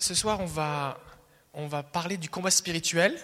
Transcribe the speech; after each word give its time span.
ce 0.00 0.14
soir, 0.14 0.40
on 0.40 0.46
va, 0.46 0.98
on 1.54 1.66
va 1.66 1.82
parler 1.82 2.16
du 2.16 2.28
combat 2.28 2.50
spirituel. 2.50 3.16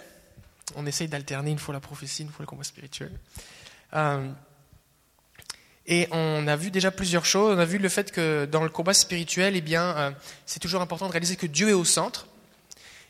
On 0.77 0.87
essaye 0.87 1.09
d'alterner 1.09 1.51
une 1.51 1.59
fois 1.59 1.73
la 1.73 1.81
prophétie, 1.81 2.23
une 2.23 2.29
fois 2.29 2.43
le 2.43 2.47
combat 2.47 2.65
spirituel. 2.65 3.13
Euh, 3.95 4.29
et 5.87 6.09
on 6.11 6.47
a 6.47 6.57
vu 6.57 6.71
déjà 6.71 6.91
plusieurs 6.91 7.25
choses. 7.25 7.57
On 7.57 7.59
a 7.59 7.65
vu 7.65 7.79
le 7.79 7.89
fait 7.89 8.13
que 8.13 8.45
dans 8.45 8.63
le 8.63 8.69
combat 8.69 8.93
spirituel, 8.93 9.57
eh 9.57 9.61
bien, 9.61 9.97
euh, 9.97 10.11
c'est 10.45 10.61
toujours 10.61 10.83
important 10.83 11.07
de 11.07 11.13
réaliser 11.13 11.37
que 11.37 11.47
Dieu 11.47 11.71
est 11.71 11.75
au 11.75 11.85
centre. 11.85 12.27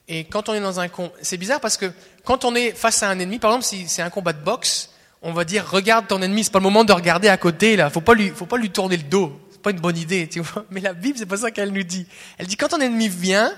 Et 0.09 0.25
quand 0.25 0.49
on 0.49 0.55
est 0.55 0.61
dans 0.61 0.79
un 0.79 0.89
combat, 0.89 1.13
c'est 1.23 1.37
bizarre 1.37 1.61
parce 1.61 1.77
que 1.77 1.91
quand 2.25 2.45
on 2.45 2.55
est 2.55 2.71
face 2.71 3.03
à 3.03 3.11
un 3.11 3.19
ennemi, 3.19 3.41
par 3.41 3.51
exemple, 3.51 3.65
si 3.65 3.89
c'est 3.89 4.03
un 4.03 4.11
combat 4.11 4.33
de 4.33 4.43
boxe, 4.43 4.91
on 5.23 5.33
va 5.33 5.45
dire 5.45 5.69
regarde 5.69 6.07
ton 6.07 6.23
ennemi. 6.23 6.45
C'est 6.45 6.53
pas 6.53 6.61
le 6.61 6.65
moment 6.65 6.85
de 6.85 6.93
regarder 6.93 7.29
à 7.29 7.37
côté 7.37 7.75
là. 7.75 7.91
Faut 7.91 8.01
pas 8.01 8.15
lui, 8.15 8.29
faut 8.29 8.47
pas 8.47 8.59
lui 8.59 8.71
tourner 8.71 8.97
le 8.97 9.03
dos. 9.03 9.41
Pas 9.67 9.73
une 9.73 9.81
bonne 9.81 9.99
idée, 9.99 10.29
tu 10.29 10.39
vois. 10.39 10.65
Mais 10.71 10.79
la 10.81 10.95
Bible, 10.95 11.19
c'est 11.19 11.27
pas 11.27 11.39
ça 11.39 11.51
qu'elle 11.51 11.73
nous 11.73 11.83
dit. 11.83 12.07
Elle 12.39 12.47
dit 12.47 12.55
quand 12.55 12.69
ton 12.69 12.81
ennemi 12.81 13.09
vient, 13.09 13.53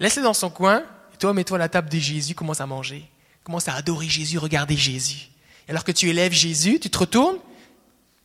laisse-le 0.00 0.22
dans 0.22 0.32
son 0.32 0.48
coin. 0.48 0.82
Et 1.12 1.18
toi, 1.18 1.34
mets-toi 1.34 1.58
à 1.58 1.58
la 1.58 1.68
table 1.68 1.90
de 1.90 1.98
Jésus, 1.98 2.34
commence 2.34 2.62
à 2.62 2.66
manger, 2.66 3.04
commence 3.42 3.68
à 3.68 3.74
adorer 3.74 4.08
Jésus, 4.08 4.38
regarder 4.38 4.78
Jésus. 4.78 5.28
Alors 5.68 5.84
que 5.84 5.92
tu 5.92 6.08
élèves 6.08 6.32
Jésus, 6.32 6.80
tu 6.80 6.88
te 6.88 6.96
retournes, 6.96 7.36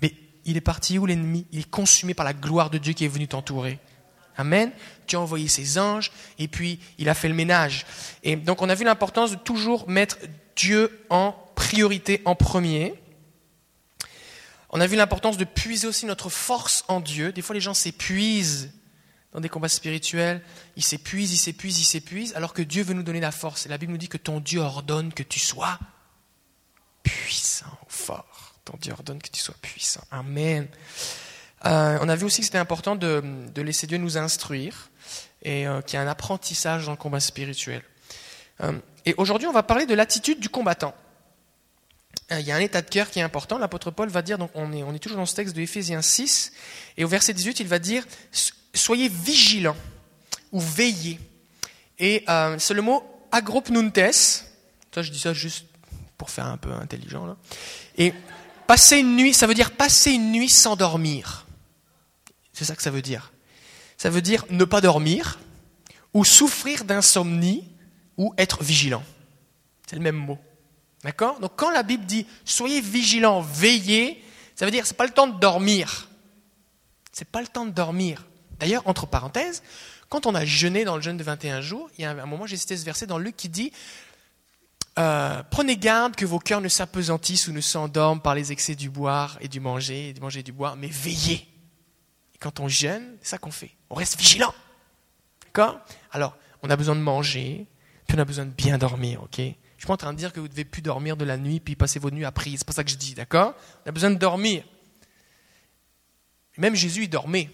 mais 0.02 0.14
il 0.46 0.56
est 0.56 0.62
parti 0.62 0.98
où 0.98 1.06
l'ennemi? 1.06 1.46
Il 1.52 1.60
est 1.60 1.70
consumé 1.70 2.14
par 2.14 2.24
la 2.24 2.32
gloire 2.32 2.70
de 2.70 2.78
Dieu 2.78 2.94
qui 2.94 3.04
est 3.04 3.10
venu 3.10 3.28
t'entourer. 3.28 3.78
Amen. 4.38 4.72
Tu 5.06 5.18
as 5.18 5.20
envoyé 5.20 5.50
ses 5.50 5.80
anges 5.80 6.14
et 6.38 6.48
puis 6.48 6.80
il 6.98 7.10
a 7.10 7.14
fait 7.14 7.28
le 7.28 7.36
ménage. 7.36 7.86
Et 8.24 8.38
donc 8.38 8.62
on 8.62 8.70
a 8.70 8.76
vu 8.76 8.86
l'importance 8.86 9.32
de 9.32 9.36
toujours 9.36 9.90
mettre 9.90 10.18
Dieu 10.56 11.04
en 11.10 11.36
priorité, 11.56 12.22
en 12.24 12.36
premier. 12.36 12.94
On 14.70 14.82
a 14.82 14.88
vu 14.88 14.96
l'importance 14.96 15.38
de 15.38 15.46
puiser 15.46 15.88
aussi 15.88 16.06
notre 16.06 16.30
force 16.30 16.84
en 16.88 17.00
Dieu. 17.00 17.32
Des 17.32 17.42
fois 17.42 17.54
les 17.54 17.62
gens 17.62 17.74
s'épuisent 17.74 18.72
dans 19.34 19.40
des 19.40 19.50
combats 19.50 19.70
spirituels, 19.70 20.42
ils 20.76 20.84
s'épuisent, 20.84 21.32
ils 21.34 21.38
s'épuisent, 21.38 21.80
ils 21.80 21.86
s'épuisent, 21.86 22.36
alors 22.36 22.54
que 22.54 22.62
Dieu 22.62 22.84
veut 22.84 22.96
nous 22.96 23.04
donner 23.04 23.20
la 23.20 23.32
force. 23.32 23.66
Et 23.66 23.70
la 23.70 23.78
Bible 23.78 23.92
nous 23.92 23.98
dit 23.98 24.10
que 24.10 24.18
ton 24.18 24.40
Dieu 24.40 24.60
ordonne 24.60 25.14
que 25.14 25.24
tu 25.24 25.40
sois 25.40 25.80
puissant 27.04 27.78
fort. 27.88 28.56
Ton 28.66 28.78
Dieu 28.78 28.94
ordonne 28.94 29.22
que 29.22 29.30
tu 29.30 29.40
sois 29.40 29.56
puissant. 29.62 30.04
Amen. 30.12 30.68
Euh, 31.66 31.98
on 32.02 32.10
a 32.10 32.16
vu 32.16 32.26
aussi 32.26 32.40
que 32.40 32.46
c'était 32.46 32.58
important 32.58 32.96
de, 32.96 33.22
laisser 33.58 33.88
Dieu 33.88 33.98
nous 33.98 34.18
instruire 34.18 34.90
et 35.44 35.68
euh, 35.68 35.82
qu'il 35.82 35.96
y 35.96 35.98
a 35.98 36.02
un 36.02 36.08
apprentissage 36.08 36.86
dans 36.86 36.92
le 36.92 36.98
combat 36.98 37.20
spirituel. 37.20 37.84
Euh, 38.62 38.74
et 39.06 39.14
aujourd'hui, 39.18 39.48
on 39.48 39.52
va 39.52 39.64
parler 39.64 39.86
de 39.86 39.94
l'attitude 39.94 40.40
du 40.40 40.50
combattant. 40.50 40.94
Il 42.32 42.42
y 42.42 42.52
a 42.52 42.56
un 42.56 42.60
état 42.60 42.82
de 42.82 42.90
cœur 42.90 43.10
qui 43.10 43.20
est 43.20 43.24
important. 43.24 43.58
L'apôtre 43.58 43.90
Paul 43.90 44.10
va 44.10 44.22
dire, 44.22 44.38
donc 44.38 44.52
on 44.54 44.72
est, 44.72 44.84
on 44.84 44.94
est 44.94 45.00
toujours 45.00 45.18
dans 45.18 45.26
ce 45.26 45.36
texte 45.36 45.56
de 45.56 45.62
Éphésiens 45.62 46.02
6, 46.02 46.52
et 46.98 47.04
au 47.04 47.08
verset 47.08 47.34
18, 47.34 47.60
il 47.60 47.68
va 47.68 47.80
dire 47.80 48.06
Soyez 48.74 49.10
vigilants 49.10 49.76
ou 50.52 50.60
veillez. 50.60 51.20
Et 51.98 52.24
c'est 52.60 52.74
le 52.74 52.82
mot 52.82 53.04
agropnuntes. 53.32 54.14
Ça, 54.94 55.02
je 55.02 55.12
dis 55.12 55.20
ça 55.20 55.34
juste 55.34 55.66
pour 56.18 56.30
faire 56.30 56.46
un 56.46 56.58
peu 56.58 56.72
intelligent. 56.72 57.26
Là. 57.26 57.38
Et 57.98 58.14
passer 58.68 58.98
une 58.98 59.16
nuit, 59.16 59.34
ça 59.34 59.48
veut 59.48 59.54
dire 59.54 59.72
passer 59.72 60.12
une 60.12 60.32
nuit 60.32 60.50
sans 60.50 60.76
dormir. 60.76 61.48
C'est 62.54 62.66
ça 62.66 62.76
que 62.76 62.84
ça 62.84 62.92
veut 62.92 63.02
dire. 63.02 63.32
Ça 63.98 64.10
veut 64.10 64.22
dire 64.22 64.46
ne 64.50 64.64
pas 64.66 64.82
dormir, 64.82 65.40
ou 66.14 66.26
souffrir 66.26 66.84
d'insomnie, 66.84 67.70
ou 68.18 68.34
être 68.38 68.64
vigilant. 68.64 69.04
C'est 69.88 69.96
le 69.96 70.02
même 70.02 70.16
mot. 70.16 70.38
D'accord? 71.04 71.40
Donc 71.40 71.54
quand 71.56 71.72
la 71.72 71.84
Bible 71.84 72.06
dit 72.06 72.26
soyez 72.46 72.82
vigilants, 72.82 73.42
veillez, 73.42 74.24
ça 74.56 74.66
veut 74.66 74.72
dire 74.72 74.86
c'est 74.86 74.98
pas 74.98 75.06
le 75.06 75.14
temps 75.14 75.28
de 75.28 75.40
dormir. 75.40 76.10
C'est 77.12 77.28
pas 77.28 77.42
le 77.42 77.48
temps 77.48 77.66
de 77.66 77.72
dormir. 77.72 78.26
D'ailleurs, 78.60 78.88
entre 78.88 79.08
parenthèses, 79.08 79.64
quand 80.10 80.26
on 80.26 80.36
a 80.36 80.46
jeûné 80.46 80.84
dans 80.86 80.96
le 80.96 81.02
jeûne 81.02 81.18
de 81.18 81.24
21 81.24 81.62
jours, 81.62 81.90
il 81.98 82.02
y 82.02 82.06
a 82.06 82.12
un 82.12 82.26
moment, 82.26 82.46
j'ai 82.46 82.58
cité 82.58 82.76
ce 82.76 82.84
verset 82.84 83.08
dans 83.08 83.18
Luc 83.18 83.36
qui 83.36 83.50
dit 83.50 83.72
euh, 84.98 85.42
Prenez 85.52 85.78
garde 85.78 86.16
que 86.16 86.26
vos 86.26 86.40
cœurs 86.40 86.62
ne 86.62 86.68
s'apesantissent 86.68 87.48
ou 87.48 87.54
ne 87.54 87.62
s'endorment 87.62 88.22
par 88.22 88.36
les 88.36 88.52
excès 88.52 88.76
du 88.76 88.90
boire 88.90 89.38
et 89.40 89.48
du 89.48 89.60
manger, 89.60 90.10
et 90.10 90.14
du 90.14 90.22
manger 90.22 90.42
et 90.42 90.44
du 90.44 90.52
boire, 90.52 90.76
mais 90.76 90.88
veillez. 90.88 91.48
Quand 92.40 92.60
on 92.60 92.68
jeûne, 92.68 93.18
c'est 93.22 93.30
ça 93.30 93.38
qu'on 93.38 93.52
fait. 93.52 93.72
On 93.90 93.96
reste 93.96 94.18
vigilant. 94.18 94.54
D'accord? 95.46 95.80
Alors, 96.12 96.36
on 96.64 96.70
a 96.70 96.76
besoin 96.76 96.96
de 96.96 97.02
manger, 97.02 97.68
puis 98.08 98.18
on 98.18 98.22
a 98.22 98.26
besoin 98.26 98.46
de 98.46 98.52
bien 98.52 98.78
dormir, 98.78 99.24
ok? 99.24 99.42
Je 99.80 99.84
suis 99.84 99.88
pas 99.88 99.94
en 99.94 99.98
train 99.98 100.12
de 100.12 100.18
dire 100.18 100.34
que 100.34 100.42
vous 100.42 100.50
devez 100.50 100.66
plus 100.66 100.82
dormir 100.82 101.16
de 101.16 101.24
la 101.24 101.38
nuit 101.38 101.62
puis 101.62 101.78
passer 101.78 102.00
vos 102.00 102.12
nuits 102.12 102.26
à 102.26 102.34
prier. 102.34 102.58
C'est 102.58 102.68
pas 102.68 102.74
ça 102.74 102.84
que 102.84 102.90
je 102.90 102.98
dis, 102.98 103.14
d'accord? 103.14 103.54
On 103.86 103.90
a 103.90 103.94
besoin 103.94 104.12
de 104.12 104.18
dormir. 104.18 104.66
Même 106.58 106.76
Jésus, 106.76 107.04
il 107.04 107.10
dormait. 107.10 107.50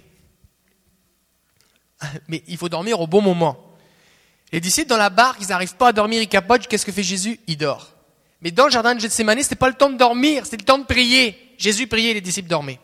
Mais 2.27 2.43
il 2.47 2.57
faut 2.57 2.67
dormir 2.67 2.99
au 2.99 3.05
bon 3.05 3.21
moment. 3.21 3.77
Les 4.51 4.59
disciples 4.59 4.89
dans 4.89 4.97
la 4.97 5.11
barque, 5.11 5.39
ils 5.39 5.49
n'arrivent 5.49 5.75
pas 5.75 5.89
à 5.89 5.93
dormir, 5.93 6.19
ils 6.19 6.27
capotent. 6.27 6.65
Qu'est-ce 6.65 6.87
que 6.87 6.91
fait 6.91 7.03
Jésus? 7.03 7.39
Il 7.45 7.57
dort. 7.57 7.93
Mais 8.41 8.49
dans 8.49 8.65
le 8.65 8.71
jardin 8.71 8.95
de 8.95 8.99
Gethsemane, 8.99 9.43
ce 9.43 9.53
pas 9.53 9.69
le 9.69 9.75
temps 9.75 9.91
de 9.91 9.97
dormir, 9.97 10.45
c'était 10.45 10.57
le 10.57 10.65
temps 10.65 10.79
de 10.79 10.85
prier. 10.85 11.53
Jésus 11.59 11.85
priait, 11.85 12.15
les 12.15 12.21
disciples 12.21 12.49
dormaient. 12.49 12.79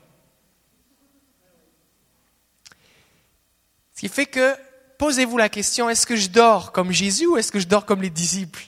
Ce 3.95 4.01
qui 4.01 4.07
fait 4.07 4.27
que, 4.27 4.55
posez-vous 4.99 5.39
la 5.39 5.49
question, 5.49 5.89
est-ce 5.89 6.05
que 6.05 6.15
je 6.15 6.29
dors 6.29 6.71
comme 6.71 6.91
Jésus 6.91 7.25
ou 7.25 7.37
est-ce 7.37 7.51
que 7.51 7.59
je 7.59 7.67
dors 7.67 7.87
comme 7.87 8.03
les 8.03 8.11
disciples? 8.11 8.67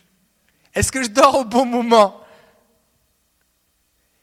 Est-ce 0.75 0.91
que 0.91 1.03
je 1.03 1.09
dors 1.09 1.35
au 1.35 1.45
bon 1.45 1.65
moment? 1.65 2.19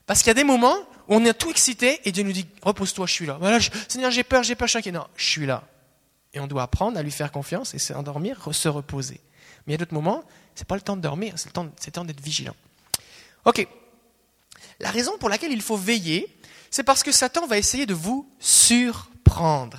Parce 0.07 0.21
qu'il 0.21 0.29
y 0.29 0.31
a 0.33 0.35
des 0.35 0.45
moments 0.45 0.77
où 1.09 1.15
on 1.15 1.25
est 1.25 1.35
tout 1.35 1.51
excité 1.51 2.01
et 2.05 2.13
Dieu 2.13 2.25
nous 2.25 2.33
dit, 2.33 2.47
repose-toi, 2.63 3.07
je 3.07 3.13
suis 3.13 3.27
là. 3.27 3.37
Voilà, 3.41 3.59
Seigneur, 3.89 4.11
j'ai 4.11 4.25
peur, 4.25 4.43
j'ai 4.43 4.55
peur, 4.55 4.69
je 4.69 4.79
suis. 4.79 4.93
Non, 4.93 5.07
je 5.17 5.25
suis 5.25 5.47
là. 5.47 5.63
Et 6.33 6.41
on 6.41 6.47
doit 6.47 6.63
apprendre 6.63 6.99
à 6.99 7.03
lui 7.03 7.11
faire 7.11 7.33
confiance 7.33 7.75
et 7.75 7.79
s'endormir, 7.79 8.49
se 8.53 8.69
reposer. 8.69 9.21
Mais 9.67 9.73
il 9.73 9.73
y 9.73 9.75
a 9.75 9.79
d'autres 9.79 9.95
moments, 9.95 10.25
ce 10.55 10.63
n'est 10.63 10.67
pas 10.67 10.77
le 10.77 10.81
temps 10.81 10.97
de 10.97 11.03
dormir, 11.03 11.35
c'est 11.37 11.49
le 11.49 11.53
temps, 11.53 11.65
le 11.65 11.93
temps 11.93 12.05
d'être 12.05 12.21
vigilant. 12.21 12.55
Ok. 13.45 13.67
La 14.81 14.91
raison 14.91 15.19
pour 15.19 15.29
laquelle 15.29 15.53
il 15.53 15.63
faut 15.63 15.77
veiller, 15.77 16.35
c'est 16.71 16.83
parce 16.85 17.03
que 17.03 17.13
Satan 17.13 17.47
va 17.47 17.59
essayer 17.59 17.87
de 17.87 17.95
vous 17.95 18.29
surprendre. 18.39 19.79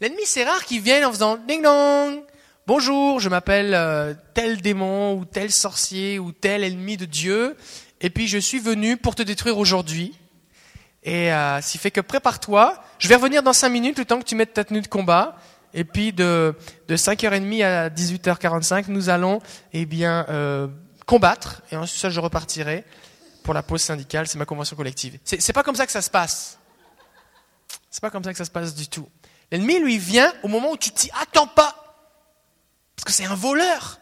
L'ennemi, 0.00 0.22
c'est 0.24 0.44
rare 0.44 0.64
qu'il 0.64 0.80
vienne 0.80 1.04
en 1.04 1.12
faisant 1.12 1.36
ding 1.36 1.62
dong. 1.62 2.22
Bonjour, 2.68 3.18
je 3.18 3.30
m'appelle 3.30 3.72
euh, 3.72 4.12
tel 4.34 4.60
démon 4.60 5.14
ou 5.14 5.24
tel 5.24 5.50
sorcier 5.50 6.18
ou 6.18 6.32
tel 6.32 6.62
ennemi 6.62 6.98
de 6.98 7.06
Dieu, 7.06 7.56
et 8.02 8.10
puis 8.10 8.28
je 8.28 8.36
suis 8.36 8.58
venu 8.58 8.98
pour 8.98 9.14
te 9.14 9.22
détruire 9.22 9.56
aujourd'hui. 9.56 10.14
Et 11.02 11.32
euh, 11.32 11.62
s'il 11.62 11.80
fait 11.80 11.90
que 11.90 12.02
prépare-toi, 12.02 12.74
je 12.98 13.08
vais 13.08 13.14
revenir 13.14 13.42
dans 13.42 13.54
5 13.54 13.70
minutes, 13.70 13.98
le 13.98 14.04
temps 14.04 14.18
que 14.18 14.24
tu 14.24 14.34
mettes 14.34 14.52
ta 14.52 14.64
tenue 14.64 14.82
de 14.82 14.86
combat. 14.86 15.38
Et 15.72 15.84
puis 15.84 16.12
de, 16.12 16.54
de 16.88 16.94
5h30 16.94 17.64
à 17.64 17.88
18h45, 17.88 18.84
nous 18.88 19.08
allons 19.08 19.40
eh 19.72 19.86
bien, 19.86 20.26
euh, 20.28 20.68
combattre. 21.06 21.62
Et 21.72 21.76
ensuite, 21.78 22.10
je 22.10 22.20
repartirai 22.20 22.84
pour 23.44 23.54
la 23.54 23.62
pause 23.62 23.80
syndicale. 23.80 24.26
C'est 24.26 24.36
ma 24.36 24.44
convention 24.44 24.76
collective. 24.76 25.18
C'est 25.24 25.54
pas 25.54 25.62
comme 25.62 25.74
ça 25.74 25.86
que 25.86 25.92
ça 25.92 26.02
se 26.02 26.10
passe. 26.10 26.58
C'est 27.90 28.02
pas 28.02 28.10
comme 28.10 28.24
ça 28.24 28.32
que 28.32 28.38
ça 28.38 28.44
se 28.44 28.50
passe 28.50 28.74
du 28.74 28.88
tout. 28.88 29.08
L'ennemi, 29.50 29.80
lui, 29.80 29.96
vient 29.96 30.30
au 30.42 30.48
moment 30.48 30.72
où 30.72 30.76
tu 30.76 30.90
t'y 30.90 31.10
attends 31.18 31.46
pas. 31.46 31.87
Parce 32.98 33.04
que 33.04 33.12
c'est 33.12 33.26
un 33.26 33.36
voleur. 33.36 34.00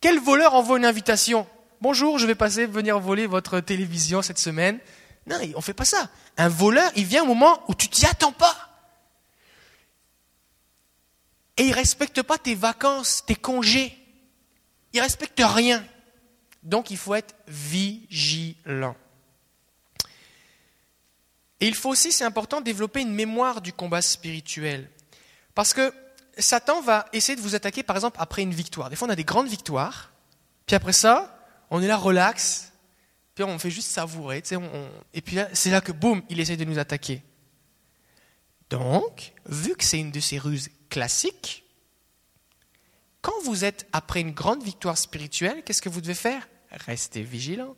Quel 0.00 0.20
voleur 0.20 0.54
envoie 0.54 0.78
une 0.78 0.84
invitation 0.84 1.48
Bonjour, 1.80 2.20
je 2.20 2.28
vais 2.28 2.36
passer 2.36 2.64
venir 2.64 3.00
voler 3.00 3.26
votre 3.26 3.58
télévision 3.58 4.22
cette 4.22 4.38
semaine. 4.38 4.78
Non, 5.26 5.36
on 5.56 5.60
fait 5.60 5.74
pas 5.74 5.84
ça. 5.84 6.08
Un 6.36 6.48
voleur, 6.48 6.92
il 6.94 7.06
vient 7.06 7.24
au 7.24 7.26
moment 7.26 7.60
où 7.66 7.74
tu 7.74 7.88
t'y 7.88 8.06
attends 8.06 8.30
pas. 8.30 8.56
Et 11.56 11.64
il 11.64 11.72
respecte 11.72 12.22
pas 12.22 12.38
tes 12.38 12.54
vacances, 12.54 13.24
tes 13.26 13.34
congés. 13.34 13.98
Il 14.92 15.00
respecte 15.00 15.42
rien. 15.44 15.84
Donc 16.62 16.92
il 16.92 16.98
faut 16.98 17.16
être 17.16 17.34
vigilant. 17.48 18.94
Et 21.58 21.66
il 21.66 21.74
faut 21.74 21.90
aussi, 21.90 22.12
c'est 22.12 22.24
important, 22.24 22.60
développer 22.60 23.00
une 23.00 23.12
mémoire 23.12 23.60
du 23.60 23.72
combat 23.72 24.02
spirituel. 24.02 24.88
Parce 25.56 25.74
que 25.74 25.92
Satan 26.38 26.80
va 26.80 27.06
essayer 27.12 27.36
de 27.36 27.40
vous 27.40 27.54
attaquer, 27.54 27.82
par 27.82 27.96
exemple, 27.96 28.16
après 28.20 28.42
une 28.42 28.54
victoire. 28.54 28.90
Des 28.90 28.96
fois, 28.96 29.08
on 29.08 29.10
a 29.10 29.16
des 29.16 29.24
grandes 29.24 29.48
victoires, 29.48 30.12
puis 30.66 30.76
après 30.76 30.92
ça, 30.92 31.46
on 31.70 31.82
est 31.82 31.86
là, 31.86 31.96
relax, 31.96 32.72
puis 33.34 33.44
on 33.44 33.58
fait 33.58 33.70
juste 33.70 33.90
savourer, 33.90 34.42
et 35.14 35.20
puis 35.20 35.38
c'est 35.52 35.70
là 35.70 35.80
que, 35.80 35.92
boum, 35.92 36.22
il 36.28 36.40
essaie 36.40 36.56
de 36.56 36.64
nous 36.64 36.78
attaquer. 36.78 37.22
Donc, 38.70 39.32
vu 39.46 39.74
que 39.74 39.84
c'est 39.84 39.98
une 39.98 40.10
de 40.10 40.20
ces 40.20 40.38
ruses 40.38 40.68
classiques, 40.90 41.64
quand 43.20 43.40
vous 43.44 43.64
êtes 43.64 43.86
après 43.92 44.20
une 44.20 44.32
grande 44.32 44.62
victoire 44.62 44.96
spirituelle, 44.96 45.62
qu'est-ce 45.64 45.82
que 45.82 45.88
vous 45.88 46.00
devez 46.00 46.14
faire? 46.14 46.48
Restez 46.70 47.22
vigilant. 47.22 47.74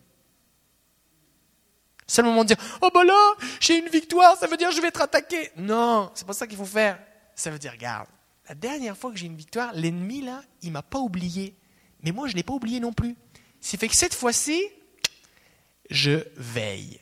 C'est 2.05 2.21
le 2.21 2.27
moment 2.27 2.43
de 2.43 2.49
dire 2.49 2.57
Oh 2.81 2.89
ben 2.93 3.03
là, 3.03 3.33
j'ai 3.59 3.77
une 3.77 3.87
victoire, 3.87 4.37
ça 4.37 4.47
veut 4.47 4.57
dire 4.57 4.69
que 4.69 4.75
je 4.75 4.81
vais 4.81 4.89
être 4.89 5.01
attaqué. 5.01 5.51
Non, 5.55 6.11
c'est 6.13 6.27
pas 6.27 6.33
ça 6.33 6.45
qu'il 6.45 6.57
faut 6.57 6.65
faire. 6.65 6.99
Ça 7.35 7.49
veut 7.49 7.57
dire 7.57 7.71
Regarde, 7.71 8.07
la 8.51 8.55
dernière 8.55 8.97
fois 8.97 9.11
que 9.11 9.17
j'ai 9.17 9.27
une 9.27 9.37
victoire, 9.37 9.71
l'ennemi 9.73 10.21
là, 10.21 10.43
il 10.61 10.73
m'a 10.73 10.81
pas 10.81 10.99
oublié. 10.99 11.55
Mais 12.03 12.11
moi, 12.11 12.27
je 12.27 12.33
ne 12.33 12.35
l'ai 12.35 12.43
pas 12.43 12.51
oublié 12.51 12.81
non 12.81 12.91
plus. 12.91 13.15
Ce 13.61 13.77
fait 13.77 13.87
que 13.87 13.95
cette 13.95 14.13
fois-ci, 14.13 14.61
je 15.89 16.25
veille. 16.35 16.99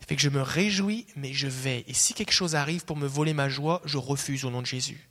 Ça 0.00 0.06
fait 0.06 0.16
que 0.16 0.22
je 0.22 0.30
me 0.30 0.40
réjouis, 0.40 1.06
mais 1.16 1.34
je 1.34 1.48
veille. 1.48 1.84
Et 1.86 1.92
si 1.92 2.14
quelque 2.14 2.32
chose 2.32 2.54
arrive 2.54 2.86
pour 2.86 2.96
me 2.96 3.06
voler 3.06 3.34
ma 3.34 3.50
joie, 3.50 3.82
je 3.84 3.98
refuse 3.98 4.46
au 4.46 4.50
nom 4.50 4.62
de 4.62 4.66
Jésus. 4.66 5.06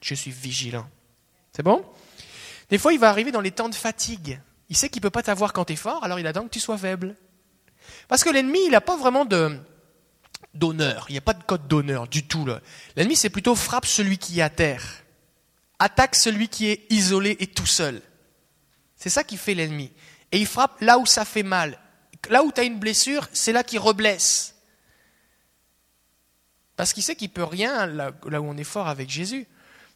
Je 0.00 0.16
suis 0.16 0.32
vigilant. 0.32 0.90
C'est 1.52 1.62
bon? 1.62 1.84
Des 2.70 2.78
fois, 2.78 2.92
il 2.92 2.98
va 2.98 3.08
arriver 3.08 3.30
dans 3.30 3.40
les 3.40 3.52
temps 3.52 3.68
de 3.68 3.74
fatigue. 3.76 4.40
Il 4.68 4.76
sait 4.76 4.88
qu'il 4.88 4.98
ne 4.98 5.04
peut 5.04 5.10
pas 5.10 5.22
t'avoir 5.22 5.52
quand 5.52 5.66
tu 5.66 5.74
es 5.74 5.76
fort, 5.76 6.02
alors 6.02 6.18
il 6.18 6.26
attend 6.26 6.42
que 6.42 6.52
tu 6.52 6.58
sois 6.58 6.76
faible. 6.76 7.14
Parce 8.08 8.24
que 8.24 8.30
l'ennemi, 8.30 8.58
il 8.64 8.72
n'a 8.72 8.80
pas 8.80 8.96
vraiment 8.96 9.24
de, 9.24 9.60
d'honneur. 10.54 11.06
Il 11.08 11.12
n'y 11.12 11.18
a 11.18 11.22
pas 11.22 11.34
de 11.34 11.42
code 11.42 11.66
d'honneur 11.68 12.08
du 12.08 12.26
tout. 12.26 12.46
L'ennemi, 12.96 13.16
c'est 13.16 13.30
plutôt 13.30 13.54
frappe 13.54 13.86
celui 13.86 14.18
qui 14.18 14.40
est 14.40 14.42
à 14.42 14.50
terre. 14.50 15.02
Attaque 15.78 16.14
celui 16.14 16.48
qui 16.48 16.68
est 16.68 16.86
isolé 16.90 17.36
et 17.40 17.46
tout 17.46 17.66
seul. 17.66 18.02
C'est 18.96 19.10
ça 19.10 19.24
qui 19.24 19.36
fait 19.36 19.54
l'ennemi. 19.54 19.90
Et 20.30 20.38
il 20.38 20.46
frappe 20.46 20.80
là 20.80 20.98
où 20.98 21.06
ça 21.06 21.24
fait 21.24 21.42
mal. 21.42 21.78
Là 22.30 22.44
où 22.44 22.52
tu 22.52 22.60
as 22.60 22.64
une 22.64 22.78
blessure, 22.78 23.28
c'est 23.32 23.52
là 23.52 23.64
qu'il 23.64 23.80
reblesse. 23.80 24.54
Parce 26.76 26.92
qu'il 26.92 27.02
sait 27.02 27.16
qu'il 27.16 27.30
peut 27.30 27.44
rien 27.44 27.86
là, 27.86 28.12
où 28.24 28.44
on 28.44 28.56
est 28.56 28.64
fort 28.64 28.88
avec 28.88 29.10
Jésus. 29.10 29.46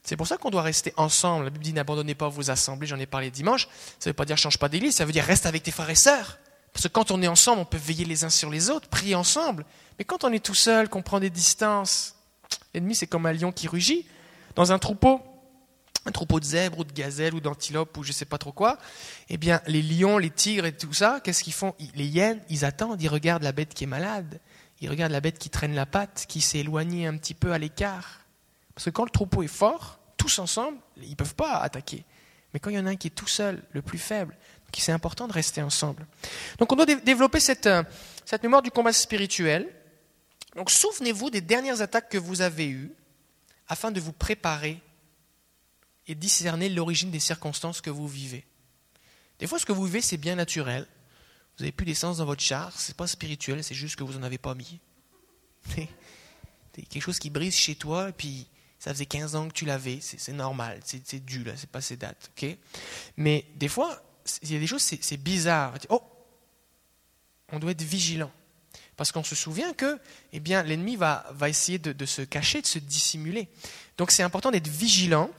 C'est 0.03 0.17
pour 0.17 0.27
ça 0.27 0.37
qu'on 0.37 0.51
doit 0.51 0.63
rester 0.63 0.93
ensemble. 0.97 1.45
La 1.45 1.51
Bible 1.51 1.65
dit 1.65 1.73
n'abandonnez 1.73 2.15
pas 2.15 2.29
vos 2.29 2.51
assemblées, 2.51 2.87
j'en 2.87 2.99
ai 2.99 3.07
parlé 3.07 3.31
dimanche. 3.31 3.67
Ça 3.99 4.09
ne 4.09 4.11
veut 4.11 4.15
pas 4.15 4.25
dire 4.25 4.37
change 4.37 4.59
pas 4.59 4.69
d'église, 4.69 4.95
ça 4.95 5.05
veut 5.05 5.13
dire 5.13 5.25
reste 5.25 5.47
avec 5.47 5.63
tes 5.63 5.71
frères 5.71 5.91
et 5.91 5.95
sœurs. 5.95 6.39
Parce 6.77 6.89
que 6.89 6.93
quand 6.93 7.11
on 7.11 7.23
est 7.23 7.27
ensemble, 7.27 7.63
on 7.63 7.65
peut 7.65 7.79
veiller 7.79 8.05
les 8.05 8.25
uns 8.25 8.29
sur 8.29 8.51
les 8.51 8.69
autres, 8.69 8.87
prier 8.91 9.15
ensemble. 9.15 9.65
Mais 9.99 10.05
quand 10.05 10.25
on 10.25 10.33
est 10.35 10.45
tout 10.45 10.55
seul, 10.55 10.91
qu'on 10.91 11.01
prend 11.01 11.21
des 11.21 11.31
distances, 11.31 12.17
l'ennemi 12.75 12.95
c'est 12.95 13.07
comme 13.07 13.25
un 13.25 13.33
lion 13.33 13.51
qui 13.51 13.67
rugit 13.67 14.07
dans 14.57 14.73
un 14.73 14.79
troupeau, 14.79 15.23
un 16.05 16.11
troupeau 16.11 16.39
de 16.39 16.45
zèbres 16.45 16.81
ou 16.81 16.85
de 16.85 16.93
gazelles 16.93 17.33
ou 17.33 17.41
d'antilopes 17.41 17.97
ou 17.97 18.03
je 18.03 18.11
ne 18.11 18.13
sais 18.13 18.27
pas 18.27 18.37
trop 18.37 18.53
quoi. 18.53 18.77
Eh 19.31 19.39
bien, 19.39 19.63
les 19.67 19.81
lions, 19.81 20.19
les 20.19 20.29
tigres 20.29 20.67
et 20.67 20.77
tout 20.77 20.93
ça, 20.93 21.21
qu'est-ce 21.25 21.43
qu'ils 21.43 21.55
font? 21.55 21.75
Les 21.95 22.05
hyènes, 22.05 22.43
ils 22.51 22.67
attendent, 22.67 23.01
ils 23.01 23.09
regardent 23.09 23.45
la 23.45 23.53
bête 23.53 23.73
qui 23.73 23.85
est 23.85 23.87
malade, 23.87 24.39
ils 24.83 24.91
regardent 24.91 25.13
la 25.13 25.23
bête 25.23 25.39
qui 25.39 25.49
traîne 25.49 25.75
la 25.75 25.87
patte, 25.87 26.27
qui 26.29 26.43
s'est 26.43 26.59
éloignée 26.59 27.07
un 27.07 27.17
petit 27.17 27.33
peu 27.33 27.53
à 27.53 27.59
l'écart. 27.59 28.21
Parce 28.75 28.85
que 28.85 28.91
quand 28.91 29.05
le 29.05 29.11
troupeau 29.11 29.43
est 29.43 29.47
fort, 29.49 29.99
tous 30.19 30.39
ensemble, 30.41 30.77
ils 30.99 31.09
ne 31.09 31.15
peuvent 31.15 31.37
pas 31.37 31.57
attaquer. 31.57 32.05
Mais 32.53 32.61
quand 32.61 32.69
il 32.69 32.77
y 32.77 32.79
en 32.79 32.85
a 32.85 32.91
un 32.91 32.97
qui 32.97 33.07
est 33.07 33.17
tout 33.17 33.27
seul, 33.27 33.63
le 33.73 33.81
plus 33.81 33.99
faible, 33.99 34.37
c'est 34.73 34.93
important 34.93 35.27
de 35.27 35.33
rester 35.33 35.63
ensemble. 35.63 36.07
Donc 36.59 36.73
on 36.73 36.77
doit 36.77 36.87
développer 36.87 37.41
cette, 37.41 37.67
euh, 37.67 37.83
cette 38.25 38.43
mémoire 38.43 38.63
du 38.63 38.71
combat 38.71 38.93
spirituel. 38.93 39.69
Donc 40.55 40.71
souvenez-vous 40.71 41.31
des 41.31 41.41
dernières 41.41 41.81
attaques 41.81 42.09
que 42.09 42.19
vous 42.19 42.41
avez 42.41 42.69
eues 42.69 42.93
afin 43.69 43.91
de 43.91 44.01
vous 44.01 44.13
préparer 44.13 44.81
et 46.07 46.15
discerner 46.15 46.69
l'origine 46.69 47.11
des 47.11 47.21
circonstances 47.21 47.81
que 47.81 47.91
vous 47.91 48.07
vivez. 48.07 48.45
Des 49.39 49.47
fois, 49.47 49.59
ce 49.59 49.67
que 49.67 49.73
vous 49.73 49.85
vivez, 49.85 50.01
c'est 50.01 50.17
bien 50.17 50.37
naturel. 50.37 50.87
Vous 51.57 51.65
n'avez 51.65 51.73
plus 51.73 51.87
d'essence 51.87 52.19
dans 52.19 52.25
votre 52.25 52.43
char, 52.43 52.79
c'est 52.79 52.97
pas 52.97 53.07
spirituel, 53.07 53.65
c'est 53.65 53.75
juste 53.75 53.97
que 53.97 54.05
vous 54.05 54.13
n'en 54.13 54.23
avez 54.23 54.39
pas 54.39 54.55
mis. 54.55 54.81
C'est 56.77 56.83
quelque 56.83 57.03
chose 57.03 57.19
qui 57.19 57.31
brise 57.31 57.57
chez 57.57 57.75
toi, 57.75 58.11
et 58.11 58.13
puis 58.13 58.47
ça 58.79 58.93
faisait 58.93 59.07
15 59.07 59.35
ans 59.35 59.49
que 59.49 59.55
tu 59.55 59.65
l'avais, 59.65 59.99
c'est 60.03 60.33
normal, 60.33 60.79
c'est 60.85 61.25
dû, 61.25 61.43
là, 61.43 61.53
c'est 61.57 61.71
pas 61.71 61.81
ces 61.81 61.97
dates. 61.97 62.31
ok? 62.37 62.55
Mais 63.17 63.47
des 63.55 63.69
fois, 63.69 64.06
il 64.43 64.53
y 64.53 64.57
a 64.57 64.59
des 64.59 64.67
choses, 64.67 64.83
c'est 64.83 65.17
bizarre. 65.17 65.75
Oh, 65.89 66.03
on 67.53 67.59
doit 67.59 67.71
être 67.71 67.83
vigilant. 67.83 68.31
Parce 68.97 69.13
qu'on 69.13 69.25
se 69.25 69.35
souvient 69.35 69.73
que 69.75 69.99
eh 70.33 70.41
l'ennemi 70.41 70.97
va, 70.97 71.27
va 71.33 71.49
essayer 71.49 71.79
de, 71.79 72.07
se 72.07 72.23
cacher, 72.23 72.63
de 72.63 72.67
se 72.67 72.79
dissimuler. 72.79 73.49
Donc 73.99 74.11
c'est 74.11 74.23
important 74.23 74.51
d'être 74.51 74.69
vigilant 74.69 75.31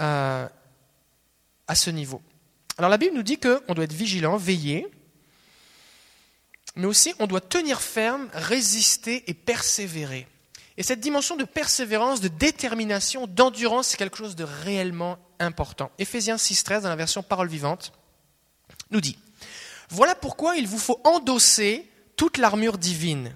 euh, 0.00 0.48
à 1.68 1.74
ce 1.74 1.90
niveau. 1.90 2.22
Alors 2.78 2.90
la 2.90 2.96
Bible 2.96 3.14
nous 3.14 3.22
dit 3.22 3.38
qu'on 3.38 3.74
doit 3.74 3.84
être 3.84 3.92
vigilant, 3.92 4.36
veiller, 4.38 4.86
mais 6.74 6.86
aussi 6.86 7.14
on 7.18 7.26
doit 7.26 7.42
tenir 7.42 7.82
ferme, 7.82 8.30
résister 8.32 9.24
et 9.26 9.34
persévérer. 9.34 10.26
Et 10.78 10.82
cette 10.82 11.00
dimension 11.00 11.36
de 11.36 11.44
persévérance, 11.44 12.22
de 12.22 12.28
détermination, 12.28 13.26
d'endurance, 13.26 13.88
c'est 13.88 13.98
quelque 13.98 14.16
chose 14.16 14.36
de 14.36 14.44
réellement 14.44 15.18
important. 15.38 15.90
Éphésiens 15.98 16.36
6.13 16.36 16.80
dans 16.80 16.88
la 16.88 16.96
version 16.96 17.22
parole 17.22 17.48
vivante 17.48 17.92
nous 18.92 19.00
dit, 19.00 19.18
voilà 19.88 20.14
pourquoi 20.14 20.56
il 20.56 20.66
vous 20.66 20.78
faut 20.78 21.00
endosser 21.04 21.90
toute 22.16 22.38
l'armure 22.38 22.78
divine, 22.78 23.34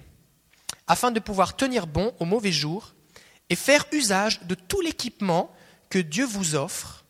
afin 0.86 1.10
de 1.10 1.20
pouvoir 1.20 1.56
tenir 1.56 1.86
bon 1.86 2.14
au 2.20 2.24
mauvais 2.24 2.52
jour 2.52 2.94
et 3.50 3.56
faire 3.56 3.84
usage 3.92 4.42
de 4.42 4.54
tout 4.54 4.80
l'équipement 4.80 5.52
que 5.90 5.98
Dieu 5.98 6.24
vous 6.24 6.54
offre 6.54 7.04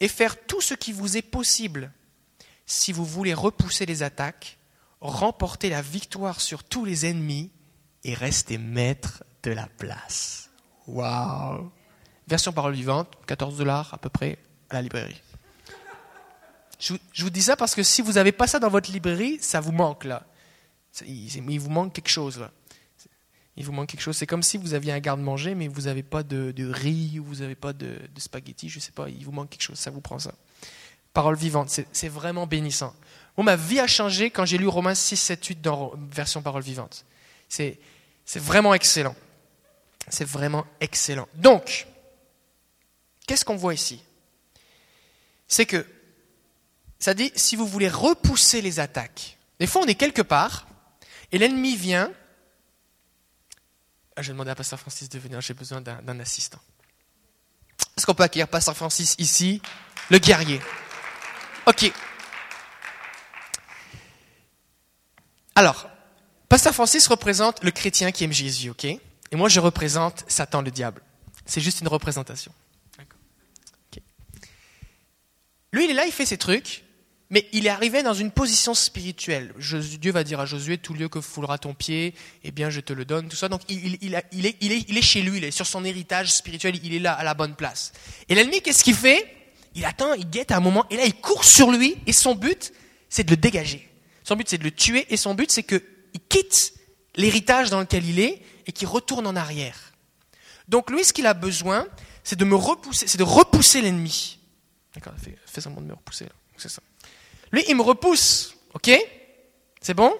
et 0.00 0.08
faire 0.08 0.44
tout 0.46 0.60
ce 0.60 0.74
qui 0.74 0.92
vous 0.92 1.16
est 1.16 1.22
possible 1.22 1.92
si 2.66 2.92
vous 2.92 3.04
voulez 3.04 3.34
repousser 3.34 3.86
les 3.86 4.02
attaques, 4.02 4.58
remporter 5.00 5.70
la 5.70 5.82
victoire 5.82 6.40
sur 6.40 6.64
tous 6.64 6.84
les 6.84 7.06
ennemis 7.06 7.50
et 8.02 8.14
rester 8.14 8.58
maître 8.58 9.22
de 9.42 9.52
la 9.52 9.68
place. 9.78 10.50
Waouh 10.86 11.70
Version 12.28 12.52
parole 12.52 12.74
vivante, 12.74 13.08
14 13.26 13.56
dollars 13.56 13.94
à 13.94 13.98
peu 13.98 14.08
près 14.08 14.38
à 14.68 14.74
la 14.74 14.82
librairie. 14.82 15.20
Je, 16.78 16.94
vous 17.18 17.30
dis 17.30 17.42
ça 17.42 17.56
parce 17.56 17.74
que 17.74 17.82
si 17.82 18.02
vous 18.02 18.12
n'avez 18.12 18.32
pas 18.32 18.46
ça 18.46 18.58
dans 18.58 18.68
votre 18.68 18.90
librairie, 18.90 19.38
ça 19.40 19.60
vous 19.60 19.72
manque 19.72 20.04
là. 20.04 20.26
Il, 21.06 21.58
vous 21.58 21.70
manque 21.70 21.92
quelque 21.92 22.08
chose 22.08 22.38
là. 22.38 22.50
Il 23.56 23.64
vous 23.64 23.72
manque 23.72 23.88
quelque 23.88 24.00
chose. 24.00 24.16
C'est 24.16 24.26
comme 24.26 24.42
si 24.42 24.58
vous 24.58 24.74
aviez 24.74 24.92
un 24.92 25.00
garde-manger, 25.00 25.54
mais 25.54 25.68
vous 25.68 25.82
n'avez 25.82 26.02
pas 26.02 26.22
de, 26.22 26.52
riz 26.70 27.18
ou 27.18 27.24
vous 27.24 27.36
n'avez 27.36 27.54
pas 27.54 27.72
de, 27.72 27.98
de 28.14 28.20
spaghettis, 28.20 28.68
je 28.68 28.78
ne 28.78 28.82
sais 28.82 28.92
pas. 28.92 29.08
Il 29.08 29.24
vous 29.24 29.32
manque 29.32 29.50
quelque 29.50 29.62
chose. 29.62 29.78
Ça 29.78 29.90
vous 29.90 30.00
prend 30.00 30.18
ça. 30.18 30.34
Parole 31.12 31.36
vivante, 31.36 31.70
c'est 31.92 32.08
vraiment 32.08 32.46
bénissant. 32.46 32.94
ma 33.38 33.56
vie 33.56 33.80
a 33.80 33.86
changé 33.86 34.30
quand 34.30 34.44
j'ai 34.44 34.58
lu 34.58 34.68
Romains 34.68 34.94
6, 34.94 35.16
7, 35.16 35.46
8 35.46 35.62
dans 35.62 35.94
version 36.10 36.42
parole 36.42 36.62
vivante. 36.62 37.06
C'est 37.48 37.78
vraiment 38.34 38.74
excellent. 38.74 39.16
C'est 40.08 40.26
vraiment 40.26 40.66
excellent. 40.80 41.26
Donc, 41.34 41.86
qu'est-ce 43.26 43.46
qu'on 43.46 43.56
voit 43.56 43.72
ici? 43.72 44.02
C'est 45.48 45.64
que 45.64 45.86
ça 46.98 47.14
dit, 47.14 47.32
si 47.34 47.56
vous 47.56 47.66
voulez 47.66 47.88
repousser 47.88 48.62
les 48.62 48.80
attaques, 48.80 49.38
des 49.60 49.66
fois 49.66 49.82
on 49.82 49.86
est 49.86 49.94
quelque 49.94 50.22
part, 50.22 50.66
et 51.32 51.38
l'ennemi 51.38 51.76
vient. 51.76 52.12
Ah, 54.16 54.22
je 54.22 54.28
vais 54.28 54.32
demander 54.32 54.50
à 54.50 54.54
Pasteur 54.54 54.80
Francis 54.80 55.08
de 55.08 55.18
venir, 55.18 55.40
j'ai 55.40 55.54
besoin 55.54 55.80
d'un 55.80 56.20
assistant. 56.20 56.60
Est-ce 57.96 58.06
qu'on 58.06 58.14
peut 58.14 58.22
accueillir 58.22 58.48
Pasteur 58.48 58.76
Francis 58.76 59.14
ici, 59.18 59.60
le 60.10 60.18
guerrier 60.18 60.60
Ok. 61.66 61.92
Alors, 65.54 65.88
Pasteur 66.48 66.74
Francis 66.74 67.06
représente 67.08 67.64
le 67.64 67.70
chrétien 67.70 68.12
qui 68.12 68.24
aime 68.24 68.32
Jésus, 68.32 68.70
ok? 68.70 68.84
Et 68.84 69.00
moi, 69.32 69.48
je 69.48 69.58
représente 69.60 70.24
Satan, 70.28 70.62
le 70.62 70.70
diable. 70.70 71.02
C'est 71.44 71.60
juste 71.60 71.80
une 71.80 71.88
représentation. 71.88 72.52
Lui, 75.72 75.84
il 75.84 75.90
est 75.90 75.94
là, 75.94 76.06
il 76.06 76.12
fait 76.12 76.24
ses 76.24 76.38
trucs, 76.38 76.84
mais 77.30 77.48
il 77.52 77.66
est 77.66 77.70
arrivé 77.70 78.02
dans 78.02 78.14
une 78.14 78.30
position 78.30 78.74
spirituelle. 78.74 79.52
Dieu 79.58 80.12
va 80.12 80.22
dire 80.22 80.38
à 80.38 80.46
Josué, 80.46 80.78
tout 80.78 80.94
lieu 80.94 81.08
que 81.08 81.20
foulera 81.20 81.58
ton 81.58 81.74
pied, 81.74 82.14
eh 82.44 82.52
bien 82.52 82.70
je 82.70 82.80
te 82.80 82.92
le 82.92 83.04
donne, 83.04 83.28
tout 83.28 83.36
ça. 83.36 83.48
Donc 83.48 83.62
il, 83.68 84.14
est, 84.14 85.02
chez 85.02 85.22
lui, 85.22 85.38
il 85.38 85.44
est 85.44 85.50
sur 85.50 85.66
son 85.66 85.84
héritage 85.84 86.32
spirituel, 86.32 86.78
il 86.82 86.94
est 86.94 87.00
là 87.00 87.12
à 87.12 87.24
la 87.24 87.34
bonne 87.34 87.56
place. 87.56 87.92
Et 88.28 88.34
l'ennemi, 88.34 88.62
qu'est-ce 88.62 88.84
qu'il 88.84 88.94
fait? 88.94 89.26
Il 89.74 89.84
attend, 89.84 90.14
il 90.14 90.28
guette 90.30 90.52
à 90.52 90.56
un 90.56 90.60
moment, 90.60 90.86
et 90.88 90.96
là 90.96 91.04
il 91.04 91.14
court 91.14 91.44
sur 91.44 91.70
lui, 91.70 91.96
et 92.06 92.12
son 92.12 92.34
but, 92.34 92.72
c'est 93.08 93.24
de 93.24 93.30
le 93.30 93.36
dégager. 93.36 93.88
Son 94.24 94.36
but, 94.36 94.48
c'est 94.48 94.58
de 94.58 94.64
le 94.64 94.70
tuer, 94.70 95.06
et 95.10 95.16
son 95.16 95.34
but, 95.34 95.50
c'est 95.50 95.62
qu'il 95.62 95.80
quitte 96.28 96.72
l'héritage 97.16 97.70
dans 97.70 97.80
lequel 97.80 98.04
il 98.06 98.18
est, 98.20 98.40
et 98.66 98.72
qu'il 98.72 98.88
retourne 98.88 99.26
en 99.26 99.36
arrière. 99.36 99.92
Donc 100.68 100.90
lui, 100.90 101.04
ce 101.04 101.12
qu'il 101.12 101.26
a 101.26 101.34
besoin, 101.34 101.86
c'est 102.24 102.38
de 102.38 102.44
me 102.44 102.56
repousser, 102.56 103.06
c'est 103.06 103.18
de 103.18 103.24
repousser 103.24 103.82
l'ennemi. 103.82 104.38
D'accord, 104.94 105.12
fais, 105.22 105.36
fais 105.44 105.60
semblant 105.60 105.82
de 105.82 105.86
me 105.88 105.94
repousser, 105.94 106.26
c'est 106.56 106.70
ça. 106.70 106.82
Lui, 107.52 107.64
il 107.68 107.76
me 107.76 107.82
repousse, 107.82 108.56
ok? 108.74 108.90
C'est 109.80 109.94
bon? 109.94 110.16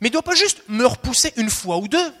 Mais 0.00 0.08
il 0.08 0.10
ne 0.10 0.14
doit 0.14 0.22
pas 0.22 0.34
juste 0.34 0.62
me 0.68 0.84
repousser 0.84 1.32
une 1.36 1.50
fois 1.50 1.78
ou 1.78 1.88
deux. 1.88 2.12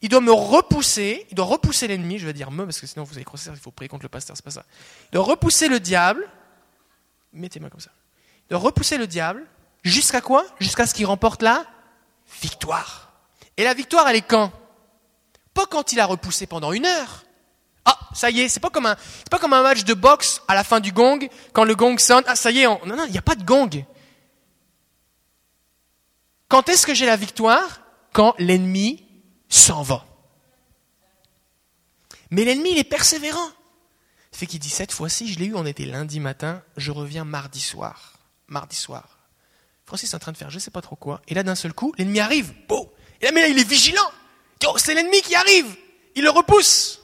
Il 0.00 0.08
doit 0.08 0.20
me 0.20 0.32
repousser, 0.32 1.26
il 1.30 1.36
doit 1.36 1.44
repousser 1.44 1.86
l'ennemi, 1.86 2.18
je 2.18 2.26
vais 2.26 2.32
dire 2.32 2.50
me, 2.50 2.64
parce 2.64 2.80
que 2.80 2.88
sinon 2.88 3.04
vous 3.04 3.14
allez 3.14 3.24
croiser, 3.24 3.50
il 3.50 3.56
faut 3.56 3.70
prier 3.70 3.88
contre 3.88 4.02
le 4.02 4.08
pasteur, 4.08 4.36
c'est 4.36 4.44
pas 4.44 4.50
ça. 4.50 4.64
Il 5.12 5.14
doit 5.14 5.24
repousser 5.24 5.68
le 5.68 5.78
diable, 5.78 6.28
mettez-moi 7.32 7.70
comme 7.70 7.80
ça. 7.80 7.92
Il 8.46 8.50
doit 8.50 8.58
repousser 8.58 8.98
le 8.98 9.06
diable, 9.06 9.46
jusqu'à 9.84 10.20
quoi? 10.20 10.44
Jusqu'à 10.58 10.86
ce 10.88 10.94
qu'il 10.94 11.06
remporte 11.06 11.42
la 11.42 11.64
victoire. 12.40 13.12
Et 13.56 13.62
la 13.62 13.74
victoire, 13.74 14.08
elle 14.08 14.16
est 14.16 14.26
quand? 14.26 14.50
Pas 15.54 15.66
quand 15.66 15.92
il 15.92 16.00
a 16.00 16.06
repoussé 16.06 16.46
pendant 16.46 16.72
une 16.72 16.86
heure, 16.86 17.24
ah, 17.84 17.98
ça 18.14 18.30
y 18.30 18.40
est, 18.40 18.48
c'est 18.48 18.60
pas 18.60 18.70
comme 18.70 18.86
un, 18.86 18.96
c'est 19.18 19.30
pas 19.30 19.38
comme 19.38 19.52
un 19.52 19.62
match 19.62 19.84
de 19.84 19.94
boxe 19.94 20.42
à 20.48 20.54
la 20.54 20.64
fin 20.64 20.80
du 20.80 20.92
gong, 20.92 21.28
quand 21.52 21.64
le 21.64 21.74
gong 21.74 21.98
sonne, 21.98 22.24
ah, 22.26 22.36
ça 22.36 22.50
y 22.50 22.60
est, 22.60 22.64
non, 22.64 22.80
non, 22.86 23.04
il 23.06 23.12
n'y 23.12 23.18
a 23.18 23.22
pas 23.22 23.34
de 23.34 23.44
gong. 23.44 23.84
Quand 26.48 26.68
est-ce 26.68 26.86
que 26.86 26.94
j'ai 26.94 27.06
la 27.06 27.16
victoire? 27.16 27.80
Quand 28.12 28.34
l'ennemi 28.38 29.06
s'en 29.48 29.82
va. 29.82 30.04
Mais 32.30 32.44
l'ennemi, 32.44 32.72
il 32.72 32.78
est 32.78 32.84
persévérant. 32.84 33.50
Fait 34.32 34.46
qu'il 34.46 34.58
dit, 34.58 34.70
cette 34.70 34.92
fois-ci, 34.92 35.32
je 35.32 35.38
l'ai 35.38 35.46
eu, 35.46 35.54
on 35.54 35.66
était 35.66 35.84
lundi 35.84 36.20
matin, 36.20 36.62
je 36.76 36.90
reviens 36.90 37.24
mardi 37.24 37.60
soir. 37.60 38.14
Mardi 38.48 38.76
soir. 38.76 39.18
Francis 39.84 40.10
est 40.10 40.16
en 40.16 40.18
train 40.18 40.32
de 40.32 40.38
faire 40.38 40.48
je 40.48 40.58
sais 40.58 40.70
pas 40.70 40.80
trop 40.80 40.96
quoi. 40.96 41.20
Et 41.28 41.34
là, 41.34 41.42
d'un 41.42 41.54
seul 41.54 41.74
coup, 41.74 41.92
l'ennemi 41.98 42.20
arrive. 42.20 42.54
Oh! 42.70 42.90
Et 43.20 43.26
là, 43.26 43.32
mais 43.32 43.42
là, 43.42 43.48
il 43.48 43.58
est 43.58 43.68
vigilant. 43.68 44.10
Oh, 44.66 44.76
c'est 44.78 44.94
l'ennemi 44.94 45.20
qui 45.20 45.34
arrive. 45.34 45.76
Il 46.14 46.24
le 46.24 46.30
repousse. 46.30 47.01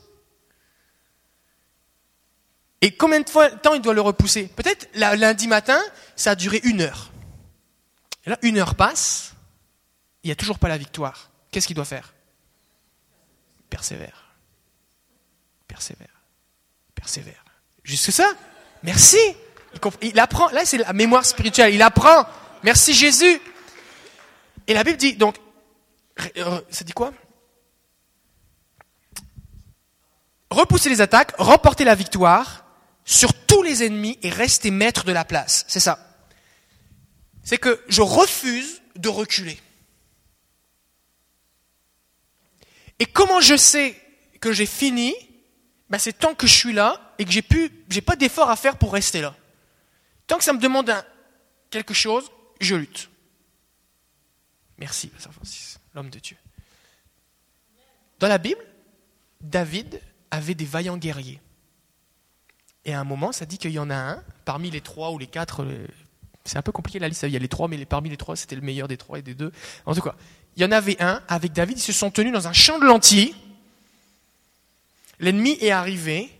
Et 2.80 2.92
combien 2.96 3.20
de 3.20 3.56
temps 3.56 3.74
il 3.74 3.80
doit 3.80 3.94
le 3.94 4.00
repousser 4.00 4.46
Peut-être 4.46 4.88
lundi 4.94 5.48
matin, 5.48 5.80
ça 6.14 6.32
a 6.32 6.34
duré 6.34 6.60
une 6.62 6.80
heure. 6.80 7.10
Là, 8.26 8.38
une 8.42 8.58
heure 8.58 8.74
passe, 8.74 9.34
il 10.22 10.28
n'y 10.28 10.32
a 10.32 10.36
toujours 10.36 10.58
pas 10.58 10.68
la 10.68 10.78
victoire. 10.78 11.30
Qu'est-ce 11.50 11.66
qu'il 11.66 11.76
doit 11.76 11.84
faire 11.84 12.14
Persévère. 13.70 14.34
Persévère. 15.66 16.22
Persévère. 16.94 17.44
Juste 17.82 18.10
ça 18.10 18.28
Merci. 18.82 19.18
Il, 20.02 20.18
apprend. 20.20 20.48
Là, 20.50 20.64
c'est 20.64 20.78
la 20.78 20.92
mémoire 20.92 21.24
spirituelle. 21.24 21.74
Il 21.74 21.82
apprend. 21.82 22.26
Merci 22.62 22.94
Jésus. 22.94 23.40
Et 24.66 24.74
la 24.74 24.84
Bible 24.84 24.98
dit, 24.98 25.14
donc, 25.14 25.36
ça 26.70 26.84
dit 26.84 26.92
quoi 26.92 27.12
Repousser 30.50 30.88
les 30.88 31.00
attaques, 31.00 31.34
remporter 31.38 31.84
la 31.84 31.94
victoire 31.94 32.64
sur 33.08 33.32
tous 33.32 33.62
les 33.62 33.82
ennemis 33.84 34.18
et 34.22 34.28
rester 34.28 34.70
maître 34.70 35.04
de 35.04 35.12
la 35.12 35.24
place. 35.24 35.64
C'est 35.66 35.80
ça. 35.80 35.98
C'est 37.42 37.56
que 37.56 37.82
je 37.88 38.02
refuse 38.02 38.82
de 38.96 39.08
reculer. 39.08 39.58
Et 42.98 43.06
comment 43.06 43.40
je 43.40 43.56
sais 43.56 43.98
que 44.42 44.52
j'ai 44.52 44.66
fini? 44.66 45.14
Ben 45.88 45.98
C'est 45.98 46.12
tant 46.12 46.34
que 46.34 46.46
je 46.46 46.54
suis 46.54 46.74
là 46.74 47.14
et 47.18 47.24
que 47.24 47.30
j'ai 47.30 47.40
pu, 47.40 47.70
pas 48.02 48.14
d'effort 48.14 48.50
à 48.50 48.56
faire 48.56 48.76
pour 48.76 48.92
rester 48.92 49.22
là. 49.22 49.34
Tant 50.26 50.36
que 50.36 50.44
ça 50.44 50.52
me 50.52 50.60
demande 50.60 50.92
quelque 51.70 51.94
chose, 51.94 52.30
je 52.60 52.74
lutte. 52.74 53.08
Merci, 54.76 55.10
Saint 55.18 55.32
Francis, 55.32 55.80
l'homme 55.94 56.10
de 56.10 56.18
Dieu. 56.18 56.36
Dans 58.18 58.28
la 58.28 58.36
Bible, 58.36 58.62
David 59.40 60.02
avait 60.30 60.54
des 60.54 60.66
vaillants 60.66 60.98
guerriers. 60.98 61.40
Et 62.88 62.94
à 62.94 63.00
un 63.00 63.04
moment, 63.04 63.32
ça 63.32 63.44
dit 63.44 63.58
qu'il 63.58 63.72
y 63.72 63.78
en 63.78 63.90
a 63.90 63.94
un, 63.94 64.22
parmi 64.46 64.70
les 64.70 64.80
trois 64.80 65.10
ou 65.10 65.18
les 65.18 65.26
quatre, 65.26 65.66
c'est 66.46 66.56
un 66.56 66.62
peu 66.62 66.72
compliqué 66.72 66.98
la 66.98 67.06
liste, 67.06 67.22
il 67.24 67.28
y 67.28 67.36
a 67.36 67.38
les 67.38 67.46
trois, 67.46 67.68
mais 67.68 67.84
parmi 67.84 68.08
les 68.08 68.16
trois, 68.16 68.34
c'était 68.34 68.56
le 68.56 68.62
meilleur 68.62 68.88
des 68.88 68.96
trois 68.96 69.18
et 69.18 69.22
des 69.22 69.34
deux. 69.34 69.52
En 69.84 69.94
tout 69.94 70.00
cas, 70.00 70.14
il 70.56 70.62
y 70.62 70.64
en 70.64 70.72
avait 70.72 70.96
un, 70.98 71.22
avec 71.28 71.52
David, 71.52 71.76
ils 71.76 71.82
se 71.82 71.92
sont 71.92 72.10
tenus 72.10 72.32
dans 72.32 72.48
un 72.48 72.54
champ 72.54 72.78
de 72.78 72.86
lentilles. 72.86 73.34
L'ennemi 75.20 75.58
est 75.60 75.70
arrivé, 75.70 76.30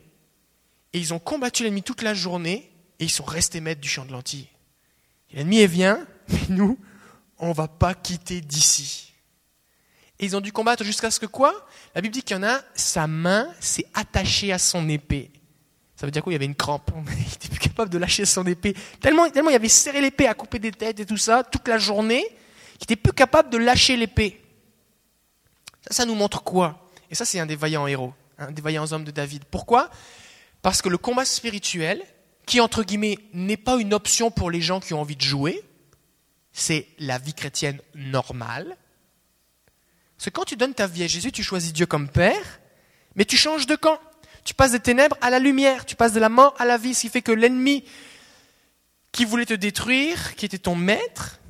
et 0.95 0.99
ils 0.99 1.12
ont 1.12 1.19
combattu 1.19 1.64
l'ennemi 1.64 1.83
toute 1.83 2.00
la 2.00 2.14
journée, 2.14 2.73
et 2.99 3.05
ils 3.05 3.11
sont 3.11 3.25
restés 3.25 3.61
maîtres 3.61 3.83
du 3.83 3.88
champ 3.90 4.07
de 4.07 4.12
lentilles. 4.12 4.49
L'ennemi 5.35 5.67
vient, 5.67 6.07
mais 6.31 6.40
nous, 6.49 6.78
on 7.38 7.52
va 7.52 7.69
pas 7.69 7.93
quitter 7.93 8.40
d'ici. 8.40 9.12
Et 10.19 10.25
ils 10.25 10.35
ont 10.35 10.40
dû 10.40 10.50
combattre 10.50 10.83
jusqu'à 10.83 11.11
ce 11.11 11.21
que 11.21 11.26
quoi? 11.26 11.69
La 11.95 12.00
Bible 12.00 12.14
dit 12.14 12.23
qu'il 12.23 12.38
y 12.38 12.40
en 12.40 12.43
a, 12.43 12.62
sa 12.75 13.07
main 13.07 13.52
s'est 13.61 13.87
attachée 13.93 14.50
à 14.50 14.59
son 14.59 14.88
épée. 14.88 15.31
Ça 15.99 16.07
veut 16.07 16.12
dire 16.12 16.23
quoi 16.23 16.33
Il 16.33 16.35
y 16.35 16.37
avait 16.37 16.45
une 16.45 16.55
crampe? 16.55 16.93
Il 16.97 17.25
n'était 17.25 17.49
plus 17.49 17.59
capable 17.59 17.90
de 17.90 17.99
lâcher 17.99 18.25
son 18.25 18.47
épée. 18.47 18.75
Tellement, 19.00 19.28
tellement 19.31 19.50
il 19.50 19.57
avait 19.57 19.69
serré 19.69 20.00
l'épée 20.00 20.28
à 20.28 20.35
couper 20.35 20.61
des 20.61 20.71
têtes 20.71 21.00
et 21.00 21.07
tout 21.07 21.17
ça, 21.17 21.43
toute 21.43 21.67
la 21.67 21.76
journée, 21.76 22.25
qui 22.78 22.85
n'était 22.85 22.97
plus 22.97 23.12
capable 23.12 23.50
de 23.50 23.59
lâcher 23.59 23.97
l'épée. 23.97 24.40
Ça, 25.88 25.95
ça 25.95 26.05
nous 26.05 26.14
montre 26.14 26.45
quoi? 26.45 26.88
Et 27.11 27.17
ça, 27.17 27.25
c'est 27.25 27.40
un 27.40 27.47
des 27.47 27.57
vaillants 27.57 27.88
héros, 27.88 28.14
un 28.38 28.52
des 28.52 28.62
vaillants 28.62 28.93
hommes 28.93 29.02
de 29.02 29.11
David. 29.11 29.45
Pourquoi? 29.45 29.90
Parce 30.62 30.83
que 30.83 30.88
le 30.88 30.99
combat 30.99 31.25
spirituel, 31.25 32.05
qui, 32.47 32.61
entre 32.61 32.85
guillemets, 32.85 33.19
n'est 33.35 33.57
pas 33.57 33.76
une 33.76 33.93
option 33.93 34.31
pour 34.31 34.52
les 34.52 34.61
gens 34.61 34.78
qui 34.78 34.95
ont 34.95 35.00
envie 35.00 35.17
de 35.17 35.23
jouer, 35.23 35.62
c'est 36.52 36.87
la 37.00 37.19
vie 37.19 37.35
chrétienne 37.35 37.81
normale. 37.97 38.76
Parce 40.17 40.26
que 40.26 40.31
quand 40.31 40.45
tu 40.45 40.57
donnes 40.57 40.75
ta 40.75 40.87
vie 40.87 41.02
à 41.02 41.07
Jésus, 41.09 41.33
tu 41.33 41.43
choisis 41.43 41.73
Dieu 41.73 41.87
comme 41.87 42.09
Père, 42.09 42.61
mais 43.17 43.25
tu 43.25 43.37
changes 43.37 43.67
de 43.67 43.75
camp. 43.75 43.99
Tu 44.45 44.54
passes 44.54 44.73
des 44.73 44.80
ténèbres 44.80 45.16
à 45.21 45.30
la 45.30 45.38
lumière, 45.38 45.85
tu 45.85 45.97
passes 45.97 46.12
de 46.12 46.21
la 46.21 46.28
mort 46.28 46.54
à 46.59 46.64
la 46.64 46.78
vie, 46.78 46.95
ce 46.95 47.02
qui 47.02 47.09
fait 47.09 47.23
que 47.23 47.33
l'ennemi 47.33 47.85
qui 49.12 49.25
voulait 49.25 49.47
te 49.47 49.54
détruire, 49.54 50.35
qui 50.37 50.47
était 50.47 50.59
ton 50.59 50.75
maître, 50.75 51.40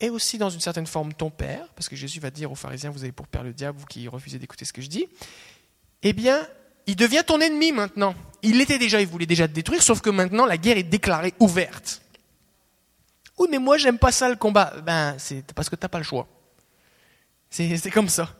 et 0.00 0.10
aussi 0.10 0.36
dans 0.36 0.50
une 0.50 0.60
certaine 0.60 0.86
forme 0.86 1.14
ton 1.14 1.30
père, 1.30 1.68
parce 1.74 1.88
que 1.88 1.96
Jésus 1.96 2.20
va 2.20 2.30
dire 2.30 2.52
aux 2.52 2.56
pharisiens, 2.56 2.90
vous 2.90 3.02
avez 3.02 3.12
pour 3.12 3.26
père 3.26 3.42
le 3.42 3.52
diable, 3.52 3.78
vous 3.78 3.86
qui 3.86 4.08
refusez 4.08 4.38
d'écouter 4.38 4.64
ce 4.64 4.72
que 4.72 4.82
je 4.82 4.88
dis, 4.88 5.06
eh 6.02 6.12
bien, 6.12 6.46
il 6.86 6.96
devient 6.96 7.22
ton 7.26 7.40
ennemi 7.40 7.72
maintenant. 7.72 8.14
Il 8.42 8.58
l'était 8.58 8.78
déjà, 8.78 9.00
il 9.00 9.06
voulait 9.06 9.26
déjà 9.26 9.48
te 9.48 9.52
détruire, 9.52 9.82
sauf 9.82 10.00
que 10.00 10.10
maintenant 10.10 10.46
la 10.46 10.58
guerre 10.58 10.76
est 10.76 10.82
déclarée 10.82 11.34
ouverte. 11.40 12.02
Oui, 13.38 13.48
mais 13.50 13.58
moi 13.58 13.76
j'aime 13.76 13.98
pas 13.98 14.12
ça 14.12 14.28
le 14.28 14.36
combat. 14.36 14.72
Ben, 14.84 15.14
c'est 15.18 15.52
parce 15.52 15.68
que 15.68 15.76
t'as 15.76 15.88
pas 15.88 15.98
le 15.98 16.04
choix. 16.04 16.28
C'est 17.50 17.90
comme 17.90 18.08
ça. 18.08 18.34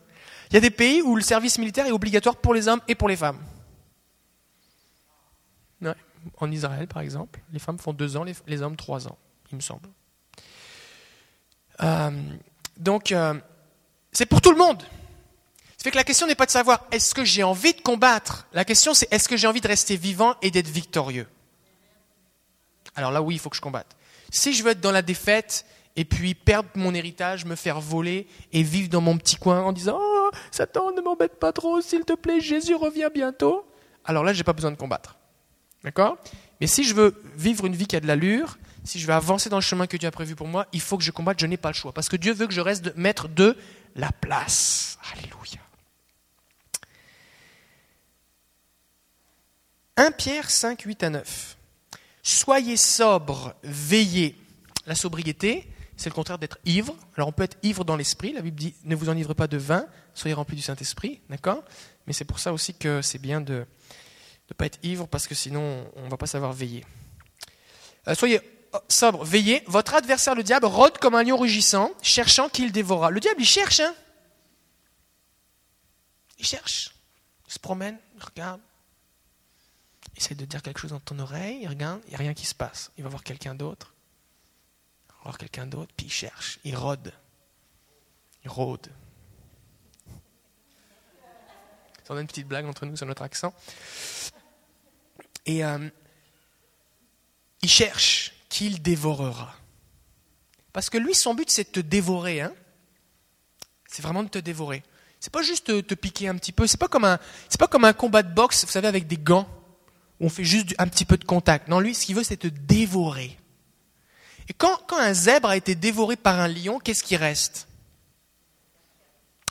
Il 0.50 0.55
y 0.55 0.57
a 0.57 0.61
des 0.61 0.71
pays 0.71 1.03
où 1.03 1.17
le 1.17 1.23
service 1.23 1.59
militaire 1.59 1.87
est 1.87 1.93
obligatoire 1.93 2.37
pour 2.37 2.55
les 2.55 2.69
hommes 2.69 2.81
et 2.88 2.95
pour 2.95 3.09
les 3.09 3.17
femmes. 3.17 3.38
En 6.38 6.50
Israël, 6.50 6.88
par 6.88 7.03
exemple, 7.03 7.41
les 7.53 7.61
femmes 7.61 7.79
font 7.79 7.93
deux 7.93 8.17
ans, 8.17 8.25
les 8.25 8.62
hommes 8.62 8.75
trois 8.75 9.07
ans, 9.07 9.17
il 9.53 9.57
me 9.57 9.61
semble. 9.61 9.88
Euh, 11.83 12.11
donc, 12.76 13.12
euh, 13.12 13.35
c'est 14.12 14.26
pour 14.26 14.41
tout 14.41 14.50
le 14.50 14.57
monde. 14.57 14.83
Ça 15.76 15.85
fait 15.85 15.91
que 15.91 15.97
la 15.97 16.05
question 16.05 16.26
n'est 16.26 16.35
pas 16.35 16.47
de 16.47 16.50
savoir 16.50 16.85
est-ce 16.91 17.15
que 17.15 17.25
j'ai 17.25 17.43
envie 17.43 17.75
de 17.75 17.81
combattre? 17.81 18.47
La 18.53 18.65
question 18.65 18.95
c'est 18.95 19.12
est-ce 19.12 19.29
que 19.29 19.37
j'ai 19.37 19.47
envie 19.47 19.61
de 19.61 19.69
rester 19.69 19.97
vivant 19.97 20.35
et 20.43 20.50
d'être 20.50 20.69
victorieux? 20.69 21.29
Alors 22.95 23.11
là, 23.11 23.21
oui, 23.23 23.35
il 23.35 23.38
faut 23.38 23.50
que 23.50 23.57
je 23.57 23.61
combatte. 23.61 23.95
Si 24.31 24.55
je 24.55 24.65
veux 24.65 24.71
être 24.71 24.81
dans 24.81 24.91
la 24.91 25.03
défaite 25.03 25.67
et 25.95 26.05
puis 26.05 26.35
perdre 26.35 26.69
mon 26.75 26.95
héritage, 26.95 27.45
me 27.45 27.57
faire 27.57 27.81
voler 27.81 28.26
et 28.53 28.62
vivre 28.62 28.88
dans 28.88 29.03
mon 29.03 29.17
petit 29.19 29.37
coin 29.37 29.62
en 29.62 29.73
disant 29.73 29.99
oh, 30.00 30.15
Satan, 30.50 30.92
ne 30.92 31.00
m'embête 31.00 31.38
pas 31.38 31.52
trop, 31.52 31.80
s'il 31.80 32.04
te 32.04 32.14
plaît, 32.14 32.40
Jésus 32.40 32.75
revient 32.75 33.11
bientôt. 33.12 33.66
Alors 34.04 34.25
là, 34.25 34.33
j'ai 34.33 34.45
pas 34.45 34.52
besoin 34.52 34.71
de 34.71 34.76
combattre. 34.76 35.16
D'accord? 35.85 36.18
Mais 36.61 36.66
si 36.66 36.85
je 36.85 36.95
veux 36.95 37.23
vivre 37.37 37.66
une 37.66 37.76
vie 37.76 37.87
qui 37.87 37.97
a 37.97 38.00
de 38.00 38.06
l'allure, 38.06 38.59
si 38.85 38.99
je 38.99 39.06
veux 39.06 39.12
avancer 39.12 39.50
dans 39.50 39.56
le 39.56 39.62
chemin 39.62 39.87
que 39.87 39.97
Dieu 39.97 40.09
a 40.09 40.12
prévu 40.12 40.35
pour 40.35 40.47
moi, 40.47 40.66
il 40.73 40.80
faut 40.80 40.97
que 40.97 41.04
je 41.04 41.11
combatte, 41.11 41.40
je 41.40 41.47
n'ai 41.47 41.56
pas 41.56 41.71
le 41.71 41.75
choix. 41.75 41.92
Parce 41.92 42.09
que 42.09 42.16
Dieu 42.16 42.33
veut 42.33 42.47
que 42.47 42.54
je 42.54 42.61
reste 42.61 42.95
maître 42.97 43.28
de 43.28 43.56
la 43.95 44.12
place. 44.12 44.99
Alléluia. 45.12 45.61
1 49.97 50.11
Pierre 50.12 50.50
5, 50.50 50.83
8 50.83 51.02
à 51.04 51.11
9. 51.11 51.56
Soyez 52.23 52.76
sobre, 52.76 53.54
veillez. 53.62 54.37
La 54.87 54.95
sobriété, 54.95 55.68
c'est 55.97 56.11
le 56.11 56.15
contraire 56.15 56.38
d'être 56.38 56.59
ivre. 56.65 56.95
Alors 57.17 57.29
on 57.29 57.33
peut 57.33 57.43
être 57.43 57.59
ivre 57.62 57.85
dans 57.85 57.97
l'esprit. 57.97 58.33
La 58.33 58.43
Bible 58.43 58.59
dit 58.59 58.75
ne 58.85 58.95
vous 58.95 59.09
enivrez 59.09 59.35
pas 59.35 59.47
de 59.47 59.57
vin, 59.57 59.87
soyez 60.15 60.35
remplis 60.35 60.57
du 60.57 60.62
Saint-Esprit. 60.62 61.21
D'accord? 61.31 61.62
Mais 62.07 62.12
c'est 62.12 62.25
pour 62.25 62.38
ça 62.38 62.53
aussi 62.53 62.75
que 62.75 63.03
c'est 63.03 63.19
bien 63.19 63.41
de 63.41 63.67
ne 64.50 64.55
pas 64.55 64.67
être 64.67 64.79
ivre 64.83 65.07
parce 65.09 65.26
que 65.26 65.35
sinon 65.35 65.91
on 65.97 66.05
ne 66.05 66.11
va 66.11 66.17
pas 66.17 66.26
savoir 66.26 66.53
veiller. 66.53 66.85
Euh, 68.09 68.15
soyez 68.15 68.41
sobre, 68.88 69.25
veillez, 69.25 69.62
votre 69.67 69.95
adversaire 69.95 70.35
le 70.35 70.43
diable 70.43 70.67
rôde 70.67 70.99
comme 70.99 71.15
un 71.15 71.23
lion 71.23 71.37
rugissant, 71.37 71.91
cherchant 72.03 72.49
qu'il 72.49 72.73
dévorera. 72.73 73.11
Le 73.11 73.21
diable, 73.21 73.41
il 73.41 73.47
cherche, 73.47 73.81
hein? 73.81 73.95
Il 76.38 76.47
cherche. 76.47 76.95
Il 77.47 77.53
se 77.53 77.59
promène, 77.59 77.99
il 78.17 78.23
regarde. 78.23 78.61
Il 80.15 80.19
essaie 80.19 80.35
de 80.35 80.45
dire 80.45 80.62
quelque 80.62 80.81
chose 80.81 80.91
dans 80.91 81.00
ton 81.00 81.19
oreille, 81.19 81.61
il 81.62 81.69
regarde, 81.69 82.00
il 82.07 82.11
n'y 82.11 82.15
a 82.15 82.19
rien 82.19 82.35
qui 82.35 82.47
se 82.47 82.55
passe. 82.55 82.91
Il 82.97 83.05
va 83.05 83.11
voir 83.11 83.23
quelqu'un 83.23 83.55
d'autre. 83.55 83.95
Voir 85.26 85.38
quelqu'un 85.38 85.66
d'autre, 85.66 85.92
puis 85.97 86.06
il 86.06 86.12
cherche, 86.12 86.61
il 86.62 86.76
rôde. 86.76 87.12
Il 88.45 88.49
rôde. 88.49 88.87
On 92.09 92.16
a 92.16 92.21
une 92.21 92.28
petite 92.28 92.47
blague 92.47 92.64
entre 92.64 92.87
nous 92.87 92.97
sur 92.97 93.06
notre 93.06 93.23
accent. 93.23 93.52
Et 95.45 95.64
euh, 95.64 95.88
il 97.61 97.68
cherche 97.68 98.35
qu'il 98.49 98.80
dévorera. 98.80 99.56
Parce 100.73 100.90
que 100.90 100.97
lui, 100.97 101.12
son 101.12 101.35
but, 101.35 101.50
c'est 101.50 101.64
de 101.64 101.71
te 101.71 101.80
dévorer. 101.80 102.42
Hein 102.42 102.54
c'est 103.88 104.02
vraiment 104.02 104.23
de 104.23 104.28
te 104.28 104.38
dévorer. 104.38 104.85
C'est 105.18 105.33
pas 105.33 105.42
juste 105.42 105.66
te, 105.66 105.80
te, 105.80 105.95
piquer 105.95 106.28
un 106.28 106.37
petit 106.37 106.52
peu. 106.52 106.68
C'est 106.68 106.78
pas 106.78 106.87
comme 106.87 107.04
un, 107.04 107.18
c'est 107.49 107.59
pas 107.59 107.66
comme 107.66 107.85
un 107.85 107.95
combat 107.95 108.23
de 108.23 108.33
boxe, 108.33 108.64
vous 108.64 108.71
savez, 108.71 108.87
avec 108.87 109.09
des 109.09 109.18
gants 109.18 109.49
où 110.21 110.26
on 110.26 110.30
fait 110.30 110.45
juste 110.45 110.76
un 110.78 110.87
petit 110.87 111.04
peu 111.04 111.16
de 111.16 111.25
contact. 111.25 111.66
Non, 111.66 111.80
lui, 111.80 111.97
ce 111.97 112.06
qu'il 112.06 112.14
veut, 112.14 112.23
c'est 112.23 112.37
te 112.37 112.47
dévorer. 112.47 113.37
Et 114.49 114.53
quand, 114.53 114.81
un 114.93 115.12
zèbre 115.12 115.49
a 115.49 115.57
été 115.57 115.75
dévoré 115.75 116.17
par 116.17 116.41
un 116.41 116.49
lion, 116.49 116.79
qu'est-ce 116.79 117.03
qui 117.03 117.17
reste? 117.17 117.69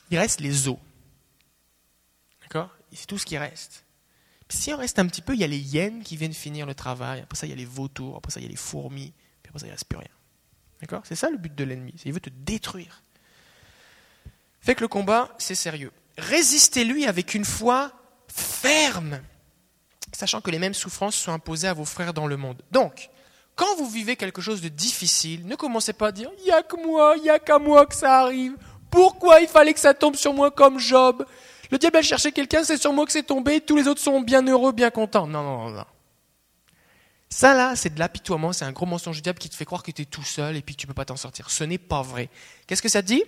Il 0.09 0.17
reste 0.17 0.39
les 0.39 0.67
os. 0.67 0.77
D'accord? 2.41 2.69
C'est 2.93 3.07
tout 3.07 3.17
ce 3.17 3.25
qui 3.25 3.37
reste. 3.37 3.83
Si 4.49 4.71
on 4.73 4.77
reste 4.77 4.99
un 4.99 5.07
petit 5.07 5.21
peu, 5.21 5.33
il 5.33 5.39
y 5.39 5.43
a 5.43 5.47
les 5.47 5.59
hyènes 5.59 6.03
qui 6.03 6.15
viennent 6.15 6.33
finir 6.33 6.65
le 6.65 6.75
travail, 6.75 7.21
après 7.21 7.35
ça 7.35 7.47
il 7.47 7.49
y 7.49 7.53
a 7.53 7.55
les 7.55 7.65
vautours, 7.65 8.15
après 8.15 8.31
ça 8.31 8.39
il 8.39 8.43
y 8.43 8.45
a 8.45 8.49
les 8.49 8.55
fourmis, 8.55 9.11
puis 9.41 9.49
après 9.49 9.59
ça 9.59 9.65
il 9.65 9.69
ne 9.69 9.73
reste 9.73 9.85
plus 9.85 9.97
rien. 9.97 10.07
D'accord? 10.81 11.01
C'est 11.05 11.15
ça 11.15 11.29
le 11.29 11.37
but 11.37 11.53
de 11.53 11.63
l'ennemi, 11.63 11.93
il 12.05 12.13
veut 12.13 12.19
te 12.19 12.29
détruire. 12.29 13.01
Fait 14.61 14.75
que 14.75 14.81
le 14.81 14.87
combat, 14.87 15.35
c'est 15.39 15.55
sérieux. 15.55 15.91
Résistez-lui 16.17 17.05
avec 17.05 17.33
une 17.33 17.43
foi 17.43 17.91
ferme, 18.27 19.19
sachant 20.13 20.41
que 20.41 20.51
les 20.51 20.59
mêmes 20.59 20.73
souffrances 20.73 21.15
sont 21.15 21.31
imposées 21.31 21.67
à 21.67 21.73
vos 21.73 21.85
frères 21.85 22.13
dans 22.13 22.27
le 22.27 22.37
monde. 22.37 22.61
Donc, 22.71 23.09
quand 23.55 23.75
vous 23.77 23.89
vivez 23.89 24.15
quelque 24.15 24.41
chose 24.41 24.61
de 24.61 24.67
difficile, 24.67 25.45
ne 25.45 25.55
commencez 25.55 25.93
pas 25.93 26.07
à 26.07 26.11
dire 26.11 26.29
il 26.39 26.45
n'y 26.45 26.51
a 26.51 26.61
que 26.61 26.75
moi, 26.85 27.15
il 27.17 27.23
n'y 27.23 27.29
a 27.29 27.39
qu'à 27.39 27.59
moi 27.59 27.85
que 27.85 27.95
ça 27.95 28.19
arrive. 28.19 28.55
Pourquoi 28.91 29.41
il 29.41 29.47
fallait 29.47 29.73
que 29.73 29.79
ça 29.79 29.93
tombe 29.93 30.15
sur 30.15 30.33
moi 30.33 30.51
comme 30.51 30.79
Job 30.79 31.25
le 31.71 31.77
diable 31.77 31.97
a 31.97 32.01
cherché 32.01 32.31
quelqu'un, 32.31 32.63
c'est 32.63 32.77
sur 32.77 32.93
moi 32.93 33.05
que 33.05 33.11
c'est 33.11 33.23
tombé, 33.23 33.61
tous 33.61 33.75
les 33.75 33.87
autres 33.87 34.01
sont 34.01 34.21
bien 34.21 34.45
heureux, 34.47 34.71
bien 34.71 34.91
contents. 34.91 35.27
Non, 35.27 35.43
non, 35.43 35.69
non. 35.71 35.85
Ça 37.29 37.53
là, 37.53 37.75
c'est 37.75 37.93
de 37.93 37.99
l'apitoiement, 37.99 38.53
c'est 38.53 38.65
un 38.65 38.71
gros 38.71 38.85
mensonge 38.85 39.17
du 39.17 39.21
diable 39.21 39.39
qui 39.39 39.49
te 39.49 39.55
fait 39.55 39.65
croire 39.65 39.83
que 39.83 39.91
tu 39.91 40.03
es 40.03 40.05
tout 40.05 40.23
seul 40.23 40.55
et 40.55 40.61
puis 40.61 40.75
tu 40.75 40.85
ne 40.85 40.89
peux 40.89 40.93
pas 40.93 41.05
t'en 41.05 41.17
sortir. 41.17 41.49
Ce 41.49 41.63
n'est 41.63 41.77
pas 41.77 42.01
vrai. 42.01 42.29
Qu'est-ce 42.67 42.81
que 42.81 42.89
ça 42.89 43.01
dit? 43.01 43.23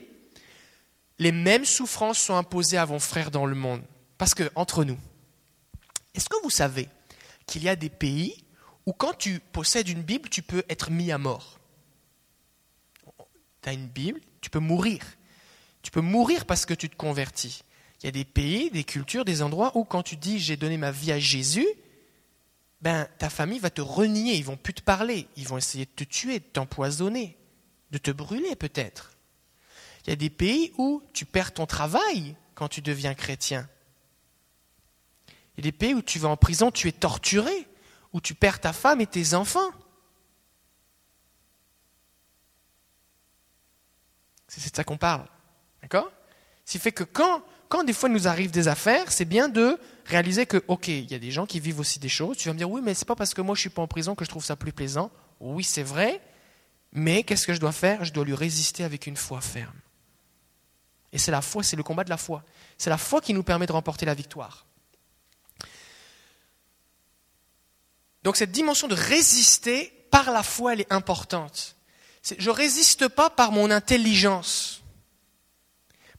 Les 1.20 1.32
mêmes 1.32 1.66
souffrances 1.66 2.20
sont 2.20 2.36
imposées 2.36 2.78
à 2.78 2.86
vos 2.86 3.00
frères 3.00 3.32
dans 3.32 3.46
le 3.46 3.56
monde. 3.56 3.82
Parce 4.18 4.34
que, 4.34 4.50
entre 4.56 4.84
nous, 4.84 4.98
est-ce 6.14 6.30
que 6.30 6.42
vous 6.44 6.50
savez 6.50 6.88
qu'il 7.48 7.64
y 7.64 7.70
a 7.70 7.76
des 7.76 7.90
pays 7.90 8.44
où 8.88 8.94
quand 8.94 9.14
tu 9.14 9.40
possèdes 9.40 9.90
une 9.90 10.02
Bible, 10.02 10.30
tu 10.30 10.42
peux 10.42 10.64
être 10.70 10.90
mis 10.90 11.12
à 11.12 11.18
mort 11.18 11.60
Tu 13.62 13.70
as 13.70 13.74
une 13.74 13.86
Bible, 13.86 14.22
tu 14.42 14.50
peux 14.50 14.60
mourir. 14.60 15.02
Tu 15.84 15.92
peux 15.92 16.02
mourir 16.02 16.46
parce 16.46 16.66
que 16.66 16.74
tu 16.74 16.90
te 16.90 16.96
convertis. 16.96 17.64
Il 18.02 18.06
y 18.06 18.10
a 18.10 18.12
des 18.12 18.26
pays, 18.26 18.72
des 18.72 18.86
cultures, 18.86 19.26
des 19.26 19.42
endroits 19.42 19.76
où 19.76 19.84
quand 19.84 20.04
tu 20.04 20.16
dis 20.16 20.40
j'ai 20.40 20.56
donné 20.56 20.78
ma 20.78 20.92
vie 20.92 21.12
à 21.12 21.20
Jésus, 21.20 21.68
ben 22.82 23.08
ta 23.18 23.30
famille 23.30 23.60
va 23.60 23.70
te 23.70 23.82
renier, 23.82 24.36
ils 24.36 24.46
vont 24.46 24.56
plus 24.56 24.74
te 24.74 24.82
parler, 24.82 25.28
ils 25.36 25.48
vont 25.48 25.58
essayer 25.58 25.86
de 25.86 25.92
te 25.92 26.06
tuer, 26.06 26.40
de 26.40 26.46
t'empoisonner, 26.46 27.36
de 27.92 27.98
te 27.98 28.12
brûler 28.12 28.56
peut-être. 28.56 29.12
Il 30.06 30.12
y 30.12 30.14
a 30.14 30.16
des 30.16 30.30
pays 30.30 30.72
où 30.78 31.04
tu 31.12 31.26
perds 31.26 31.54
ton 31.54 31.66
travail 31.66 32.36
quand 32.56 32.70
tu 32.70 32.82
deviens 32.82 33.16
chrétien. 33.16 33.68
Il 35.58 35.66
y 35.66 35.68
a 35.68 35.72
des 35.72 35.78
pays 35.78 35.94
où 35.94 36.02
tu 36.02 36.20
vas 36.20 36.30
en 36.30 36.38
prison, 36.38 36.72
tu 36.72 36.88
es 36.88 36.94
torturé, 36.94 37.68
où 38.14 38.22
tu 38.22 38.34
perds 38.36 38.60
ta 38.60 38.74
femme 38.74 39.02
et 39.02 39.08
tes 39.08 39.34
enfants. 39.34 39.72
C'est 44.48 44.72
de 44.72 44.76
ça 44.76 44.84
qu'on 44.84 44.98
parle. 44.98 45.28
D'accord? 45.82 46.12
Ce 46.66 46.78
fait 46.78 46.92
que 46.92 47.04
quand, 47.04 47.44
quand 47.70 47.84
des 47.84 47.94
fois 47.94 48.10
il 48.10 48.14
nous 48.14 48.28
arrive 48.28 48.52
des 48.52 48.68
affaires, 48.68 49.12
c'est 49.12 49.26
bien 49.26 49.50
de 49.50 49.80
réaliser 50.06 50.46
que, 50.46 50.64
ok, 50.68 50.88
il 50.88 51.10
y 51.12 51.16
a 51.16 51.20
des 51.20 51.32
gens 51.32 51.46
qui 51.46 51.60
vivent 51.60 51.80
aussi 51.80 52.00
des 52.00 52.10
choses. 52.10 52.38
Tu 52.38 52.48
vas 52.48 52.54
me 52.54 52.58
dire, 52.58 52.70
oui, 52.70 52.82
mais 52.84 52.94
c'est 52.94 53.08
pas 53.08 53.16
parce 53.16 53.34
que 53.34 53.42
moi 53.42 53.56
je 53.56 53.62
suis 53.62 53.70
pas 53.70 53.82
en 53.82 53.88
prison 53.88 54.16
que 54.16 54.26
je 54.26 54.30
trouve 54.30 54.44
ça 54.44 54.56
plus 54.56 54.74
plaisant. 54.74 55.12
Oui, 55.40 55.64
c'est 55.64 55.84
vrai. 55.84 56.22
Mais 56.92 57.24
qu'est-ce 57.24 57.46
que 57.46 57.54
je 57.54 57.60
dois 57.60 57.72
faire? 57.72 58.04
Je 58.06 58.14
dois 58.14 58.26
lui 58.26 58.34
résister 58.34 58.84
avec 58.84 59.08
une 59.08 59.18
foi 59.18 59.42
ferme. 59.42 59.76
Et 61.12 61.18
c'est 61.18 61.32
la 61.32 61.42
foi, 61.42 61.64
c'est 61.64 61.76
le 61.76 61.84
combat 61.84 62.04
de 62.04 62.10
la 62.10 62.18
foi. 62.18 62.44
C'est 62.78 62.90
la 62.90 62.98
foi 62.98 63.22
qui 63.22 63.34
nous 63.34 63.44
permet 63.44 63.66
de 63.66 63.72
remporter 63.72 64.06
la 64.06 64.14
victoire. 64.14 64.66
Donc 68.28 68.36
cette 68.36 68.52
dimension 68.52 68.90
de 68.90 68.94
résister 68.94 70.06
par 70.12 70.32
la 70.32 70.44
foi, 70.44 70.74
elle 70.74 70.82
est 70.82 70.92
importante. 70.92 71.78
Je 72.38 72.50
ne 72.50 72.54
résiste 72.54 73.08
pas 73.08 73.30
par 73.30 73.54
mon 73.54 73.72
intelligence. 73.72 74.84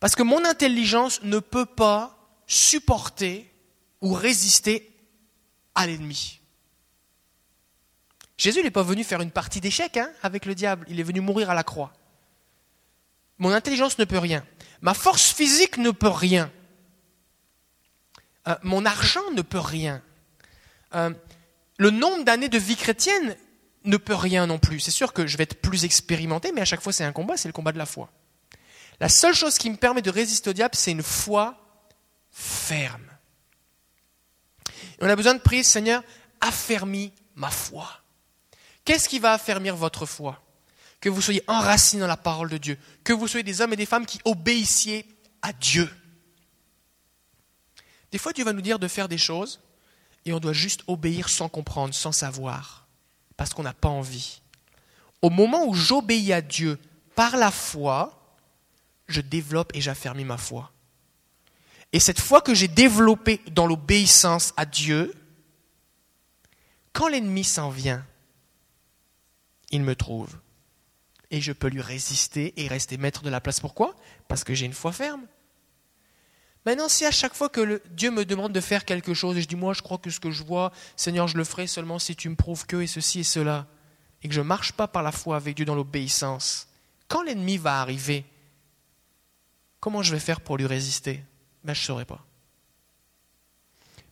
Parce 0.00 0.14
que 0.16 0.22
mon 0.22 0.42
intelligence 0.46 1.22
ne 1.22 1.38
peut 1.38 1.66
pas 1.66 2.16
supporter 2.46 3.52
ou 4.00 4.14
résister 4.14 4.90
à 5.74 5.86
l'ennemi. 5.86 6.40
Jésus 8.38 8.62
n'est 8.62 8.70
pas 8.70 8.82
venu 8.82 9.04
faire 9.04 9.20
une 9.20 9.30
partie 9.30 9.60
d'échecs 9.60 9.98
hein, 9.98 10.10
avec 10.22 10.46
le 10.46 10.54
diable, 10.54 10.86
il 10.88 11.00
est 11.00 11.02
venu 11.02 11.20
mourir 11.20 11.50
à 11.50 11.54
la 11.54 11.62
croix. 11.62 11.92
Mon 13.36 13.52
intelligence 13.52 13.98
ne 13.98 14.06
peut 14.06 14.16
rien. 14.16 14.46
Ma 14.80 14.94
force 14.94 15.30
physique 15.30 15.76
ne 15.76 15.90
peut 15.90 16.08
rien. 16.08 16.50
Euh, 18.46 18.56
mon 18.62 18.86
argent 18.86 19.30
ne 19.32 19.42
peut 19.42 19.60
rien. 19.60 20.00
Euh, 20.94 21.12
le 21.78 21.90
nombre 21.90 22.24
d'années 22.24 22.48
de 22.48 22.58
vie 22.58 22.76
chrétienne 22.76 23.36
ne 23.84 23.96
peut 23.96 24.14
rien 24.14 24.46
non 24.46 24.58
plus. 24.58 24.80
C'est 24.80 24.90
sûr 24.90 25.12
que 25.12 25.26
je 25.26 25.36
vais 25.36 25.44
être 25.44 25.60
plus 25.60 25.84
expérimenté, 25.84 26.52
mais 26.52 26.60
à 26.60 26.64
chaque 26.64 26.82
fois 26.82 26.92
c'est 26.92 27.04
un 27.04 27.12
combat, 27.12 27.36
c'est 27.36 27.48
le 27.48 27.52
combat 27.52 27.72
de 27.72 27.78
la 27.78 27.86
foi. 27.86 28.10
La 29.00 29.08
seule 29.08 29.34
chose 29.34 29.56
qui 29.58 29.70
me 29.70 29.76
permet 29.76 30.02
de 30.02 30.10
résister 30.10 30.50
au 30.50 30.52
diable, 30.52 30.74
c'est 30.74 30.90
une 30.90 31.04
foi 31.04 31.56
ferme. 32.30 33.08
On 35.00 35.08
a 35.08 35.14
besoin 35.14 35.34
de 35.34 35.40
prier, 35.40 35.62
Seigneur, 35.62 36.02
affermis 36.40 37.12
ma 37.36 37.50
foi. 37.50 37.88
Qu'est-ce 38.84 39.08
qui 39.08 39.20
va 39.20 39.32
affermir 39.32 39.76
votre 39.76 40.06
foi? 40.06 40.42
Que 41.00 41.08
vous 41.08 41.22
soyez 41.22 41.44
enracinés 41.46 42.00
dans 42.00 42.08
la 42.08 42.16
parole 42.16 42.48
de 42.48 42.58
Dieu, 42.58 42.76
que 43.04 43.12
vous 43.12 43.28
soyez 43.28 43.44
des 43.44 43.60
hommes 43.60 43.72
et 43.72 43.76
des 43.76 43.86
femmes 43.86 44.06
qui 44.06 44.18
obéissiez 44.24 45.06
à 45.42 45.52
Dieu. 45.52 45.88
Des 48.10 48.18
fois, 48.18 48.32
Dieu 48.32 48.44
va 48.44 48.52
nous 48.52 48.62
dire 48.62 48.80
de 48.80 48.88
faire 48.88 49.08
des 49.08 49.18
choses 49.18 49.60
et 50.28 50.32
on 50.34 50.40
doit 50.40 50.52
juste 50.52 50.82
obéir 50.86 51.30
sans 51.30 51.48
comprendre, 51.48 51.94
sans 51.94 52.12
savoir, 52.12 52.86
parce 53.38 53.54
qu'on 53.54 53.62
n'a 53.62 53.72
pas 53.72 53.88
envie. 53.88 54.42
Au 55.22 55.30
moment 55.30 55.64
où 55.66 55.72
j'obéis 55.74 56.34
à 56.34 56.42
Dieu 56.42 56.78
par 57.14 57.38
la 57.38 57.50
foi, 57.50 58.36
je 59.06 59.22
développe 59.22 59.72
et 59.74 59.80
j'affermis 59.80 60.24
ma 60.26 60.36
foi. 60.36 60.70
Et 61.94 61.98
cette 61.98 62.20
foi 62.20 62.42
que 62.42 62.54
j'ai 62.54 62.68
développée 62.68 63.40
dans 63.52 63.66
l'obéissance 63.66 64.52
à 64.58 64.66
Dieu, 64.66 65.14
quand 66.92 67.08
l'ennemi 67.08 67.42
s'en 67.42 67.70
vient, 67.70 68.04
il 69.70 69.80
me 69.80 69.96
trouve. 69.96 70.36
Et 71.30 71.40
je 71.40 71.52
peux 71.52 71.68
lui 71.68 71.80
résister 71.80 72.52
et 72.62 72.68
rester 72.68 72.98
maître 72.98 73.22
de 73.22 73.30
la 73.30 73.40
place. 73.40 73.60
Pourquoi? 73.60 73.96
Parce 74.28 74.44
que 74.44 74.52
j'ai 74.52 74.66
une 74.66 74.74
foi 74.74 74.92
ferme. 74.92 75.26
Maintenant, 76.68 76.90
si 76.90 77.06
à 77.06 77.10
chaque 77.10 77.32
fois 77.32 77.48
que 77.48 77.80
Dieu 77.92 78.10
me 78.10 78.26
demande 78.26 78.52
de 78.52 78.60
faire 78.60 78.84
quelque 78.84 79.14
chose, 79.14 79.38
et 79.38 79.40
je 79.40 79.48
dis, 79.48 79.56
moi, 79.56 79.72
je 79.72 79.80
crois 79.80 79.96
que 79.96 80.10
ce 80.10 80.20
que 80.20 80.30
je 80.30 80.44
vois, 80.44 80.70
Seigneur, 80.96 81.26
je 81.26 81.38
le 81.38 81.44
ferai 81.44 81.66
seulement 81.66 81.98
si 81.98 82.14
tu 82.14 82.28
me 82.28 82.34
prouves 82.36 82.66
que 82.66 82.82
et 82.82 82.86
ceci 82.86 83.20
et 83.20 83.24
cela, 83.24 83.66
et 84.22 84.28
que 84.28 84.34
je 84.34 84.42
ne 84.42 84.46
marche 84.46 84.72
pas 84.72 84.86
par 84.86 85.02
la 85.02 85.10
foi 85.10 85.36
avec 85.36 85.56
Dieu 85.56 85.64
dans 85.64 85.74
l'obéissance, 85.74 86.68
quand 87.08 87.22
l'ennemi 87.22 87.56
va 87.56 87.80
arriver, 87.80 88.26
comment 89.80 90.02
je 90.02 90.12
vais 90.12 90.20
faire 90.20 90.42
pour 90.42 90.58
lui 90.58 90.66
résister? 90.66 91.24
Ben, 91.64 91.72
Je 91.72 91.80
ne 91.80 91.86
saurais 91.86 92.04
pas. 92.04 92.22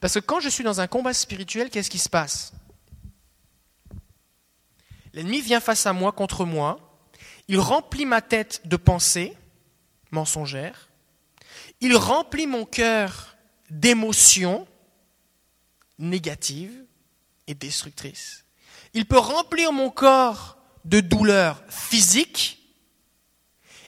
Parce 0.01 0.15
que 0.15 0.21
quand 0.21 0.41
je 0.41 0.49
suis 0.49 0.65
dans 0.65 0.81
un 0.81 0.87
combat 0.87 1.13
spirituel, 1.13 1.69
qu'est-ce 1.69 1.91
qui 1.91 1.99
se 1.99 2.09
passe? 2.09 2.55
L'ennemi 5.13 5.43
vient 5.43 5.61
face 5.61 5.85
à 5.85 5.93
moi, 5.93 6.11
contre 6.11 6.47
moi, 6.47 6.79
il 7.49 7.61
remplit 7.61 8.07
ma 8.07 8.23
tête 8.23 8.63
de 8.65 8.79
pensées 8.79 9.37
mensongères, 10.11 10.89
il 11.81 11.97
remplit 11.97 12.47
mon 12.47 12.65
cœur 12.65 13.37
d'émotions 13.71 14.67
négatives 15.99 16.85
et 17.47 17.55
destructrices. 17.55 18.45
Il 18.95 19.07
peut 19.07 19.19
remplir 19.19 19.73
mon 19.73 19.91
corps 19.91 20.59
de 20.85 21.01
douleurs 21.01 21.63
physiques 21.69 22.63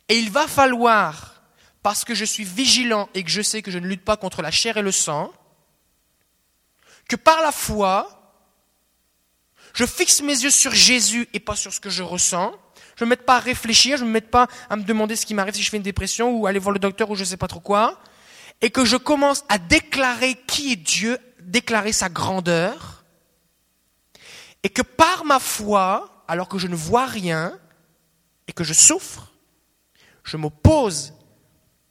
et 0.09 0.19
il 0.19 0.31
va 0.31 0.47
falloir, 0.47 1.43
parce 1.83 2.05
que 2.05 2.15
je 2.15 2.25
suis 2.25 2.45
vigilant 2.45 3.09
et 3.15 3.23
que 3.23 3.31
je 3.31 3.43
sais 3.43 3.63
que 3.63 3.71
je 3.71 3.79
ne 3.79 3.87
lutte 3.87 4.05
pas 4.05 4.17
contre 4.17 4.43
la 4.43 4.51
chair 4.51 4.77
et 4.77 4.83
le 4.83 4.93
sang, 4.93 5.33
que 7.09 7.17
par 7.17 7.41
la 7.43 7.53
foi, 7.53 8.15
je 9.75 9.87
fixe 9.87 10.23
mes 10.23 10.43
yeux 10.43 10.51
sur 10.51 10.75
Jésus 10.75 11.29
et 11.33 11.41
pas 11.41 11.57
sur 11.57 11.73
ce 11.73 11.81
que 11.81 11.91
je 11.91 12.03
ressens, 12.03 12.55
je 12.99 13.05
ne 13.05 13.07
me 13.07 13.11
mette 13.11 13.25
pas 13.25 13.37
à 13.37 13.39
réfléchir, 13.39 13.97
je 13.97 14.03
ne 14.03 14.09
me 14.09 14.15
mette 14.15 14.29
pas 14.29 14.49
à 14.69 14.75
me 14.75 14.83
demander 14.83 15.15
ce 15.15 15.25
qui 15.25 15.33
m'arrive 15.33 15.55
si 15.55 15.63
je 15.63 15.71
fais 15.71 15.77
une 15.77 15.85
dépression 15.85 16.33
ou 16.33 16.49
aller 16.49 16.59
voir 16.59 16.73
le 16.73 16.81
docteur 16.81 17.09
ou 17.09 17.15
je 17.15 17.21
ne 17.21 17.27
sais 17.27 17.37
pas 17.37 17.47
trop 17.47 17.61
quoi. 17.61 18.01
Et 18.61 18.71
que 18.71 18.85
je 18.85 18.97
commence 18.97 19.45
à 19.49 19.59
déclarer 19.59 20.35
qui 20.49 20.73
est 20.73 20.77
Dieu, 20.77 21.17
déclarer 21.41 21.93
sa 21.93 22.09
grandeur. 22.09 23.05
Et 24.65 24.69
que 24.69 24.83
par 24.83 25.25
ma 25.25 25.39
foi, 25.39 26.25
alors 26.27 26.49
que 26.49 26.59
je 26.59 26.67
ne 26.67 26.75
vois 26.75 27.07
rien 27.07 27.57
et 28.49 28.53
que 28.53 28.65
je 28.65 28.75
souffre, 28.75 29.33
je 30.25 30.37
m'oppose 30.37 31.15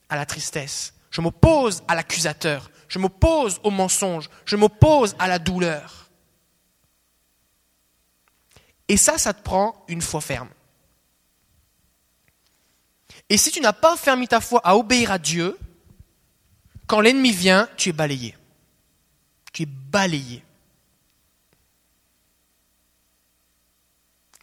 à 0.10 0.18
la 0.18 0.26
tristesse, 0.26 0.94
je 1.10 1.22
m'oppose 1.22 1.84
à 1.88 1.96
l'accusateur, 1.96 2.70
je 2.90 3.00
m'oppose 3.00 3.62
au 3.64 3.72
mensonge, 3.72 4.30
je 4.44 4.58
m'oppose 4.58 5.16
à 5.20 5.30
la 5.30 5.40
douleur. 5.40 6.10
Et 8.90 8.98
ça, 8.98 9.18
ça 9.18 9.34
te 9.34 9.42
prend 9.42 9.86
une 9.88 10.02
foi 10.02 10.20
ferme. 10.20 10.50
Et 13.30 13.38
si 13.38 13.52
tu 13.52 13.60
n'as 13.60 13.74
pas 13.74 13.98
fermé 13.98 14.28
ta 14.28 14.40
foi 14.40 14.62
à 14.64 14.76
obéir 14.78 15.12
à 15.12 15.20
Dieu, 15.20 15.58
quand 16.88 17.02
l'ennemi 17.02 17.32
vient, 17.32 17.68
tu 17.76 17.90
es 17.90 17.94
balayé. 17.94 18.38
Tu 19.52 19.64
es 19.64 19.66
balayé. 19.66 20.44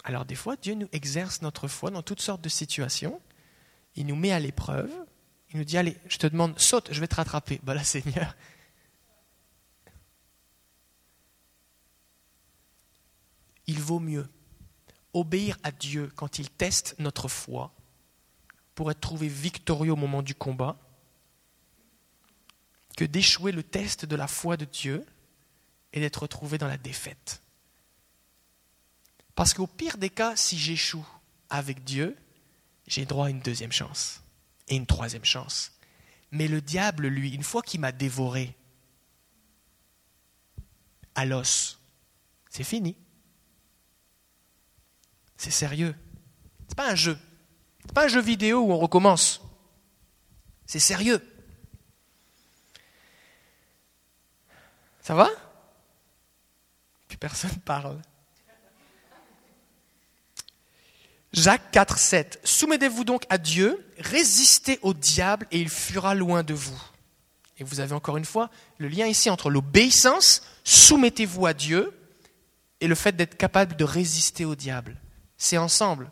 Alors 0.05 0.27
des 0.27 0.35
fois, 0.35 0.57
Dieu 0.57 0.75
nous 0.75 0.89
exerce 0.93 1.41
notre 1.41 1.67
foi 1.67 1.91
dans 1.91 2.03
toutes 2.03 2.21
sortes 2.21 2.43
de 2.43 2.51
situations. 2.51 3.21
Il 3.97 4.07
nous 4.07 4.17
met 4.17 4.33
à 4.33 4.39
l'épreuve. 4.39 4.93
Il 5.51 5.59
nous 5.59 5.65
dit, 5.65 5.79
allez, 5.79 5.97
je 6.09 6.19
te 6.19 6.27
demande, 6.27 6.59
saute, 6.59 6.89
je 6.93 7.01
vais 7.01 7.09
te 7.09 7.15
rattraper. 7.15 7.61
Ben 7.63 7.73
là, 7.73 7.85
Seigneur. 7.85 8.37
Il 13.67 13.81
vaut 13.81 14.01
mieux 14.01 14.29
obéir 15.15 15.57
à 15.63 15.73
Dieu 15.73 16.13
quand 16.17 16.39
il 16.39 16.51
teste 16.51 16.97
notre 16.99 17.29
foi 17.29 17.74
pour 18.75 18.91
être 18.91 19.01
trouvé 19.01 19.29
victorieux 19.29 19.93
au 19.93 19.97
moment 19.97 20.23
du 20.23 20.35
combat 20.35 20.77
que 22.97 23.05
d'échouer 23.05 23.53
le 23.53 23.63
test 23.63 24.05
de 24.05 24.17
la 24.17 24.29
foi 24.29 24.57
de 24.57 24.65
Dieu 24.65 25.05
et 25.93 26.01
d'être 26.01 26.23
retrouvé 26.23 26.59
dans 26.59 26.69
la 26.69 26.77
défaite. 26.77 27.43
Parce 29.35 29.53
qu'au 29.53 29.67
pire 29.67 29.99
des 29.99 30.11
cas, 30.11 30.37
si 30.37 30.59
j'échoue 30.59 31.07
avec 31.51 31.85
Dieu, 31.85 32.17
j'ai 32.87 33.05
droit 33.05 33.27
à 33.27 33.31
une 33.31 33.41
deuxième 33.41 33.73
chance 33.73 34.23
et 34.69 34.77
une 34.77 34.87
troisième 34.87 35.25
chance. 35.25 35.73
Mais 36.31 36.49
le 36.49 36.61
diable, 36.61 37.07
lui, 37.07 37.33
une 37.33 37.43
fois 37.43 37.63
qu'il 37.63 37.81
m'a 37.81 37.93
dévoré 37.93 38.57
à 41.15 41.25
l'os, 41.25 41.81
c'est 42.51 42.65
fini. 42.65 42.97
C'est 45.37 45.51
sérieux. 45.51 45.95
C'est 46.69 46.77
pas 46.77 46.91
un 46.91 46.95
jeu. 46.95 47.19
Pas 47.93 48.05
un 48.05 48.09
jeu 48.09 48.21
vidéo 48.21 48.61
où 48.61 48.73
on 48.73 48.79
recommence. 48.79 49.41
C'est 50.67 50.79
sérieux. 50.79 51.21
Ça 55.03 55.15
va? 55.15 55.29
Plus 57.09 57.19
personne 57.19 57.57
parle. 57.65 58.01
Jacques 61.33 61.73
4, 61.73 61.99
7. 61.99 62.41
Soumettez-vous 62.45 63.05
donc 63.05 63.25
à 63.29 63.39
Dieu, 63.39 63.85
résistez 63.99 64.79
au 64.83 64.95
diable 64.95 65.47
et 65.51 65.61
il 65.61 65.69
fuira 65.69 66.15
loin 66.15 66.45
de 66.45 66.55
vous. 66.55 66.81
Et 67.59 67.65
vous 67.65 67.81
avez 67.81 67.93
encore 67.93 68.17
une 68.17 68.25
fois 68.25 68.51
le 68.79 68.89
lien 68.89 69.07
ici 69.07 69.31
entre 69.31 69.51
l'obéissance, 69.51 70.43
soumettez-vous 70.63 71.47
à 71.47 71.53
Dieu, 71.53 71.93
et 72.81 72.87
le 72.87 72.95
fait 72.95 73.17
d'être 73.17 73.37
capable 73.37 73.77
de 73.77 73.85
résister 73.85 74.45
au 74.45 74.55
diable. 74.55 74.97
C'est 75.37 75.59
ensemble. 75.59 76.11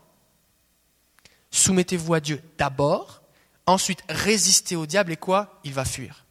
Soumettez-vous 1.53 2.15
à 2.15 2.21
Dieu 2.21 2.43
d'abord, 2.59 3.23
ensuite 3.67 4.03
résistez 4.09 4.75
au 4.75 4.87
diable 4.87 5.13
et 5.13 5.17
quoi? 5.17 5.61
Il 5.63 5.75
va 5.75 5.85
fuir. 5.85 6.25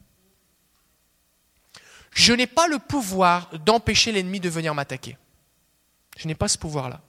Je 2.11 2.33
n'ai 2.33 2.47
pas 2.47 2.67
le 2.67 2.79
pouvoir 2.79 3.57
d'empêcher 3.59 4.11
l'ennemi 4.11 4.39
de 4.39 4.49
venir 4.49 4.75
m'attaquer. 4.75 5.17
Je 6.17 6.27
n'ai 6.27 6.35
pas 6.35 6.49
ce 6.49 6.57
pouvoir-là. 6.57 7.01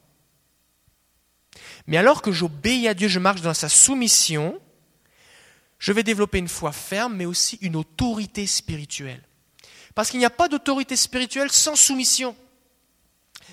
Mais 1.86 1.96
alors 1.96 2.22
que 2.22 2.30
j'obéis 2.30 2.86
à 2.86 2.94
Dieu, 2.94 3.08
je 3.08 3.18
marche 3.18 3.40
dans 3.40 3.54
sa 3.54 3.68
soumission, 3.68 4.60
je 5.78 5.92
vais 5.92 6.04
développer 6.04 6.38
une 6.38 6.48
foi 6.48 6.70
ferme, 6.70 7.16
mais 7.16 7.24
aussi 7.24 7.58
une 7.62 7.74
autorité 7.74 8.46
spirituelle. 8.46 9.22
Parce 9.94 10.10
qu'il 10.10 10.20
n'y 10.20 10.26
a 10.26 10.30
pas 10.30 10.48
d'autorité 10.48 10.96
spirituelle 10.96 11.50
sans 11.50 11.74
soumission. 11.74 12.36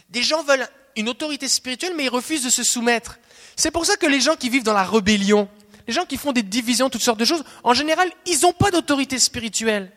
Des 0.09 0.21
gens 0.21 0.43
veulent 0.43 0.69
une 0.99 1.09
autorité 1.09 1.47
spirituelle, 1.47 1.93
mais 1.95 2.05
ils 2.05 2.09
refusent 2.09 2.43
de 2.43 2.49
se 2.49 2.63
soumettre. 2.63 3.19
C'est 3.55 3.71
pour 3.71 3.85
ça 3.85 3.95
que 3.95 4.05
les 4.05 4.21
gens 4.21 4.35
qui 4.35 4.49
vivent 4.49 4.63
dans 4.63 4.73
la 4.73 4.83
rébellion, 4.83 5.47
les 5.87 5.93
gens 5.93 6.05
qui 6.05 6.17
font 6.17 6.31
des 6.31 6.43
divisions, 6.43 6.89
toutes 6.89 7.01
sortes 7.01 7.19
de 7.19 7.25
choses, 7.25 7.43
en 7.63 7.73
général, 7.73 8.09
ils 8.25 8.41
n'ont 8.41 8.53
pas 8.53 8.71
d'autorité 8.71 9.19
spirituelle. 9.19 9.91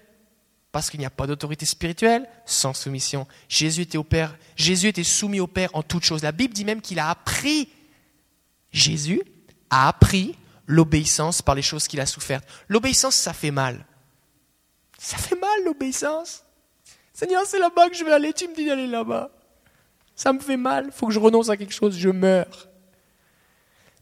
Parce 0.70 0.88
qu'il 0.88 1.00
n'y 1.00 1.06
a 1.06 1.10
pas 1.10 1.26
d'autorité 1.26 1.66
spirituelle 1.66 2.26
sans 2.46 2.72
soumission. 2.72 3.26
Jésus 3.48 3.82
était 3.82 3.98
au 3.98 4.04
Père, 4.04 4.36
Jésus 4.56 4.88
était 4.88 5.04
soumis 5.04 5.40
au 5.40 5.46
Père 5.46 5.68
en 5.74 5.82
toutes 5.82 6.04
choses. 6.04 6.22
La 6.22 6.32
Bible 6.32 6.54
dit 6.54 6.64
même 6.64 6.80
qu'il 6.80 6.98
a 6.98 7.10
appris 7.10 7.68
Jésus 8.72 9.22
a 9.70 9.88
appris 9.88 10.36
l'obéissance 10.66 11.42
par 11.42 11.54
les 11.54 11.62
choses 11.62 11.86
qu'il 11.86 12.00
a 12.00 12.06
souffertes. 12.06 12.46
L'obéissance, 12.68 13.14
ça 13.14 13.32
fait 13.32 13.50
mal. 13.50 13.84
Ça 14.98 15.18
fait 15.18 15.38
mal, 15.38 15.64
l'obéissance. 15.64 16.44
Seigneur, 17.12 17.44
c'est 17.46 17.58
là-bas 17.58 17.90
que 17.90 17.96
je 17.96 18.04
vais 18.04 18.12
aller, 18.12 18.32
tu 18.32 18.48
me 18.48 18.54
dis 18.54 18.64
d'aller 18.64 18.86
là-bas. 18.86 19.30
Ça 20.14 20.32
me 20.32 20.40
fait 20.40 20.56
mal, 20.56 20.92
faut 20.92 21.06
que 21.06 21.12
je 21.12 21.18
renonce 21.18 21.48
à 21.48 21.56
quelque 21.56 21.74
chose, 21.74 21.96
je 21.96 22.08
meurs. 22.08 22.68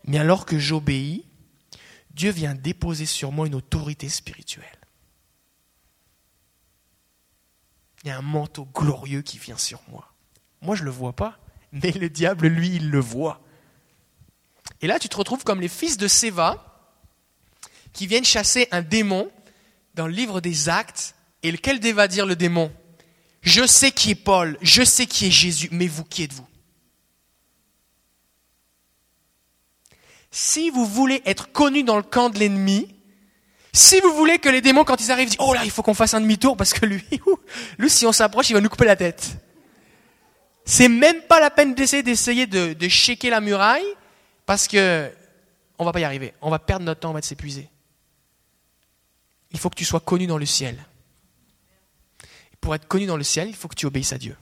Mais 0.05 0.19
alors 0.19 0.47
que 0.47 0.59
j'obéis, 0.59 1.25
Dieu 2.11 2.31
vient 2.31 2.55
déposer 2.55 3.07
sur 3.07 3.33
moi 3.33 3.47
une 3.47 3.55
autorité 3.55 4.09
spirituelle. 4.09 4.67
Il 8.03 8.09
y 8.09 8.11
a 8.11 8.19
un 8.19 8.23
manteau 8.23 8.67
glorieux 8.75 9.23
qui 9.23 9.39
vient 9.39 9.59
sur 9.59 9.81
moi. 9.89 10.13
Moi, 10.63 10.75
je 10.75 10.83
ne 10.83 10.87
le 10.87 10.91
vois 10.91 11.13
pas, 11.13 11.39
mais 11.73 11.93
le 11.93 12.09
diable, 12.11 12.49
lui, 12.49 12.77
il 12.77 12.91
le 12.91 13.01
voit. 13.01 13.41
Et 14.81 14.87
là, 14.87 14.99
tu 14.99 15.09
te 15.09 15.17
retrouves 15.17 15.45
comme 15.45 15.61
les 15.61 15.69
fils 15.69 15.97
de 15.97 16.09
Séva 16.09 16.67
qui 17.93 18.07
viennent 18.07 18.25
chasser 18.25 18.69
un 18.71 18.83
démon 18.83 19.31
dans 19.95 20.07
le 20.07 20.13
livre 20.13 20.41
des 20.41 20.69
Actes. 20.69 21.15
Et 21.43 21.53
lequel 21.53 21.81
va 21.95 22.09
dire 22.09 22.27
le 22.27 22.37
démon? 22.37 22.73
Je 23.43 23.67
sais 23.67 23.91
qui 23.91 24.11
est 24.11 24.15
Paul, 24.15 24.59
je 24.61 24.83
sais 24.83 25.07
qui 25.07 25.27
est 25.27 25.31
Jésus, 25.31 25.69
mais 25.71 25.87
vous, 25.87 26.05
qui 26.05 26.23
êtes-vous? 26.23 26.47
Si 30.31 30.71
vous 30.71 30.87
voulez 30.87 31.23
être 31.25 31.51
connu 31.51 31.83
dans 31.83 31.97
le 31.97 32.03
camp 32.03 32.31
de 32.31 32.39
l'ennemi, 32.39 32.95
si 33.73 34.01
vous 34.01 34.13
voulez 34.13 34.39
que 34.39 34.49
les 34.49 34.61
démons, 34.61 34.85
quand 34.85 35.01
ils 35.01 35.11
arrivent, 35.11 35.29
disent 35.29 35.39
Oh 35.41 35.55
là, 35.55 35.65
il 35.65 35.71
faut 35.71 35.83
qu'on 35.83 35.95
fasse 35.95 36.15
un 36.15 36.21
demi-tour 36.21 36.57
parce 36.57 36.73
que 36.73 36.87
lui, 36.87 37.05
lui, 37.79 37.91
si 37.91 38.07
on 38.07 38.13
s'approche, 38.13 38.51
il 38.51 38.53
va 38.53 38.61
nous 38.61 38.69
couper 38.69 38.85
la 38.85 38.97
tête. 38.97 39.29
C'est 40.65 40.89
même 40.89 41.23
pas 41.23 41.41
la 41.41 41.51
peine 41.51 41.75
d'essayer 41.75 42.03
d'essayer 42.03 42.47
de, 42.47 42.75
de 42.75 42.89
shaker 42.89 43.31
la 43.31 43.41
muraille 43.41 43.97
parce 44.47 44.69
que 44.69 45.11
on 45.79 45.85
va 45.85 45.93
pas 45.93 46.01
y 46.01 46.05
arriver. 46.05 46.35
On 46.43 46.51
va 46.51 46.59
perdre 46.59 46.85
notre 46.85 47.01
temps, 47.01 47.11
on 47.11 47.15
va 47.15 47.23
s'épuiser. 47.23 47.69
Il 49.51 49.59
faut 49.59 49.71
que 49.71 49.77
tu 49.77 49.85
sois 49.85 50.01
connu 50.01 50.27
dans 50.27 50.39
le 50.39 50.47
ciel. 50.47 50.77
Pour 52.61 52.75
être 52.75 52.87
connu 52.87 53.07
dans 53.07 53.17
le 53.17 53.25
ciel, 53.25 53.49
il 53.49 53.57
faut 53.57 53.69
que 53.69 53.75
tu 53.75 53.87
obéisses 53.87 54.13
à 54.13 54.19
Dieu. 54.19 54.37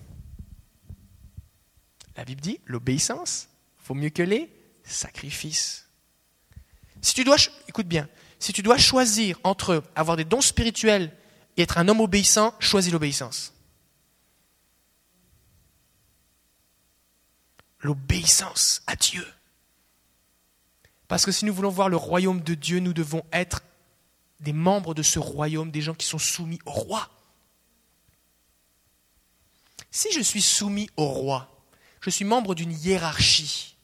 La 2.17 2.25
Bible 2.25 2.41
dit, 2.41 2.61
l'obéissance 2.67 3.49
vaut 3.87 3.95
mieux 3.95 4.11
que 4.11 4.23
les 4.23 4.51
sacrifices. 4.83 5.89
Si 7.01 7.15
tu 7.15 7.25
dois, 7.25 7.37
écoute 7.69 7.87
bien, 7.87 8.09
si 8.39 8.53
tu 8.53 8.63
dois 8.63 8.79
choisir 8.79 9.39
entre 9.45 9.85
avoir 9.95 10.17
des 10.17 10.25
dons 10.25 10.41
spirituels 10.41 11.13
et 11.57 11.63
être 11.63 11.79
un 11.79 11.89
homme 11.89 12.01
obéissant, 12.01 12.55
choisis 12.59 12.93
l'obéissance. 12.93 13.53
L'obéissance 17.81 18.83
à 18.87 18.97
Dieu. 18.97 19.27
Parce 21.07 21.25
que 21.25 21.33
si 21.33 21.45
nous 21.45 21.55
voulons 21.55 21.71
voir 21.71 21.89
le 21.89 21.97
royaume 21.97 22.41
de 22.41 22.55
Dieu, 22.55 22.81
nous 22.81 22.93
devons 22.93 23.25
être 23.33 23.63
des 24.41 24.53
membres 24.53 24.95
de 24.95 25.03
ce 25.03 25.19
royaume, 25.19 25.71
des 25.71 25.81
gens 25.81 25.95
qui 25.95 26.07
sont 26.07 26.19
soumis 26.19 26.59
au 26.67 26.73
roi. 26.73 27.11
Si 29.91 30.13
je 30.13 30.21
suis 30.21 30.43
soumis 30.43 30.89
au 30.97 31.07
roi, 31.07 31.49
je 32.01 32.11
suis 32.11 32.25
membre 32.25 32.55
d'une 32.55 32.73
hiérarchie 32.73 33.77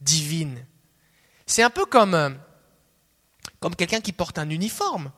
divine. 0.00 0.64
C'est 1.46 1.62
un 1.62 1.70
peu 1.70 1.84
comme, 1.84 2.14
euh, 2.14 2.30
comme 3.58 3.76
quelqu'un 3.76 4.00
qui 4.00 4.12
porte 4.12 4.38
un 4.38 4.48
uniforme. 4.48 5.12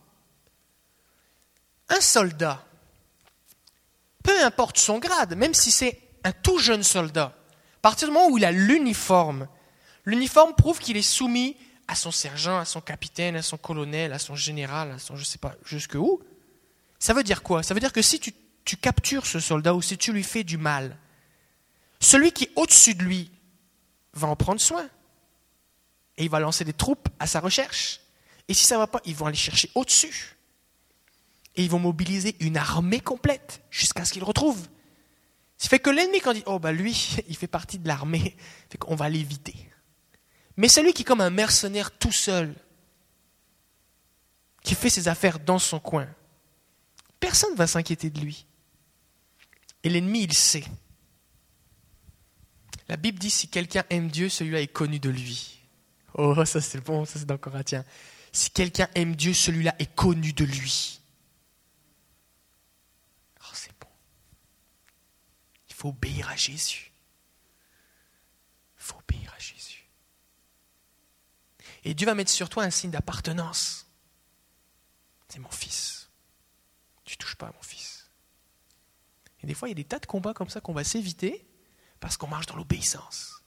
Un 1.89 2.01
soldat, 2.01 2.65
peu 4.25 4.45
importe 4.45 4.79
son 4.79 4.99
grade, 4.99 5.37
même 5.37 5.55
si 5.55 5.71
c'est 5.71 6.01
un 6.25 6.33
tout 6.33 6.59
jeune 6.59 6.83
soldat, 6.83 7.37
à 7.77 7.81
partir 7.83 8.09
du 8.09 8.15
moment 8.15 8.29
où 8.29 8.39
il 8.39 8.45
a 8.45 8.53
l'uniforme, 8.53 9.47
L'uniforme 10.05 10.55
prouve 10.55 10.79
qu'il 10.79 10.97
est 10.97 11.03
soumis 11.03 11.57
à 11.89 11.95
son 11.95 12.11
sergent, 12.11 12.59
à 12.59 12.65
son 12.65 12.81
capitaine, 12.81 13.37
à 13.37 13.43
son 13.43 13.57
colonel, 13.57 14.13
à 14.13 14.19
son 14.19 14.35
général, 14.35 14.91
à 14.93 14.99
son 14.99 15.17
je 15.17 15.21
ne 15.21 15.27
sais 15.27 15.39
pas 15.39 15.55
jusque 15.65 15.95
où. 15.95 16.21
Ça 16.99 17.15
veut 17.15 17.23
dire 17.23 17.43
quoi? 17.43 17.63
Ça 17.63 17.75
veut 17.75 17.81
dire 17.81 17.93
que 17.93 18.03
si 18.03 18.19
tu, 18.19 18.33
tu 18.65 18.77
captures 18.77 19.27
ce 19.27 19.41
soldat 19.41 19.75
ou 19.75 19.83
si 19.83 19.99
tu 19.99 20.13
lui 20.13 20.23
fais 20.23 20.45
du 20.45 20.59
mal, 20.59 20.97
celui 22.01 22.33
qui 22.33 22.45
est 22.45 22.53
au-dessus 22.57 22.95
de 22.95 23.03
lui 23.03 23.31
va 24.15 24.29
en 24.29 24.37
prendre 24.37 24.61
soin. 24.61 24.89
Et 26.17 26.25
il 26.25 26.31
va 26.31 26.41
lancer 26.41 26.65
des 26.65 26.73
troupes 26.73 27.09
à 27.19 27.27
sa 27.27 27.41
recherche. 27.41 28.01
Et 28.49 28.55
si 28.55 28.65
ça 28.65 28.75
ne 28.75 28.81
va 28.81 28.87
pas, 28.87 29.01
ils 29.05 29.15
vont 29.15 29.27
aller 29.27 29.37
chercher 29.37 29.71
au-dessus. 29.75 30.37
Et 31.57 31.65
ils 31.65 31.71
vont 31.71 31.79
mobiliser 31.79 32.37
une 32.41 32.57
armée 32.57 33.01
complète 33.01 33.63
jusqu'à 33.71 34.05
ce 34.05 34.13
qu'il 34.13 34.25
retrouve. 34.25 34.69
Ce 35.59 35.65
qui 35.65 35.69
fait 35.69 35.79
que 35.79 35.91
l'ennemi, 35.91 36.21
quand 36.21 36.33
il 36.33 36.39
dit, 36.39 36.43
oh 36.47 36.59
bah 36.59 36.73
lui, 36.73 37.17
il 37.29 37.37
fait 37.37 37.47
partie 37.47 37.79
de 37.79 37.87
l'armée, 37.87 38.37
fait 38.71 38.79
qu'on 38.79 38.97
va 38.97 39.09
l'éviter. 39.09 39.55
Mais 40.57 40.69
celui 40.69 40.93
qui 40.93 41.03
est 41.03 41.05
comme 41.07 41.21
un 41.21 41.31
mercenaire 41.31 41.91
tout 41.91 42.13
seul, 42.13 42.55
qui 44.63 44.75
fait 44.75 44.91
ses 44.91 45.09
affaires 45.09 45.39
dans 45.39 45.59
son 45.59 45.81
coin, 45.81 46.09
personne 47.21 47.53
ne 47.53 47.57
va 47.57 47.67
s'inquiéter 47.67 48.11
de 48.11 48.21
lui. 48.21 48.47
Et 49.85 49.89
l'ennemi, 49.89 50.25
il 50.25 50.33
sait. 50.33 50.65
La 52.89 52.97
Bible 52.97 53.19
dit 53.19 53.31
si 53.31 53.49
quelqu'un 53.49 53.85
aime 53.91 54.11
Dieu, 54.11 54.29
celui-là 54.29 54.61
est 54.61 54.67
connu 54.69 54.99
de 54.99 55.11
lui. 55.11 55.61
Oh, 56.15 56.45
ça 56.45 56.61
c'est 56.61 56.81
bon, 56.81 57.05
ça 57.05 57.19
c'est 57.19 57.27
dans 57.27 57.39
Corinthiens. 57.39 57.85
Si 58.33 58.51
quelqu'un 58.51 58.89
aime 58.95 59.17
Dieu, 59.17 59.33
celui-là 59.35 59.75
est 59.79 59.95
connu 59.95 60.33
de 60.33 60.45
lui. 60.45 61.01
Oh, 63.41 63.53
c'est 63.55 63.73
bon. 63.81 63.89
Il 65.69 65.75
faut 65.75 65.89
obéir 65.89 66.29
à 66.29 66.37
Jésus. 66.37 66.93
Il 68.79 68.83
faut 68.83 68.99
obéir 68.99 69.33
à 69.35 69.39
Jésus. 69.39 69.89
Et 71.85 71.95
Dieu 71.95 72.07
va 72.07 72.15
mettre 72.15 72.31
sur 72.31 72.49
toi 72.49 72.65
un 72.65 72.71
signe 72.71 72.91
d'appartenance. 72.91 73.87
C'est 75.29 75.39
mon 75.39 75.51
fils. 75.51 76.11
Tu 77.05 77.17
touches 77.17 77.37
pas 77.37 77.49
à 77.49 77.53
mon 77.53 77.63
fils. 77.63 77.82
Et 79.43 79.47
des 79.47 79.55
fois, 79.55 79.69
il 79.69 79.73
y 79.73 79.75
a 79.75 79.77
des 79.77 79.85
tas 79.85 79.99
de 79.99 80.07
combats 80.07 80.35
comme 80.35 80.49
ça 80.49 80.61
qu'on 80.61 80.73
va 80.73 80.85
s'éviter 80.85 81.45
parce 82.01 82.17
qu'on 82.17 82.29
marche 82.29 82.47
dans 82.47 82.57
l'obéissance. 82.57 83.43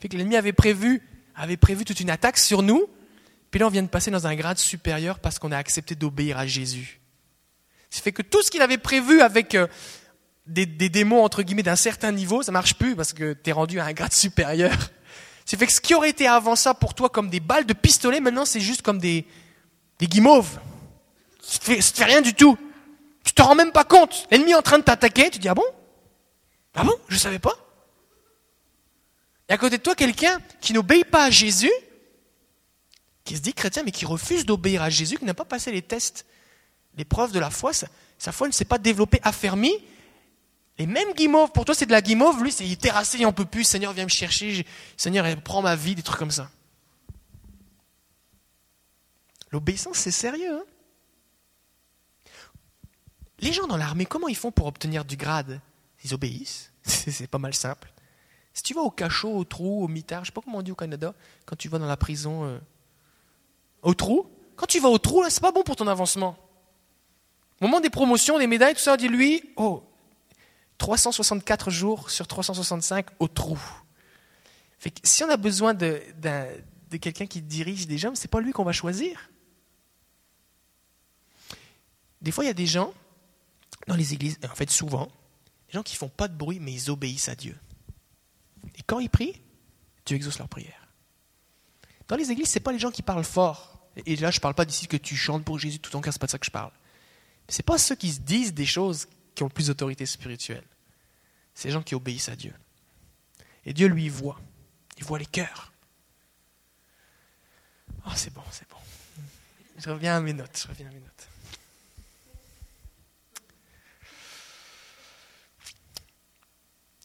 Fait 0.00 0.08
que 0.08 0.16
l'ennemi 0.16 0.36
avait 0.36 0.52
prévu, 0.52 1.02
avait 1.34 1.56
prévu 1.56 1.84
toute 1.84 2.00
une 2.00 2.10
attaque 2.10 2.38
sur 2.38 2.62
nous, 2.62 2.86
puis 3.50 3.60
là 3.60 3.66
on 3.66 3.70
vient 3.70 3.82
de 3.82 3.88
passer 3.88 4.10
dans 4.10 4.26
un 4.26 4.34
grade 4.34 4.58
supérieur 4.58 5.18
parce 5.20 5.38
qu'on 5.38 5.52
a 5.52 5.56
accepté 5.56 5.94
d'obéir 5.94 6.38
à 6.38 6.46
Jésus. 6.46 7.00
Ça 7.90 8.02
fait 8.02 8.12
que 8.12 8.22
tout 8.22 8.42
ce 8.42 8.50
qu'il 8.50 8.62
avait 8.62 8.78
prévu 8.78 9.20
avec 9.20 9.54
euh, 9.54 9.66
des, 10.46 10.66
des 10.66 10.88
démons 10.88 11.22
entre 11.22 11.42
guillemets 11.42 11.62
d'un 11.62 11.76
certain 11.76 12.12
niveau, 12.12 12.42
ça 12.42 12.52
marche 12.52 12.74
plus 12.74 12.96
parce 12.96 13.12
que 13.12 13.32
tu 13.32 13.50
es 13.50 13.52
rendu 13.52 13.80
à 13.80 13.86
un 13.86 13.92
grade 13.92 14.12
supérieur. 14.12 14.74
C'est 15.44 15.58
fait 15.58 15.66
que 15.66 15.72
ce 15.72 15.80
qui 15.80 15.94
aurait 15.94 16.10
été 16.10 16.26
avant 16.26 16.56
ça 16.56 16.74
pour 16.74 16.94
toi 16.94 17.08
comme 17.08 17.30
des 17.30 17.40
balles 17.40 17.66
de 17.66 17.72
pistolet, 17.72 18.20
maintenant 18.20 18.44
c'est 18.44 18.60
juste 18.60 18.82
comme 18.82 18.98
des, 18.98 19.26
des 19.98 20.06
guimauves. 20.08 20.58
Ça 21.40 21.58
te, 21.60 21.64
fait, 21.64 21.78
te 21.78 21.96
fait 21.96 22.04
rien 22.04 22.20
du 22.20 22.34
tout. 22.34 22.58
Tu 23.26 23.32
te 23.32 23.42
rends 23.42 23.56
même 23.56 23.72
pas 23.72 23.84
compte. 23.84 24.26
L'ennemi 24.30 24.52
est 24.52 24.54
en 24.54 24.62
train 24.62 24.78
de 24.78 24.84
t'attaquer, 24.84 25.30
tu 25.30 25.40
dis 25.40 25.48
ah 25.48 25.54
bon? 25.54 25.64
Ah 26.74 26.84
bon? 26.84 26.94
Je 27.08 27.18
savais 27.18 27.40
pas. 27.40 27.54
Et 29.48 29.52
à 29.52 29.58
côté 29.58 29.78
de 29.78 29.82
toi, 29.82 29.96
quelqu'un 29.96 30.38
qui 30.60 30.72
n'obéit 30.72 31.04
pas 31.10 31.24
à 31.24 31.30
Jésus, 31.30 31.72
qui 33.24 33.36
se 33.36 33.42
dit 33.42 33.52
chrétien, 33.52 33.82
mais 33.82 33.90
qui 33.90 34.06
refuse 34.06 34.46
d'obéir 34.46 34.80
à 34.80 34.90
Jésus, 34.90 35.18
qui 35.18 35.24
n'a 35.24 35.34
pas 35.34 35.44
passé 35.44 35.72
les 35.72 35.82
tests, 35.82 36.24
les 36.96 37.04
preuves 37.04 37.32
de 37.32 37.40
la 37.40 37.50
foi, 37.50 37.72
sa, 37.72 38.32
foi 38.32 38.46
ne 38.46 38.52
s'est 38.52 38.64
pas 38.64 38.78
développée, 38.78 39.20
affermie. 39.24 39.74
Et 40.78 40.86
même 40.86 41.12
guimauve, 41.14 41.50
pour 41.50 41.64
toi 41.64 41.74
c'est 41.74 41.86
de 41.86 41.92
la 41.92 42.02
guimauve, 42.02 42.42
lui 42.42 42.52
c'est 42.52 42.76
terrassé, 42.76 43.18
il 43.18 43.22
n'en 43.22 43.32
peut 43.32 43.44
plus, 43.44 43.64
Seigneur 43.64 43.92
viens 43.92 44.04
me 44.04 44.10
chercher, 44.10 44.64
Seigneur 44.96 45.26
prends 45.42 45.62
ma 45.62 45.74
vie, 45.74 45.96
des 45.96 46.02
trucs 46.02 46.18
comme 46.18 46.30
ça. 46.30 46.48
L'obéissance 49.50 49.96
c'est 49.96 50.10
sérieux. 50.12 50.60
Hein? 50.60 50.64
Les 53.40 53.52
gens 53.52 53.66
dans 53.66 53.76
l'armée, 53.76 54.06
comment 54.06 54.28
ils 54.28 54.36
font 54.36 54.50
pour 54.50 54.66
obtenir 54.66 55.04
du 55.04 55.16
grade? 55.16 55.60
Ils 56.04 56.14
obéissent, 56.14 56.72
c'est 56.82 57.26
pas 57.26 57.38
mal 57.38 57.54
simple. 57.54 57.92
Si 58.54 58.62
tu 58.62 58.74
vas 58.74 58.80
au 58.80 58.90
cachot, 58.90 59.34
au 59.34 59.44
trou, 59.44 59.84
au 59.84 59.88
mitard, 59.88 60.24
je 60.24 60.30
sais 60.30 60.32
pas 60.32 60.40
comment 60.40 60.58
on 60.58 60.62
dit 60.62 60.72
au 60.72 60.76
Canada, 60.76 61.14
quand 61.44 61.56
tu 61.56 61.68
vas 61.68 61.78
dans 61.78 61.86
la 61.86 61.98
prison, 61.98 62.44
euh, 62.44 62.58
au 63.82 63.92
trou, 63.92 64.30
quand 64.56 64.66
tu 64.66 64.80
vas 64.80 64.88
au 64.88 64.98
trou, 64.98 65.22
là, 65.22 65.28
c'est 65.28 65.42
pas 65.42 65.52
bon 65.52 65.62
pour 65.62 65.76
ton 65.76 65.86
avancement. 65.86 66.36
Au 67.60 67.66
moment 67.66 67.80
des 67.80 67.90
promotions, 67.90 68.38
des 68.38 68.46
médailles, 68.46 68.74
tout 68.74 68.80
ça, 68.80 68.94
on 68.94 68.96
dit 68.96 69.08
lui, 69.08 69.42
oh, 69.56 69.82
364 70.78 71.70
jours 71.70 72.10
sur 72.10 72.26
365 72.26 73.06
au 73.18 73.28
trou. 73.28 73.58
Si 75.02 75.24
on 75.24 75.28
a 75.28 75.36
besoin 75.36 75.74
de, 75.74 76.00
de 76.90 76.96
quelqu'un 76.96 77.26
qui 77.26 77.42
dirige 77.42 77.86
des 77.86 77.98
gens, 77.98 78.14
c'est 78.14 78.30
pas 78.30 78.40
lui 78.40 78.52
qu'on 78.52 78.64
va 78.64 78.72
choisir. 78.72 79.30
Des 82.22 82.30
fois, 82.30 82.44
il 82.44 82.46
y 82.46 82.50
a 82.50 82.54
des 82.54 82.66
gens 82.66 82.92
dans 83.86 83.96
les 83.96 84.14
églises, 84.14 84.38
en 84.44 84.54
fait 84.54 84.70
souvent, 84.70 85.06
des 85.68 85.74
gens 85.74 85.82
qui 85.82 85.96
font 85.96 86.08
pas 86.08 86.28
de 86.28 86.36
bruit, 86.36 86.58
mais 86.60 86.72
ils 86.72 86.90
obéissent 86.90 87.28
à 87.28 87.34
Dieu. 87.34 87.56
Et 88.74 88.82
quand 88.82 88.98
ils 88.98 89.10
prient, 89.10 89.40
Dieu 90.04 90.16
exauce 90.16 90.38
leur 90.38 90.48
prière. 90.48 90.88
Dans 92.08 92.16
les 92.16 92.30
églises, 92.30 92.48
ce 92.48 92.54
n'est 92.54 92.62
pas 92.62 92.72
les 92.72 92.78
gens 92.78 92.90
qui 92.90 93.02
parlent 93.02 93.24
fort. 93.24 93.88
Et 94.04 94.16
là, 94.16 94.30
je 94.30 94.38
ne 94.38 94.40
parle 94.40 94.54
pas 94.54 94.64
d'ici 94.64 94.86
que 94.86 94.96
tu 94.96 95.16
chantes 95.16 95.44
pour 95.44 95.58
Jésus 95.58 95.78
tout 95.78 95.90
ton 95.90 96.00
cœur, 96.00 96.12
ce 96.12 96.18
pas 96.18 96.26
de 96.26 96.30
ça 96.30 96.38
que 96.38 96.46
je 96.46 96.50
parle. 96.50 96.70
Ce 97.48 97.58
n'est 97.58 97.64
pas 97.64 97.78
ceux 97.78 97.94
qui 97.94 98.12
se 98.12 98.20
disent 98.20 98.54
des 98.54 98.66
choses 98.66 99.08
qui 99.34 99.42
ont 99.42 99.46
le 99.46 99.52
plus 99.52 99.68
d'autorité 99.68 100.06
spirituelle. 100.06 100.64
C'est 101.54 101.68
les 101.68 101.74
gens 101.74 101.82
qui 101.82 101.94
obéissent 101.94 102.28
à 102.28 102.36
Dieu. 102.36 102.54
Et 103.64 103.72
Dieu, 103.72 103.88
lui, 103.88 104.08
voit. 104.08 104.40
Il 104.98 105.04
voit 105.04 105.18
les 105.18 105.26
cœurs. 105.26 105.72
Oh, 108.06 108.10
c'est 108.14 108.32
bon, 108.32 108.42
c'est 108.50 108.68
bon. 108.68 108.76
Je 109.78 109.90
reviens 109.90 110.16
à 110.16 110.20
mes 110.20 110.32
notes, 110.32 110.62
je 110.62 110.68
reviens 110.68 110.86
à 110.86 110.90
mes 110.90 111.00
notes. 111.00 111.28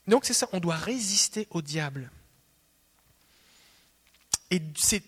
Donc 0.08 0.26
c'est 0.26 0.34
ça, 0.34 0.48
on 0.52 0.60
doit 0.60 0.76
résister 0.76 1.48
au 1.52 1.62
diable. 1.62 2.12
Et 4.50 4.62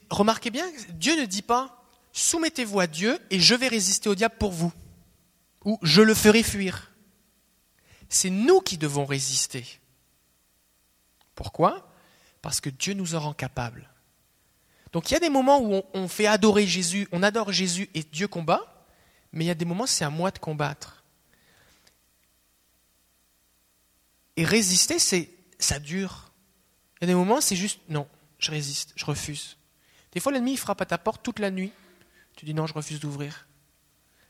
remarquez 0.10 0.50
bien, 0.50 0.66
Dieu 0.90 1.20
ne 1.20 1.26
dit 1.26 1.42
pas 1.42 1.84
soumettez-vous 2.14 2.80
à 2.80 2.88
Dieu 2.88 3.20
et 3.32 3.40
je 3.40 3.56
vais 3.56 3.68
résister 3.68 4.08
au 4.08 4.16
diable 4.16 4.36
pour 4.40 4.52
vous, 4.52 4.72
ou 5.66 5.80
je 5.82 6.02
le 6.02 6.14
ferai 6.14 6.44
fuir. 6.44 6.92
C'est 8.08 8.30
nous 8.30 8.62
qui 8.62 8.78
devons 8.78 9.06
résister. 9.06 9.66
Pourquoi? 11.36 11.90
Parce 12.42 12.62
que 12.62 12.70
Dieu 12.70 12.94
nous 12.94 13.16
en 13.16 13.20
rend 13.20 13.34
capables. 13.34 13.90
Donc 14.92 15.10
il 15.10 15.16
y 15.16 15.18
a 15.18 15.20
des 15.20 15.30
moments 15.30 15.60
où 15.60 15.74
on, 15.74 15.84
on 15.96 16.08
fait 16.08 16.28
adorer 16.28 16.68
Jésus, 16.68 17.08
on 17.12 17.24
adore 17.24 17.52
Jésus 17.52 17.90
et 17.96 18.04
Dieu 18.04 18.28
combat, 18.28 18.86
mais 19.32 19.46
il 19.46 19.48
y 19.48 19.52
a 19.52 19.56
des 19.56 19.66
moments 19.66 19.86
où 19.86 19.88
c'est 19.88 20.06
à 20.06 20.12
moi 20.12 20.30
de 20.30 20.38
combattre. 20.38 21.03
Et 24.38 24.46
résister, 24.46 25.00
c'est 25.00 25.30
ça 25.60 25.80
dure. 25.80 26.32
Il 26.98 27.04
y 27.04 27.06
a 27.06 27.08
des 27.08 27.16
moments, 27.16 27.42
c'est 27.42 27.56
juste 27.56 27.80
non, 27.90 28.08
je 28.40 28.52
résiste, 28.52 28.94
je 28.96 29.06
refuse. 29.06 29.58
Des 30.12 30.20
fois, 30.20 30.32
l'ennemi 30.32 30.58
frappe 30.58 30.82
à 30.82 30.86
ta 30.86 30.98
porte 30.98 31.24
toute 31.24 31.40
la 31.40 31.52
nuit. 31.52 31.72
Tu 32.36 32.46
dis 32.46 32.54
non, 32.54 32.68
je 32.68 32.74
refuse 32.74 33.00
d'ouvrir. 33.00 33.48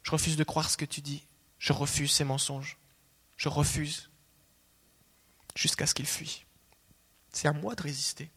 Je 0.03 0.11
refuse 0.11 0.35
de 0.35 0.43
croire 0.43 0.69
ce 0.69 0.77
que 0.77 0.85
tu 0.85 1.01
dis. 1.01 1.23
Je 1.59 1.73
refuse 1.73 2.11
ces 2.11 2.23
mensonges. 2.23 2.77
Je 3.37 3.49
refuse. 3.49 4.09
Jusqu'à 5.55 5.85
ce 5.85 5.93
qu'il 5.93 6.07
fuit. 6.07 6.45
C'est 7.31 7.47
à 7.47 7.53
moi 7.53 7.75
de 7.75 7.81
résister. 7.81 8.29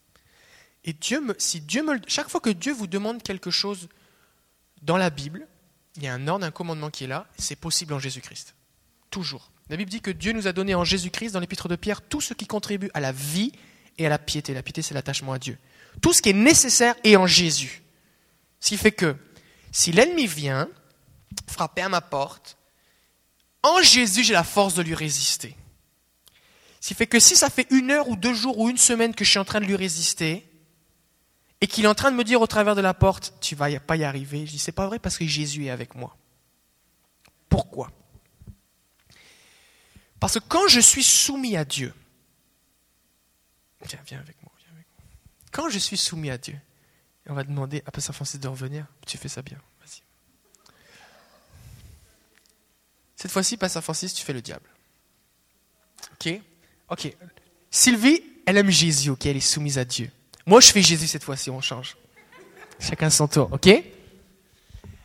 Et 0.84 0.92
Dieu 0.92 1.20
me, 1.20 1.34
si 1.38 1.60
Dieu 1.60 1.82
me, 1.82 2.00
chaque 2.06 2.28
fois 2.28 2.40
que 2.40 2.50
Dieu 2.50 2.72
vous 2.72 2.86
demande 2.86 3.22
quelque 3.22 3.50
chose 3.50 3.88
dans 4.82 4.96
la 4.96 5.10
Bible, 5.10 5.46
il 5.96 6.04
y 6.04 6.08
a 6.08 6.14
un 6.14 6.28
ordre, 6.28 6.44
un 6.44 6.50
commandement 6.50 6.90
qui 6.90 7.04
est 7.04 7.08
là. 7.08 7.26
C'est 7.38 7.56
possible 7.56 7.92
en 7.92 7.98
Jésus-Christ. 7.98 8.54
Toujours. 9.10 9.50
La 9.68 9.76
Bible 9.76 9.90
dit 9.90 10.00
que 10.00 10.10
Dieu 10.10 10.32
nous 10.32 10.46
a 10.46 10.52
donné 10.52 10.74
en 10.74 10.84
Jésus-Christ, 10.84 11.32
dans 11.32 11.40
l'épître 11.40 11.68
de 11.68 11.76
Pierre, 11.76 12.02
tout 12.02 12.20
ce 12.20 12.34
qui 12.34 12.46
contribue 12.46 12.90
à 12.94 13.00
la 13.00 13.12
vie 13.12 13.52
et 13.98 14.06
à 14.06 14.08
la 14.08 14.18
piété. 14.18 14.54
La 14.54 14.62
piété, 14.62 14.82
c'est 14.82 14.94
l'attachement 14.94 15.32
à 15.32 15.38
Dieu. 15.38 15.58
Tout 16.00 16.12
ce 16.12 16.22
qui 16.22 16.30
est 16.30 16.34
nécessaire 16.34 16.94
est 17.02 17.16
en 17.16 17.26
Jésus. 17.26 17.82
Ce 18.60 18.68
qui 18.68 18.76
fait 18.76 18.92
que 18.92 19.16
si 19.72 19.92
l'ennemi 19.92 20.26
vient 20.26 20.68
frapper 21.48 21.82
à 21.82 21.88
ma 21.88 22.00
porte, 22.00 22.56
en 23.62 23.82
Jésus, 23.82 24.22
j'ai 24.22 24.34
la 24.34 24.44
force 24.44 24.74
de 24.74 24.82
lui 24.82 24.94
résister. 24.94 25.56
Ce 26.80 26.88
qui 26.88 26.94
fait 26.94 27.06
que 27.08 27.18
si 27.18 27.34
ça 27.34 27.50
fait 27.50 27.66
une 27.70 27.90
heure 27.90 28.08
ou 28.08 28.14
deux 28.14 28.34
jours 28.34 28.58
ou 28.58 28.68
une 28.68 28.76
semaine 28.76 29.14
que 29.14 29.24
je 29.24 29.30
suis 29.30 29.38
en 29.40 29.44
train 29.44 29.60
de 29.60 29.66
lui 29.66 29.74
résister, 29.74 30.48
et 31.60 31.66
qu'il 31.66 31.84
est 31.84 31.88
en 31.88 31.94
train 31.94 32.10
de 32.10 32.16
me 32.16 32.24
dire 32.24 32.40
au 32.40 32.46
travers 32.46 32.74
de 32.74 32.80
la 32.80 32.94
porte, 32.94 33.34
tu 33.40 33.54
vas 33.54 33.80
pas 33.80 33.96
y 33.96 34.04
arriver, 34.04 34.46
je 34.46 34.52
dis, 34.52 34.58
c'est 34.58 34.72
pas 34.72 34.86
vrai 34.86 34.98
parce 34.98 35.18
que 35.18 35.26
Jésus 35.26 35.66
est 35.66 35.70
avec 35.70 35.94
moi. 35.94 36.16
Pourquoi? 37.48 37.90
Parce 40.20 40.34
que 40.34 40.44
quand 40.48 40.68
je 40.68 40.80
suis 40.80 41.04
soumis 41.04 41.56
à 41.56 41.64
Dieu, 41.64 41.92
viens, 43.86 44.00
viens 44.06 44.18
avec 44.20 44.36
moi, 44.42 44.52
viens 44.58 44.72
avec 44.72 44.86
moi. 44.96 45.04
Quand 45.52 45.68
je 45.68 45.78
suis 45.78 45.96
soumis 45.96 46.30
à 46.30 46.38
Dieu, 46.38 46.58
on 47.28 47.34
va 47.34 47.44
demander 47.44 47.82
à 47.86 47.90
Pasteur 47.90 48.14
Francis 48.14 48.40
de 48.40 48.48
revenir, 48.48 48.86
tu 49.06 49.18
fais 49.18 49.28
ça 49.28 49.42
bien, 49.42 49.58
vas-y. 49.80 50.02
Cette 53.16 53.30
fois-ci, 53.30 53.56
Pasteur 53.56 53.82
Francis, 53.82 54.14
tu 54.14 54.24
fais 54.24 54.32
le 54.32 54.42
diable. 54.42 54.68
Ok? 56.14 56.40
Ok. 56.88 57.16
Sylvie, 57.70 58.22
elle 58.46 58.56
aime 58.56 58.70
Jésus, 58.70 59.10
ok? 59.10 59.26
Elle 59.26 59.36
est 59.36 59.40
soumise 59.40 59.78
à 59.78 59.84
Dieu. 59.84 60.10
Moi, 60.46 60.60
je 60.60 60.70
fais 60.70 60.82
Jésus 60.82 61.08
cette 61.08 61.24
fois-ci, 61.24 61.50
on 61.50 61.60
change. 61.60 61.96
Chacun 62.78 63.10
son 63.10 63.26
tour, 63.26 63.48
ok? 63.52 63.68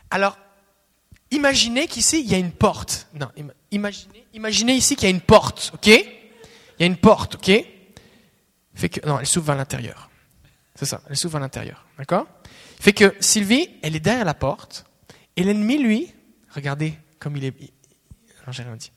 Alors, 0.10 0.38
imaginez 1.32 1.88
qu'ici, 1.88 2.22
il 2.22 2.28
y 2.30 2.36
a 2.36 2.38
une 2.38 2.52
porte. 2.52 3.08
Non, 3.14 3.32
imaginez, 3.72 4.26
imaginez 4.34 4.74
ici 4.74 4.96
qu'il 4.96 5.06
y 5.06 5.12
a 5.12 5.16
une 5.16 5.22
porte, 5.22 5.72
ok? 5.74 5.88
Il 5.88 6.06
y 6.80 6.84
a 6.84 6.86
une 6.86 6.98
porte, 6.98 7.36
ok? 7.36 7.52
Fait 8.74 8.90
que, 8.90 9.06
non, 9.08 9.20
elle 9.20 9.26
s'ouvre 9.26 9.52
à 9.52 9.56
l'intérieur. 9.56 10.10
C'est 10.76 10.86
ça, 10.86 11.02
elle 11.10 11.18
s'ouvre 11.18 11.38
à 11.38 11.40
l'intérieur, 11.40 11.86
d'accord? 11.98 12.28
Fait 12.80 12.94
que 12.94 13.16
Sylvie, 13.20 13.70
elle 13.82 13.96
est 13.96 14.00
derrière 14.00 14.26
la 14.26 14.34
porte, 14.34 14.86
et 15.36 15.44
l'ennemi, 15.44 15.78
lui, 15.78 16.14
regardez 16.50 16.98
comme 17.20 17.38
il 17.38 17.46
est... 17.46 17.60
Non, 18.46 18.52
j'ai 18.52 18.64
rien 18.64 18.76
dit. 18.76 18.92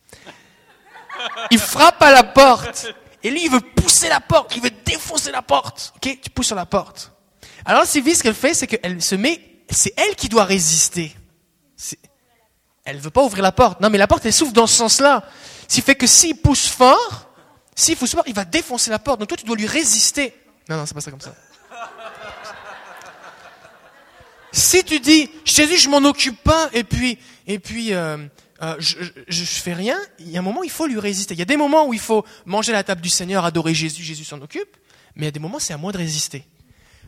Il 1.50 1.58
frappe 1.58 2.02
à 2.02 2.12
la 2.12 2.24
porte, 2.24 2.86
et 3.22 3.30
lui, 3.30 3.44
il 3.44 3.50
veut 3.50 3.60
pousser 3.60 4.08
la 4.08 4.20
porte, 4.20 4.54
il 4.56 4.62
veut 4.62 4.72
défoncer 4.84 5.30
la 5.30 5.42
porte, 5.42 5.92
ok? 5.96 6.18
Tu 6.20 6.30
pousses 6.30 6.48
sur 6.48 6.56
la 6.56 6.66
porte. 6.66 7.12
Alors 7.64 7.86
Sylvie, 7.86 8.14
ce 8.14 8.22
qu'elle 8.22 8.34
fait, 8.34 8.54
c'est 8.54 8.66
qu'elle 8.66 9.02
se 9.02 9.14
met... 9.14 9.40
C'est 9.70 9.94
elle 9.96 10.14
qui 10.14 10.28
doit 10.28 10.44
résister. 10.44 11.14
Elle 12.84 12.96
ne 12.96 13.00
veut 13.00 13.10
pas 13.10 13.22
ouvrir 13.22 13.42
la 13.42 13.52
porte. 13.52 13.80
Non, 13.80 13.88
mais 13.88 13.98
la 13.98 14.06
porte, 14.06 14.26
elle 14.26 14.32
s'ouvre 14.32 14.52
dans 14.52 14.66
ce 14.66 14.76
sens-là. 14.76 15.24
Ce 15.68 15.76
qui 15.76 15.80
fait 15.80 15.94
que 15.94 16.06
s'il 16.06 16.36
pousse 16.36 16.66
fort, 16.66 17.30
s'il 17.74 17.96
pousse 17.96 18.12
fort, 18.12 18.24
il 18.26 18.34
va 18.34 18.44
défoncer 18.44 18.90
la 18.90 18.98
porte. 18.98 19.20
Donc 19.20 19.28
toi, 19.28 19.36
tu 19.36 19.46
dois 19.46 19.56
lui 19.56 19.66
résister. 19.66 20.34
Non, 20.68 20.76
non, 20.76 20.86
c'est 20.86 20.94
pas 20.94 21.00
ça 21.00 21.10
comme 21.10 21.20
ça. 21.20 21.34
Si 24.52 24.84
tu 24.84 25.00
dis, 25.00 25.30
Jésus, 25.44 25.78
je 25.78 25.88
m'en 25.88 25.98
occupe 26.08 26.40
pas, 26.42 26.68
et 26.72 26.84
puis, 26.84 27.18
et 27.46 27.58
puis, 27.58 27.92
euh, 27.92 28.18
euh, 28.62 28.76
je, 28.78 28.98
je, 29.26 29.44
fais 29.44 29.72
rien, 29.72 29.98
il 30.20 30.30
y 30.30 30.36
a 30.36 30.38
un 30.38 30.42
moment, 30.42 30.62
il 30.62 30.70
faut 30.70 30.86
lui 30.86 31.00
résister. 31.00 31.34
Il 31.34 31.38
y 31.38 31.42
a 31.42 31.46
des 31.46 31.56
moments 31.56 31.88
où 31.88 31.92
il 31.92 31.98
faut 31.98 32.24
manger 32.44 32.70
à 32.70 32.76
la 32.76 32.84
table 32.84 33.00
du 33.00 33.08
Seigneur, 33.08 33.44
adorer 33.44 33.74
Jésus, 33.74 34.04
Jésus 34.04 34.24
s'en 34.24 34.40
occupe, 34.40 34.76
mais 35.16 35.22
il 35.22 35.24
y 35.24 35.28
a 35.28 35.32
des 35.32 35.40
moments, 35.40 35.58
c'est 35.58 35.72
à 35.72 35.76
moi 35.76 35.90
de 35.90 35.98
résister. 35.98 36.46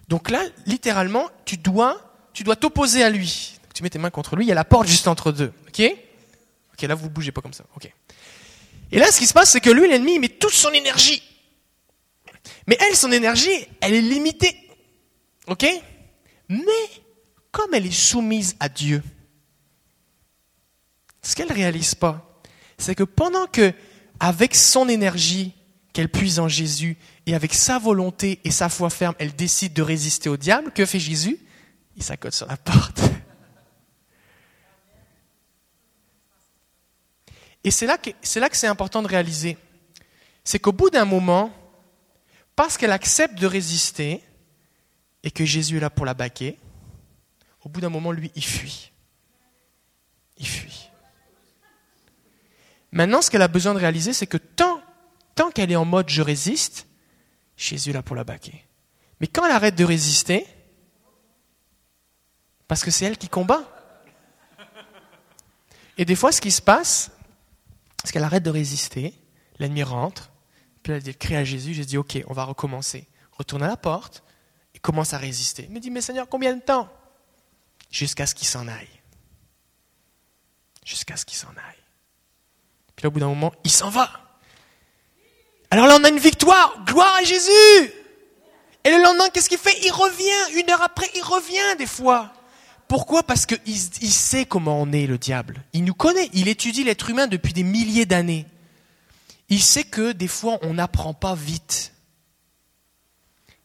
Donc 0.09 0.29
là, 0.31 0.43
littéralement, 0.67 1.29
tu 1.45 1.57
dois, 1.57 2.01
tu 2.33 2.43
dois 2.43 2.57
t'opposer 2.57 3.05
à 3.05 3.11
lui 3.11 3.57
tu 3.77 3.83
mets 3.83 3.91
tes 3.91 3.99
mains 3.99 4.11
contre 4.11 4.37
lui, 4.37 4.47
il 4.47 4.49
y 4.49 4.53
a 4.53 4.55
la 4.55 4.65
porte 4.65 4.89
juste 4.89 5.07
entre 5.07 5.33
deux. 5.33 5.53
Ok? 5.69 5.83
Ok, 6.73 6.83
là, 6.83 6.95
vous 6.95 7.05
ne 7.05 7.11
bougez 7.11 7.31
pas 7.31 7.43
comme 7.43 7.53
ça. 7.53 7.65
Ok. 7.77 7.93
Et 8.91 8.99
là, 8.99 9.12
ce 9.12 9.19
qui 9.19 9.27
se 9.27 9.35
passe, 9.35 9.51
c'est 9.51 9.61
que 9.61 9.69
lui, 9.69 9.87
l'ennemi, 9.87 10.15
il 10.15 10.21
met 10.21 10.31
toute 10.31 10.55
son 10.55 10.71
énergie. 10.71 11.23
Mais 12.67 12.79
elle, 12.81 12.97
son 12.97 13.12
énergie, 13.12 13.51
elle 13.83 13.93
est 13.93 14.01
limitée. 14.01 14.57
Ok? 15.47 15.67
Mais, 16.49 16.89
comme 17.51 17.75
elle 17.75 17.85
est 17.85 17.91
soumise 17.91 18.57
à 18.61 18.71
Dieu, 18.71 19.03
ce 21.21 21.37
qu'elle 21.37 21.49
ne 21.49 21.55
réalise 21.55 21.95
pas, 21.95 22.41
c'est 22.79 22.95
que 22.95 23.05
pendant 23.05 23.47
que, 23.47 23.75
avec 24.21 24.55
son 24.55 24.89
énergie 24.89 25.53
qu'elle 25.93 26.09
puise 26.09 26.39
en 26.39 26.49
Jésus, 26.49 26.97
et 27.27 27.35
avec 27.35 27.53
sa 27.53 27.79
volonté 27.79 28.41
et 28.45 28.51
sa 28.51 28.71
foi 28.71 28.89
ferme, 28.89 29.15
elle 29.19 29.35
décide 29.35 29.75
de 29.75 29.83
résister 29.83 30.31
au 30.31 30.39
diable, 30.39 30.73
que 30.73 30.87
fait 30.87 31.01
Jésus? 31.01 31.39
Il 31.97 32.03
s'accote 32.03 32.35
sur 32.35 32.47
la 32.47 32.57
porte. 32.57 33.03
Et 37.66 37.72
c'est 37.72 37.87
là 37.87 37.98
que 37.98 38.57
c'est 38.57 38.68
important 38.68 39.02
de 39.02 39.09
réaliser. 39.09 39.59
C'est 40.44 40.61
qu'au 40.61 40.70
bout 40.70 40.88
d'un 40.88 41.05
moment, 41.05 41.52
parce 42.55 42.79
qu'elle 42.79 42.92
accepte 42.92 43.35
de 43.40 43.46
résister 43.48 44.22
et 45.24 45.33
que 45.33 45.44
Jésus 45.44 45.79
est 45.79 45.81
là 45.81 45.90
pour 45.90 46.07
la 46.07 46.14
baquer, 46.14 46.61
au 47.64 47.68
bout 47.68 47.81
d'un 47.81 47.88
moment, 47.88 48.12
lui, 48.12 48.31
il 48.37 48.44
fuit. 48.44 48.92
Il 50.38 50.46
fuit. 50.46 50.90
Maintenant, 52.92 53.20
ce 53.20 53.33
qu'elle 53.33 53.42
a 53.42 53.48
besoin 53.48 53.74
de 53.74 53.81
réaliser, 53.81 54.12
c'est 54.12 54.29
que 54.29 54.37
tant, 54.37 54.81
tant 55.35 55.50
qu'elle 55.50 55.72
est 55.72 55.76
en 55.76 55.85
mode 55.85 56.09
je 56.09 56.22
résiste, 56.22 56.87
Jésus 57.57 57.90
est 57.90 57.94
là 57.94 58.02
pour 58.05 58.14
la 58.14 58.22
baquer. 58.22 58.64
Mais 59.20 59.26
quand 59.26 59.44
elle 59.44 59.50
arrête 59.50 59.74
de 59.74 59.85
résister, 59.85 60.46
parce 62.68 62.85
que 62.85 62.92
c'est 62.92 63.07
elle 63.07 63.18
qui 63.18 63.29
combat. 63.29 63.64
Et 65.98 66.05
des 66.05 66.14
fois, 66.14 66.31
ce 66.31 66.40
qui 66.40 66.52
se 66.52 66.62
passe, 66.62 67.11
c'est 68.07 68.12
qu'elle 68.12 68.25
arrête 68.25 68.42
de 68.42 68.51
résister, 68.51 69.14
l'ennemi 69.59 69.83
rentre, 69.83 70.31
puis 70.83 70.92
elle 70.92 71.16
crie 71.16 71.37
à 71.37 71.45
Jésus, 71.45 71.75
Jésus 71.75 71.87
dit, 71.87 71.99
ok, 71.99 72.19
on 72.29 72.33
va 72.33 72.45
recommencer. 72.45 73.09
Retourne 73.33 73.62
à 73.64 73.69
la 73.69 73.77
porte 73.77 74.23
et 74.75 74.79
commence 74.79 75.12
à 75.12 75.19
résister. 75.19 75.64
Il 75.64 75.73
me 75.73 75.81
dit, 75.81 75.90
mais 75.90 76.01
Seigneur, 76.01 76.29
combien 76.29 76.55
de 76.55 76.62
temps? 76.62 76.88
Jusqu'à 77.90 78.27
ce 78.27 78.35
qu'il 78.35 78.47
s'en 78.47 78.69
aille. 78.69 78.88
Jusqu'à 80.85 81.16
ce 81.16 81.25
qu'il 81.25 81.37
s'en 81.37 81.49
aille. 81.49 81.83
Puis 82.95 83.03
là, 83.03 83.09
au 83.09 83.11
bout 83.11 83.21
d'un 83.21 83.29
moment, 83.29 83.53
il 83.64 83.71
s'en 83.71 83.90
va. 83.90 84.09
Alors 85.71 85.87
là, 85.87 85.97
on 86.01 86.05
a 86.05 86.09
une 86.09 86.19
victoire. 86.19 86.85
Gloire 86.85 87.16
à 87.16 87.25
Jésus. 87.25 87.92
Et 88.85 88.90
le 88.90 89.03
lendemain, 89.03 89.29
qu'est-ce 89.31 89.49
qu'il 89.49 89.59
fait? 89.59 89.77
Il 89.85 89.90
revient. 89.90 90.61
Une 90.61 90.71
heure 90.71 90.83
après, 90.83 91.11
il 91.16 91.23
revient 91.23 91.77
des 91.79 91.87
fois. 91.87 92.33
Pourquoi 92.88 93.22
Parce 93.22 93.46
qu'il 93.46 93.61
il 93.66 94.12
sait 94.12 94.46
comment 94.46 94.81
on 94.81 94.92
est, 94.92 95.07
le 95.07 95.18
diable. 95.18 95.64
Il 95.72 95.85
nous 95.85 95.94
connaît. 95.94 96.31
Il 96.33 96.49
étudie 96.49 96.85
l'être 96.85 97.11
humain 97.11 97.27
depuis 97.27 97.53
des 97.53 97.62
milliers 97.62 98.07
d'années. 98.07 98.46
Il 99.49 99.62
sait 99.62 99.85
que 99.85 100.12
des 100.12 100.29
fois, 100.29 100.59
on 100.62 100.75
n'apprend 100.75 101.14
pas 101.14 101.35
vite. 101.35 101.92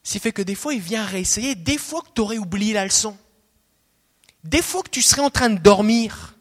Ce 0.02 0.18
fait 0.18 0.32
que 0.32 0.42
des 0.42 0.54
fois, 0.54 0.74
il 0.74 0.80
vient 0.80 1.04
réessayer. 1.04 1.54
Des 1.54 1.78
fois 1.78 2.02
que 2.02 2.08
tu 2.14 2.20
aurais 2.20 2.38
oublié 2.38 2.72
la 2.72 2.84
leçon. 2.84 3.16
Des 4.44 4.62
fois 4.62 4.82
que 4.82 4.90
tu 4.90 5.02
serais 5.02 5.22
en 5.22 5.30
train 5.30 5.50
de 5.50 5.58
dormir. 5.58 6.32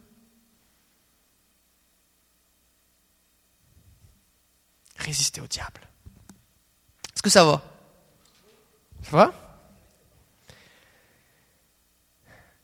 résister 5.02 5.42
au 5.42 5.48
diable. 5.48 5.82
Est-ce 7.14 7.22
que 7.22 7.30
ça 7.30 7.44
va? 7.44 7.62
Ça 9.04 9.18
va? 9.18 9.41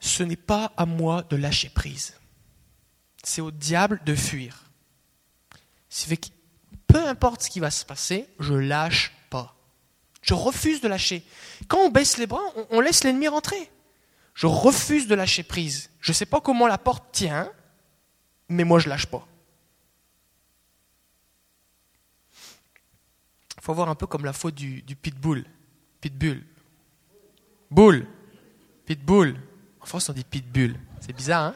Ce 0.07 0.23
n'est 0.23 0.37
pas 0.37 0.71
à 0.77 0.85
moi 0.85 1.23
de 1.29 1.35
lâcher 1.35 1.69
prise. 1.69 2.15
C'est 3.23 3.41
au 3.41 3.51
diable 3.51 4.01
de 4.05 4.15
fuir. 4.15 4.63
Que 5.89 6.15
peu 6.87 7.05
importe 7.07 7.43
ce 7.43 7.49
qui 7.49 7.59
va 7.59 7.69
se 7.69 7.83
passer, 7.83 8.27
je 8.39 8.53
lâche 8.53 9.11
pas. 9.29 9.55
Je 10.21 10.33
refuse 10.33 10.79
de 10.79 10.87
lâcher. 10.87 11.23
Quand 11.67 11.79
on 11.79 11.89
baisse 11.89 12.17
les 12.17 12.25
bras, 12.25 12.41
on, 12.69 12.79
laisse 12.79 13.03
l'ennemi 13.03 13.27
rentrer. 13.27 13.69
Je 14.33 14.47
refuse 14.47 15.07
de 15.07 15.15
lâcher 15.15 15.43
prise. 15.43 15.89
Je 15.99 16.11
ne 16.11 16.13
sais 16.13 16.25
pas 16.25 16.39
comment 16.39 16.67
la 16.67 16.77
porte 16.77 17.11
tient, 17.11 17.51
mais 18.47 18.63
moi 18.63 18.79
je 18.79 18.87
lâche 18.87 19.07
pas. 19.07 19.27
faut 23.59 23.73
voir 23.73 23.89
un 23.89 23.95
peu 23.95 24.07
comme 24.07 24.23
la 24.23 24.31
faute 24.31 24.55
du, 24.55 24.81
pitbull. 24.95 25.43
Pitbull. 25.99 26.41
Bull. 27.69 28.07
Pitbull. 28.85 29.37
France, 29.87 30.09
on 30.09 30.13
dit 30.13 30.23
pitbull. 30.23 30.77
C'est 31.01 31.13
bizarre, 31.13 31.43
hein 31.45 31.55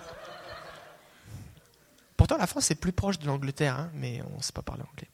Pourtant, 2.17 2.37
la 2.37 2.47
France 2.47 2.71
est 2.71 2.75
plus 2.75 2.93
proche 2.93 3.19
de 3.19 3.27
l'Angleterre, 3.27 3.75
hein, 3.75 3.91
mais 3.93 4.21
on 4.33 4.37
ne 4.37 4.41
sait 4.41 4.53
pas 4.53 4.61
parler 4.61 4.83
anglais. 4.83 5.09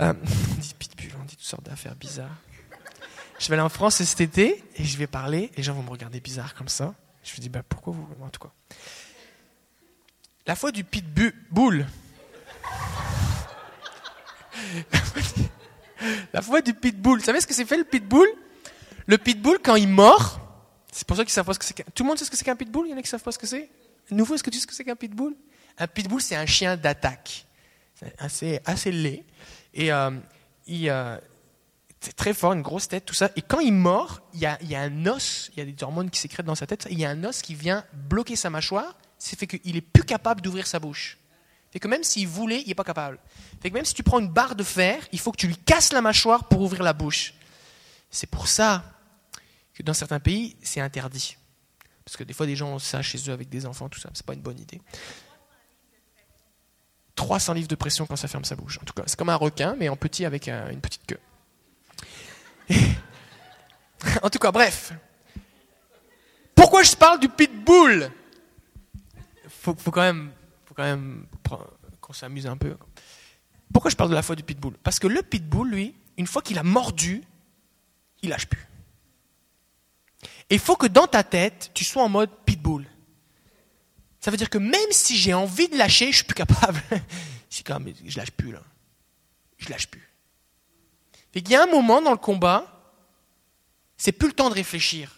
Euh, 0.00 0.14
on 0.52 0.60
dit 0.60 0.74
pitbull, 0.78 1.12
on 1.20 1.24
dit 1.24 1.36
toutes 1.36 1.46
sortes 1.46 1.64
d'affaires 1.64 1.94
bizarres. 1.96 2.36
Je 3.38 3.48
vais 3.48 3.54
aller 3.54 3.62
en 3.62 3.68
France 3.68 4.02
cet 4.02 4.20
été 4.20 4.64
et 4.76 4.84
je 4.84 4.98
vais 4.98 5.06
parler. 5.06 5.50
Les 5.56 5.62
gens 5.62 5.74
vont 5.74 5.82
me 5.82 5.90
regarder 5.90 6.20
bizarre 6.20 6.54
comme 6.54 6.68
ça. 6.68 6.94
Je 7.24 7.32
me 7.34 7.38
dis, 7.40 7.48
bah, 7.48 7.62
pourquoi 7.66 7.94
vous. 7.94 8.06
En 8.22 8.28
tout 8.28 8.40
cas. 8.40 8.52
La 10.46 10.56
foi 10.56 10.72
du 10.72 10.84
pitbull. 10.84 11.86
La 16.32 16.42
foi 16.42 16.62
du 16.62 16.74
pitbull. 16.74 17.18
Vous 17.18 17.24
savez 17.24 17.40
ce 17.40 17.46
que 17.46 17.54
c'est 17.54 17.64
fait 17.64 17.76
le 17.76 17.84
pitbull? 17.84 18.28
Le 19.06 19.18
pitbull, 19.18 19.58
quand 19.62 19.76
il 19.76 19.88
mord, 19.88 20.49
c'est 20.92 21.06
pour 21.06 21.16
ça 21.16 21.24
qu'ils 21.24 21.32
savent 21.32 21.46
pas 21.46 21.54
ce 21.54 21.58
que 21.58 21.64
c'est. 21.64 21.74
Tout 21.94 22.02
le 22.02 22.08
monde 22.08 22.18
sait 22.18 22.24
ce 22.24 22.30
que 22.30 22.36
c'est 22.36 22.44
qu'un 22.44 22.56
pitbull? 22.56 22.86
Il 22.86 22.90
y 22.90 22.94
en 22.94 22.98
a 22.98 23.02
qui 23.02 23.08
savent 23.08 23.22
pas 23.22 23.32
ce 23.32 23.38
que 23.38 23.46
c'est 23.46 23.70
Nouveau, 24.10 24.34
est-ce 24.34 24.42
que 24.42 24.50
tu 24.50 24.56
sais 24.56 24.62
ce 24.62 24.66
que 24.66 24.74
c'est 24.74 24.84
qu'un 24.84 24.96
pitbull? 24.96 25.36
Un 25.78 25.86
pitbull, 25.86 26.20
c'est 26.20 26.36
un 26.36 26.46
chien 26.46 26.76
d'attaque. 26.76 27.46
C'est 27.94 28.14
assez, 28.18 28.60
assez 28.64 28.90
laid. 28.90 29.24
Et 29.72 29.92
euh, 29.92 30.10
il, 30.66 30.90
euh, 30.90 31.16
c'est 32.00 32.16
très 32.16 32.34
fort, 32.34 32.54
une 32.54 32.62
grosse 32.62 32.88
tête, 32.88 33.04
tout 33.04 33.14
ça. 33.14 33.30
Et 33.36 33.42
quand 33.42 33.60
il 33.60 33.72
mord, 33.72 34.20
il 34.34 34.40
y 34.40 34.46
a, 34.46 34.58
il 34.62 34.70
y 34.70 34.74
a 34.74 34.80
un 34.80 35.06
os, 35.06 35.50
il 35.52 35.58
y 35.58 35.62
a 35.62 35.70
des 35.70 35.82
hormones 35.82 36.10
qui 36.10 36.18
sécrètent 36.18 36.46
dans 36.46 36.54
sa 36.54 36.66
tête, 36.66 36.88
il 36.90 36.98
y 36.98 37.04
a 37.04 37.10
un 37.10 37.24
os 37.24 37.42
qui 37.42 37.54
vient 37.54 37.84
bloquer 37.92 38.36
sa 38.36 38.50
mâchoire, 38.50 38.96
c'est 39.18 39.38
fait 39.38 39.46
qu'il 39.46 39.76
est 39.76 39.82
plus 39.82 40.04
capable 40.04 40.40
d'ouvrir 40.40 40.66
sa 40.66 40.78
bouche. 40.78 41.18
Fait 41.70 41.78
que 41.78 41.86
même 41.86 42.02
s'il 42.02 42.26
voulait, 42.26 42.62
il 42.62 42.68
n'est 42.68 42.74
pas 42.74 42.84
capable. 42.84 43.18
Fait 43.62 43.68
que 43.70 43.74
même 43.74 43.84
si 43.84 43.94
tu 43.94 44.02
prends 44.02 44.18
une 44.18 44.28
barre 44.28 44.56
de 44.56 44.64
fer, 44.64 45.06
il 45.12 45.20
faut 45.20 45.30
que 45.30 45.36
tu 45.36 45.46
lui 45.46 45.56
casses 45.56 45.92
la 45.92 46.00
mâchoire 46.00 46.48
pour 46.48 46.62
ouvrir 46.62 46.82
la 46.82 46.94
bouche. 46.94 47.34
C'est 48.10 48.26
pour 48.26 48.48
ça 48.48 48.82
dans 49.82 49.94
certains 49.94 50.20
pays, 50.20 50.56
c'est 50.62 50.80
interdit. 50.80 51.36
Parce 52.04 52.16
que 52.16 52.24
des 52.24 52.32
fois, 52.32 52.46
des 52.46 52.56
gens 52.56 52.74
ont 52.74 52.78
ça 52.78 53.02
chez 53.02 53.18
eux 53.28 53.32
avec 53.32 53.48
des 53.48 53.66
enfants, 53.66 53.88
tout 53.88 54.00
ça. 54.00 54.10
C'est 54.14 54.26
pas 54.26 54.34
une 54.34 54.42
bonne 54.42 54.58
idée. 54.58 54.80
300 57.14 57.52
livres 57.52 57.68
de 57.68 57.74
pression 57.74 58.06
quand 58.06 58.16
ça 58.16 58.28
ferme 58.28 58.44
sa 58.44 58.56
bouche. 58.56 58.78
En 58.80 58.84
tout 58.84 58.94
cas, 58.94 59.02
c'est 59.06 59.18
comme 59.18 59.28
un 59.28 59.36
requin, 59.36 59.76
mais 59.78 59.88
en 59.88 59.96
petit 59.96 60.24
avec 60.24 60.48
une 60.48 60.80
petite 60.80 61.06
queue. 61.06 61.20
en 64.22 64.30
tout 64.30 64.38
cas, 64.38 64.50
bref. 64.50 64.92
Pourquoi 66.54 66.82
je 66.82 66.94
parle 66.96 67.20
du 67.20 67.28
pitbull? 67.28 68.10
Faut, 69.48 69.74
faut 69.76 69.90
quand 69.90 70.02
même 70.02 70.32
quand 70.80 70.86
même 70.86 71.26
qu'on 72.00 72.12
s'amuse 72.12 72.46
un 72.46 72.56
peu. 72.56 72.76
Pourquoi 73.72 73.90
je 73.90 73.96
parle 73.96 74.10
de 74.10 74.14
la 74.14 74.22
foi 74.22 74.34
du 74.34 74.42
pitbull? 74.42 74.74
Parce 74.82 74.98
que 74.98 75.06
le 75.06 75.22
pitbull, 75.22 75.70
lui, 75.70 75.94
une 76.16 76.26
fois 76.26 76.42
qu'il 76.42 76.58
a 76.58 76.62
mordu, 76.62 77.22
il 78.22 78.30
lâche 78.30 78.46
plus. 78.46 78.66
Il 80.50 80.58
faut 80.58 80.76
que 80.76 80.86
dans 80.86 81.06
ta 81.06 81.22
tête, 81.22 81.70
tu 81.74 81.84
sois 81.84 82.02
en 82.02 82.08
mode 82.08 82.30
pitbull. 82.44 82.86
Ça 84.20 84.30
veut 84.30 84.36
dire 84.36 84.50
que 84.50 84.58
même 84.58 84.90
si 84.90 85.16
j'ai 85.16 85.32
envie 85.32 85.68
de 85.68 85.76
lâcher, 85.76 86.10
je 86.10 86.16
suis 86.16 86.24
plus 86.24 86.34
capable. 86.34 86.80
je 87.50 87.62
quand 87.62 87.80
même, 87.80 87.94
je 88.04 88.18
lâche 88.18 88.32
plus 88.32 88.52
là. 88.52 88.62
Je 89.58 89.70
lâche 89.70 89.86
plus. 89.88 90.06
Il 91.34 91.48
y 91.48 91.54
a 91.54 91.62
un 91.62 91.66
moment 91.66 92.02
dans 92.02 92.10
le 92.10 92.16
combat, 92.16 92.66
c'est 93.96 94.12
plus 94.12 94.28
le 94.28 94.34
temps 94.34 94.50
de 94.50 94.54
réfléchir. 94.54 95.16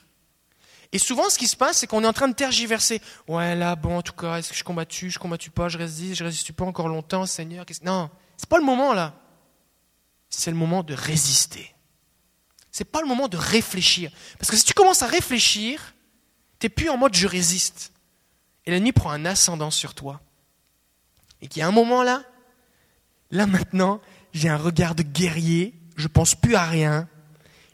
Et 0.93 0.99
souvent, 0.99 1.31
ce 1.31 1.39
qui 1.39 1.49
se 1.49 1.57
passe, 1.57 1.79
c'est 1.79 1.87
qu'on 1.87 2.05
est 2.05 2.07
en 2.07 2.13
train 2.13 2.29
de 2.29 2.35
tergiverser. 2.35 3.01
Ouais, 3.27 3.55
là, 3.55 3.77
bon, 3.77 3.97
en 3.97 4.03
tout 4.03 4.13
cas, 4.13 4.37
est-ce 4.37 4.51
que 4.51 4.57
je 4.57 4.63
combattu, 4.63 5.11
je 5.11 5.19
combattu 5.19 5.51
pas, 5.51 5.71
je 5.71 5.79
résiste, 5.79 6.17
je 6.17 6.25
résiste 6.25 6.53
pas 6.53 6.67
encore 6.67 6.89
longtemps, 6.89 7.25
Seigneur. 7.25 7.65
Non, 7.83 8.11
c'est 8.37 8.49
pas 8.49 8.59
le 8.59 8.65
moment 8.65 8.93
là. 8.93 9.15
C'est 10.29 10.51
le 10.51 10.57
moment 10.57 10.83
de 10.83 10.93
résister. 10.93 11.72
C'est 12.73 12.87
pas 12.87 13.03
le 13.03 13.07
moment 13.07 13.29
de 13.29 13.37
réfléchir. 13.37 14.11
Parce 14.39 14.51
que 14.51 14.57
si 14.57 14.65
tu 14.65 14.73
commences 14.73 15.03
à 15.03 15.07
réfléchir, 15.07 15.95
tu 16.59 16.65
n'es 16.65 16.71
plus 16.71 16.89
en 16.89 16.97
mode 16.97 17.15
je 17.15 17.29
résiste. 17.29 17.93
Et 18.65 18.71
l'ennemi 18.71 18.93
prend 18.93 19.11
un 19.11 19.27
ascendant 19.27 19.71
sur 19.71 19.95
toi. 19.95 20.23
Et 21.43 21.49
qu'il 21.49 21.61
y 21.61 21.63
a 21.63 21.69
un 21.69 21.73
moment 21.73 22.03
là, 22.03 22.25
là 23.31 23.47
maintenant, 23.47 24.01
j'ai 24.33 24.49
un 24.49 24.57
regard 24.57 24.95
de 24.95 25.03
guerrier, 25.03 25.75
je 25.97 26.09
pense 26.09 26.35
plus 26.35 26.55
à 26.55 26.65
rien, 26.65 27.09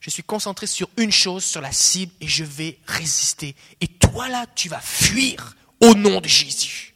je 0.01 0.11
suis 0.11 0.23
concentré 0.23 0.67
sur 0.67 0.89
une 0.97 1.13
chose, 1.13 1.45
sur 1.45 1.61
la 1.61 1.71
cible, 1.73 2.13
et 2.21 2.27
je 2.27 2.45
vais 2.45 2.79
résister. 2.87 3.55
Et 3.81 3.87
toi 3.87 4.29
là, 4.29 4.47
tu 4.55 4.69
vas 4.69 4.81
fuir 4.81 5.55
au 5.81 5.95
nom 5.95 6.21
de 6.21 6.29
Jésus. 6.29 6.95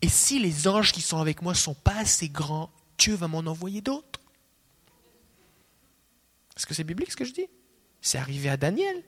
Et 0.00 0.08
si 0.08 0.38
les 0.38 0.68
anges 0.68 0.92
qui 0.92 1.02
sont 1.02 1.18
avec 1.18 1.42
moi 1.42 1.52
ne 1.52 1.58
sont 1.58 1.74
pas 1.74 1.96
assez 1.96 2.28
grands, 2.28 2.70
Dieu 2.98 3.14
va 3.14 3.28
m'en 3.28 3.38
envoyer 3.40 3.80
d'autres. 3.80 4.21
Est-ce 6.56 6.66
que 6.66 6.74
c'est 6.74 6.84
biblique 6.84 7.10
ce 7.10 7.16
que 7.16 7.24
je 7.24 7.32
dis? 7.32 7.48
C'est 8.00 8.18
arrivé 8.18 8.48
à 8.48 8.56
Daniel. 8.56 9.02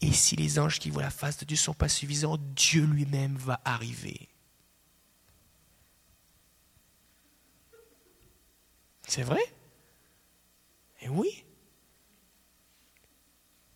Et 0.00 0.12
si 0.12 0.36
les 0.36 0.58
anges 0.58 0.78
qui 0.78 0.90
voient 0.90 1.02
la 1.02 1.10
face 1.10 1.38
de 1.38 1.44
Dieu 1.44 1.56
ne 1.56 1.60
sont 1.60 1.74
pas 1.74 1.88
suffisants, 1.88 2.38
Dieu 2.38 2.84
lui-même 2.84 3.36
va 3.36 3.60
arriver. 3.64 4.28
C'est 9.06 9.22
vrai? 9.22 9.42
Et 11.00 11.06
eh 11.06 11.08
oui. 11.08 11.44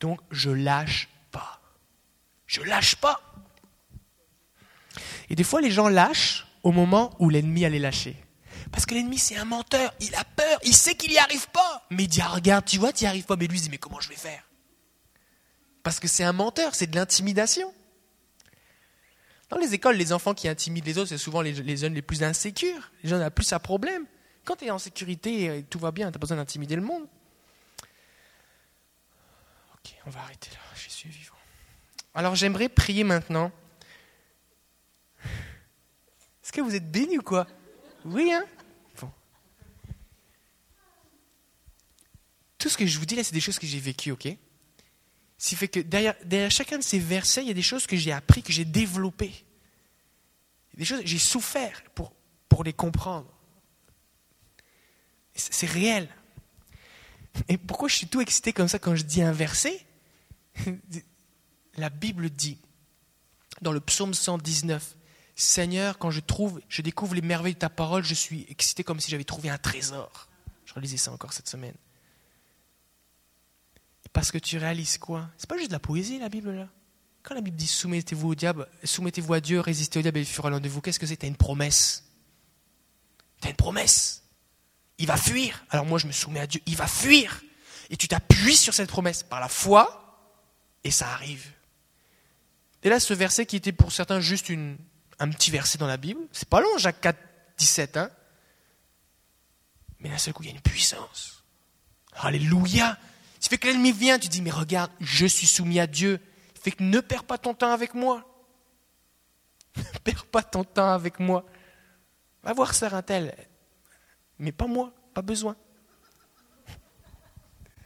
Donc 0.01 0.21
je 0.31 0.51
lâche 0.51 1.09
pas. 1.31 1.61
Je 2.47 2.63
lâche 2.63 2.97
pas. 2.97 3.21
Et 5.29 5.35
des 5.35 5.45
fois 5.45 5.61
les 5.61 5.71
gens 5.71 5.89
lâchent 5.89 6.47
au 6.63 6.73
moment 6.73 7.15
où 7.19 7.29
l'ennemi 7.29 7.65
allait 7.65 7.79
lâcher. 7.79 8.24
Parce 8.75 8.87
que 8.87 8.95
l'ennemi 8.95 9.19
c'est 9.19 9.37
un 9.37 9.45
menteur, 9.45 9.95
il 10.01 10.13
a 10.17 10.25
peur, 10.25 10.59
il 10.65 10.75
sait 10.75 10.97
qu'il 10.97 11.13
n'y 11.13 11.19
arrive 11.19 11.49
pas. 11.51 11.87
Mais 11.91 12.03
il 12.03 12.09
dit 12.09 12.21
ah, 12.21 12.31
regarde, 12.31 12.65
tu 12.65 12.79
vois, 12.79 12.93
tu 12.93 13.05
n'y 13.05 13.09
arrives 13.09 13.25
pas. 13.25 13.37
Mais 13.37 13.47
lui 13.47 13.59
il 13.59 13.63
dit 13.63 13.71
mais 13.71 13.79
comment 13.79 14.01
je 14.01 14.09
vais 14.09 14.17
faire? 14.17 14.43
Parce 15.85 16.01
que 16.01 16.09
c'est 16.09 16.25
un 16.25 16.33
menteur, 16.33 16.75
c'est 16.75 16.89
de 16.89 16.97
l'intimidation. 16.97 17.73
Dans 19.51 19.59
les 19.59 19.75
écoles, 19.75 19.95
les 19.95 20.13
enfants 20.13 20.35
qui 20.35 20.49
intimident 20.49 20.87
les 20.87 20.99
autres, 20.99 21.11
c'est 21.11 21.19
souvent 21.19 21.41
les, 21.41 21.77
jeunes 21.77 21.95
les 21.95 22.03
plus 22.03 22.25
insécures, 22.25 22.91
les 23.05 23.11
jeunes 23.11 23.23
ont 23.23 23.31
plus 23.31 23.53
à 23.53 23.61
problème. 23.61 24.07
Quand 24.45 24.57
tu 24.57 24.65
es 24.65 24.71
en 24.71 24.81
sécurité 24.81 25.65
tout 25.71 25.79
va 25.79 25.93
bien, 25.93 26.09
tu 26.11 26.15
pas 26.15 26.19
besoin 26.19 26.39
d'intimider 26.39 26.75
le 26.75 26.83
monde. 26.83 27.07
Ok, 29.75 29.95
on 30.05 30.11
va 30.11 30.21
arrêter 30.21 30.51
là. 30.51 30.59
Je 30.75 30.89
suis 30.89 31.09
vivant. 31.11 31.37
Alors 32.13 32.35
j'aimerais 32.35 32.69
prier 32.69 33.05
maintenant. 33.05 33.53
Est-ce 36.43 36.53
que 36.53 36.61
vous 36.61 36.75
êtes 36.75 36.91
bénis 36.91 37.19
ou 37.19 37.23
quoi? 37.23 37.47
Oui, 38.05 38.31
hein 38.33 38.45
Bon. 39.01 39.11
Tout 42.65 42.71
ce 42.71 42.79
que 42.79 42.87
je 42.87 42.99
vous 42.99 43.05
dis 43.05 43.15
là, 43.15 43.23
c'est 43.23 43.35
des 43.35 43.43
choses 43.43 43.59
que 43.59 43.67
j'ai 43.67 43.79
vécues, 43.79 44.11
ok? 44.11 44.27
Ce 45.37 45.55
fait 45.55 45.69
que 45.69 45.81
derrière, 45.81 46.15
derrière 46.25 46.51
chacun 46.51 46.79
de 46.79 46.83
ces 46.83 46.99
versets, 46.99 47.43
il 47.43 47.49
y 47.49 47.51
a 47.51 47.55
des 47.55 47.61
choses 47.61 47.87
que 47.87 47.95
j'ai 47.95 48.11
appris, 48.11 48.43
que 48.43 48.55
j'ai 48.55 48.65
développées. 48.65 49.45
Des 50.73 50.87
choses, 50.87 51.03
j'ai 51.05 51.19
souffert 51.19 51.83
pour, 51.95 52.15
pour 52.49 52.65
les 52.65 52.73
comprendre. 52.73 53.31
C'est 55.35 55.67
réel. 55.67 56.09
Et 57.49 57.59
pourquoi 57.59 57.89
je 57.89 57.97
suis 57.97 58.07
tout 58.07 58.23
excité 58.23 58.55
comme 58.55 58.69
ça 58.69 58.79
quand 58.79 58.97
je 58.97 59.03
dis 59.03 59.21
un 59.21 59.33
verset? 59.33 59.85
La 61.77 61.91
Bible 61.91 62.31
dit, 62.31 62.57
dans 63.61 63.73
le 63.73 63.81
psaume 63.81 64.15
119, 64.15 64.97
Seigneur, 65.37 65.99
quand 65.99 66.11
je 66.11 66.21
trouve, 66.21 66.63
je 66.71 66.81
découvre 66.81 67.15
les 67.15 67.21
merveilles 67.21 67.53
de 67.53 67.59
ta 67.59 67.69
parole, 67.69 68.05
je 68.05 68.15
suis 68.15 68.47
excité 68.49 68.85
comme 68.85 69.01
si 69.01 69.11
j'avais 69.11 69.25
trouvé 69.25 69.51
un 69.51 69.59
trésor. 69.59 70.31
Je 70.65 70.73
relisais 70.73 70.97
ça 70.97 71.13
encore 71.13 71.35
cette 71.35 71.51
semaine. 71.51 71.75
Parce 74.15 74.31
que 74.31 74.39
tu 74.39 74.57
réalises 74.57 74.97
quoi? 74.97 75.29
C'est 75.37 75.49
pas 75.49 75.59
juste 75.59 75.69
de 75.69 75.75
la 75.75 75.81
poésie, 75.81 76.19
la 76.19 76.31
Bible, 76.31 76.53
là? 76.53 76.69
Quand 77.23 77.35
la 77.35 77.43
Bible 77.43 77.57
dit 77.57 77.67
soumettez-vous 77.67 78.31
au 78.31 78.35
diable, 78.35 78.69
soumettez-vous 78.85 79.35
à 79.35 79.41
Dieu, 79.41 79.61
résistez 79.61 79.99
au 79.99 80.03
diable 80.03 80.19
et 80.19 80.23
il 80.23 80.27
fera 80.27 80.51
l'un 80.51 80.61
de 80.61 80.69
vous, 80.69 80.81
qu'est-ce 80.81 80.99
que 80.99 81.07
c'est? 81.07 81.17
Tu 81.17 81.27
as 81.27 81.29
une 81.29 81.37
promesse. 81.37 82.05
Tu 83.41 83.49
as 83.49 83.51
une 83.51 83.57
promesse. 83.57 84.23
Il 84.99 85.07
va 85.07 85.17
fuir. 85.17 85.65
Alors 85.71 85.85
moi, 85.85 85.99
je 85.99 86.07
me 86.07 86.13
soumets 86.13 86.41
à 86.41 86.47
Dieu. 86.47 86.61
Il 86.67 86.77
va 86.77 86.87
fuir. 86.87 87.43
Et 87.91 87.97
tu 87.97 88.09
t'appuies 88.09 88.57
sur 88.57 88.73
cette 88.73 88.89
promesse 88.89 89.23
par 89.23 89.41
la 89.41 89.49
foi, 89.49 90.33
et 90.85 90.91
ça 90.91 91.09
arrive. 91.09 91.47
Et 92.83 92.89
là, 92.89 93.01
ce 93.01 93.13
verset 93.15 93.47
qui 93.47 93.57
était 93.57 93.73
pour 93.73 93.93
certains 93.93 94.21
juste 94.21 94.51
un 95.19 95.29
petit 95.31 95.51
verset 95.51 95.77
dans 95.77 95.87
la 95.87 95.97
Bible, 95.97 96.21
c'est 96.33 96.49
pas 96.49 96.61
long, 96.61 96.79
Jacques 96.79 97.01
4, 97.01 97.19
17, 97.59 97.97
hein 97.97 98.11
mais 100.01 100.11
d'un 100.11 100.19
seul 100.19 100.35
coup, 100.35 100.43
il 100.43 100.47
y 100.47 100.53
a 100.53 100.55
une 100.55 100.61
puissance. 100.61 101.43
Alléluia. 102.13 102.99
Ce 103.45 103.51
fait 103.51 103.59
que 103.59 103.67
l'ennemi 103.67 103.93
vient, 103.93 104.19
tu 104.19 104.29
dis, 104.29 104.41
mais 104.41 104.51
regarde, 104.51 104.91
je 105.01 105.27
suis 105.27 105.47
soumis 105.47 105.79
à 105.79 105.87
Dieu. 105.87 106.19
Fait 106.63 106.71
que 106.71 106.83
ne 106.83 106.99
perds 107.01 107.25
pas 107.25 107.37
ton 107.37 107.53
temps 107.53 107.73
avec 107.73 107.93
moi. 107.93 108.25
Ne 109.77 109.99
perds 110.03 110.25
pas 110.25 110.43
ton 110.43 110.65
temps 110.65 110.95
avec 110.95 111.21
moi. 111.21 111.45
Va 112.43 112.55
voir 112.55 112.73
Sarah 112.73 113.03
tel. 113.03 113.37
Mais 114.39 114.51
pas 114.51 114.67
moi, 114.67 114.95
pas 115.13 115.21
besoin. 115.21 115.57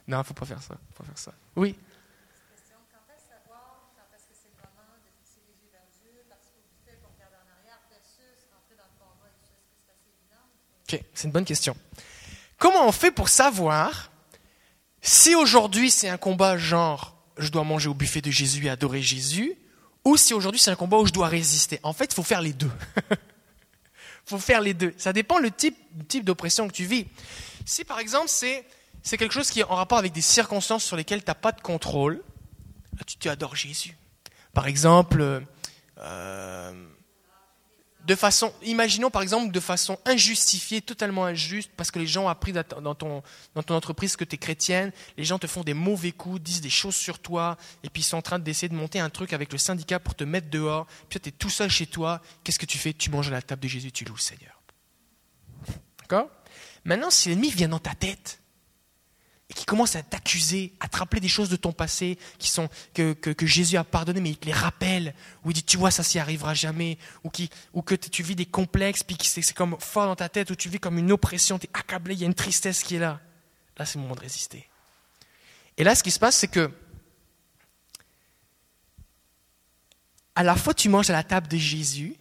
Non, 0.07 0.23
faut 0.23 0.33
pas 0.33 0.45
faire 0.45 0.63
ça. 0.63 0.77
Faut 0.93 1.03
faire 1.03 1.17
ça. 1.17 1.33
Oui. 1.57 1.77
Ok, 10.83 11.03
c'est 11.13 11.27
une 11.27 11.33
bonne 11.33 11.43
question. 11.43 11.75
Comment 12.57 12.87
on 12.87 12.93
fait 12.93 13.11
pour 13.11 13.27
savoir 13.27 14.09
si 15.09 15.33
aujourd'hui 15.33 15.89
c'est 15.89 16.07
un 16.07 16.17
combat 16.17 16.55
genre 16.55 17.17
je 17.37 17.49
dois 17.49 17.63
manger 17.63 17.89
au 17.89 17.95
buffet 17.95 18.21
de 18.21 18.29
Jésus 18.29 18.67
et 18.67 18.69
adorer 18.69 19.01
Jésus, 19.01 19.55
ou 20.05 20.17
si 20.17 20.35
aujourd'hui 20.35 20.59
c'est 20.59 20.69
un 20.69 20.75
combat 20.75 20.97
où 20.97 21.05
je 21.07 21.13
dois 21.13 21.27
résister. 21.27 21.79
En 21.81 21.93
fait, 21.93 22.11
il 22.11 22.13
faut 22.13 22.23
faire 22.23 22.41
les 22.41 22.53
deux. 22.53 22.69
Il 23.09 23.17
faut 24.25 24.37
faire 24.37 24.61
les 24.61 24.75
deux. 24.75 24.93
Ça 24.97 25.11
dépend 25.11 25.39
le 25.39 25.49
type, 25.49 25.77
type 26.07 26.25
d'oppression 26.25 26.67
que 26.67 26.73
tu 26.73 26.85
vis. 26.85 27.07
Si 27.65 27.85
par 27.85 27.99
exemple 27.99 28.27
c'est, 28.27 28.63
c'est 29.01 29.17
quelque 29.17 29.33
chose 29.33 29.49
qui 29.49 29.61
est 29.61 29.63
en 29.63 29.75
rapport 29.75 29.97
avec 29.97 30.11
des 30.11 30.21
circonstances 30.21 30.83
sur 30.83 30.95
lesquelles 30.95 31.23
tu 31.23 31.29
n'as 31.29 31.35
pas 31.35 31.53
de 31.53 31.61
contrôle, 31.61 32.21
là 32.95 33.03
tu, 33.07 33.17
tu 33.17 33.29
adores 33.29 33.55
Jésus. 33.55 33.97
Par 34.53 34.67
exemple, 34.67 35.43
euh, 35.97 36.71
de 38.09 38.15
façon, 38.15 38.51
imaginons 38.63 39.11
par 39.11 39.21
exemple 39.21 39.51
de 39.51 39.59
façon 39.59 39.99
injustifiée, 40.03 40.81
totalement 40.81 41.25
injuste, 41.25 41.69
parce 41.77 41.91
que 41.91 41.99
les 41.99 42.07
gens 42.07 42.25
ont 42.25 42.27
appris 42.27 42.51
dans 42.51 42.95
ton, 42.95 43.21
dans 43.53 43.61
ton 43.61 43.75
entreprise 43.75 44.15
que 44.15 44.23
tu 44.23 44.33
es 44.33 44.37
chrétienne, 44.39 44.91
les 45.15 45.23
gens 45.23 45.37
te 45.37 45.45
font 45.45 45.61
des 45.61 45.75
mauvais 45.75 46.11
coups, 46.11 46.41
disent 46.41 46.61
des 46.61 46.71
choses 46.71 46.95
sur 46.95 47.19
toi, 47.19 47.55
et 47.83 47.89
puis 47.89 48.01
ils 48.01 48.05
sont 48.05 48.17
en 48.17 48.23
train 48.23 48.39
d'essayer 48.39 48.67
de 48.67 48.73
monter 48.73 48.99
un 48.99 49.11
truc 49.11 49.31
avec 49.31 49.51
le 49.51 49.59
syndicat 49.59 49.99
pour 49.99 50.15
te 50.15 50.23
mettre 50.23 50.49
dehors, 50.49 50.87
puis 51.07 51.19
tu 51.19 51.29
es 51.29 51.31
tout 51.31 51.51
seul 51.51 51.69
chez 51.69 51.85
toi, 51.85 52.19
qu'est-ce 52.43 52.57
que 52.57 52.65
tu 52.65 52.79
fais? 52.79 52.93
Tu 52.93 53.11
manges 53.11 53.27
à 53.27 53.31
la 53.31 53.43
table 53.43 53.61
de 53.61 53.67
Jésus, 53.67 53.91
tu 53.91 54.05
loues 54.05 54.15
le 54.15 54.19
Seigneur. 54.19 54.59
D'accord? 55.99 56.29
Maintenant, 56.85 57.11
si 57.11 57.29
l'ennemi 57.29 57.51
vient 57.51 57.69
dans 57.69 57.77
ta 57.77 57.93
tête, 57.93 58.38
et 59.49 59.53
qui 59.53 59.65
commence 59.65 59.95
à 59.95 60.03
t'accuser, 60.03 60.73
à 60.79 60.87
te 60.87 60.97
rappeler 60.97 61.19
des 61.19 61.27
choses 61.27 61.49
de 61.49 61.55
ton 61.55 61.71
passé 61.71 62.19
qui 62.37 62.49
sont, 62.49 62.69
que, 62.93 63.13
que, 63.13 63.45
Jésus 63.47 63.77
a 63.77 63.83
pardonné, 63.83 64.21
mais 64.21 64.29
il 64.29 64.37
te 64.37 64.45
les 64.45 64.53
rappelle, 64.53 65.15
ou 65.43 65.49
il 65.49 65.53
dit, 65.53 65.63
tu 65.63 65.77
vois, 65.77 65.89
ça 65.89 66.03
s'y 66.03 66.19
arrivera 66.19 66.53
jamais, 66.53 66.99
ou, 67.23 67.31
qui, 67.31 67.49
ou 67.73 67.81
que 67.81 67.95
tu 67.95 68.21
vis 68.21 68.35
des 68.35 68.45
complexes, 68.45 69.01
puis 69.01 69.17
c'est 69.23 69.53
comme 69.53 69.75
fort 69.79 70.05
dans 70.05 70.15
ta 70.15 70.29
tête, 70.29 70.51
ou 70.51 70.55
tu 70.55 70.69
vis 70.69 70.79
comme 70.79 70.99
une 70.99 71.11
oppression, 71.11 71.57
tu 71.57 71.65
es 71.65 71.69
accablé, 71.73 72.13
il 72.13 72.21
y 72.21 72.23
a 72.23 72.27
une 72.27 72.35
tristesse 72.35 72.83
qui 72.83 72.95
est 72.95 72.99
là. 72.99 73.19
Là, 73.77 73.85
c'est 73.85 73.95
le 73.95 74.03
moment 74.03 74.15
de 74.15 74.21
résister. 74.21 74.69
Et 75.77 75.83
là, 75.83 75.95
ce 75.95 76.03
qui 76.03 76.11
se 76.11 76.19
passe, 76.19 76.37
c'est 76.37 76.47
que, 76.47 76.71
à 80.35 80.43
la 80.43 80.55
fois, 80.55 80.75
tu 80.75 80.89
manges 80.89 81.09
à 81.09 81.13
la 81.13 81.23
table 81.23 81.47
de 81.47 81.57
Jésus, 81.57 82.15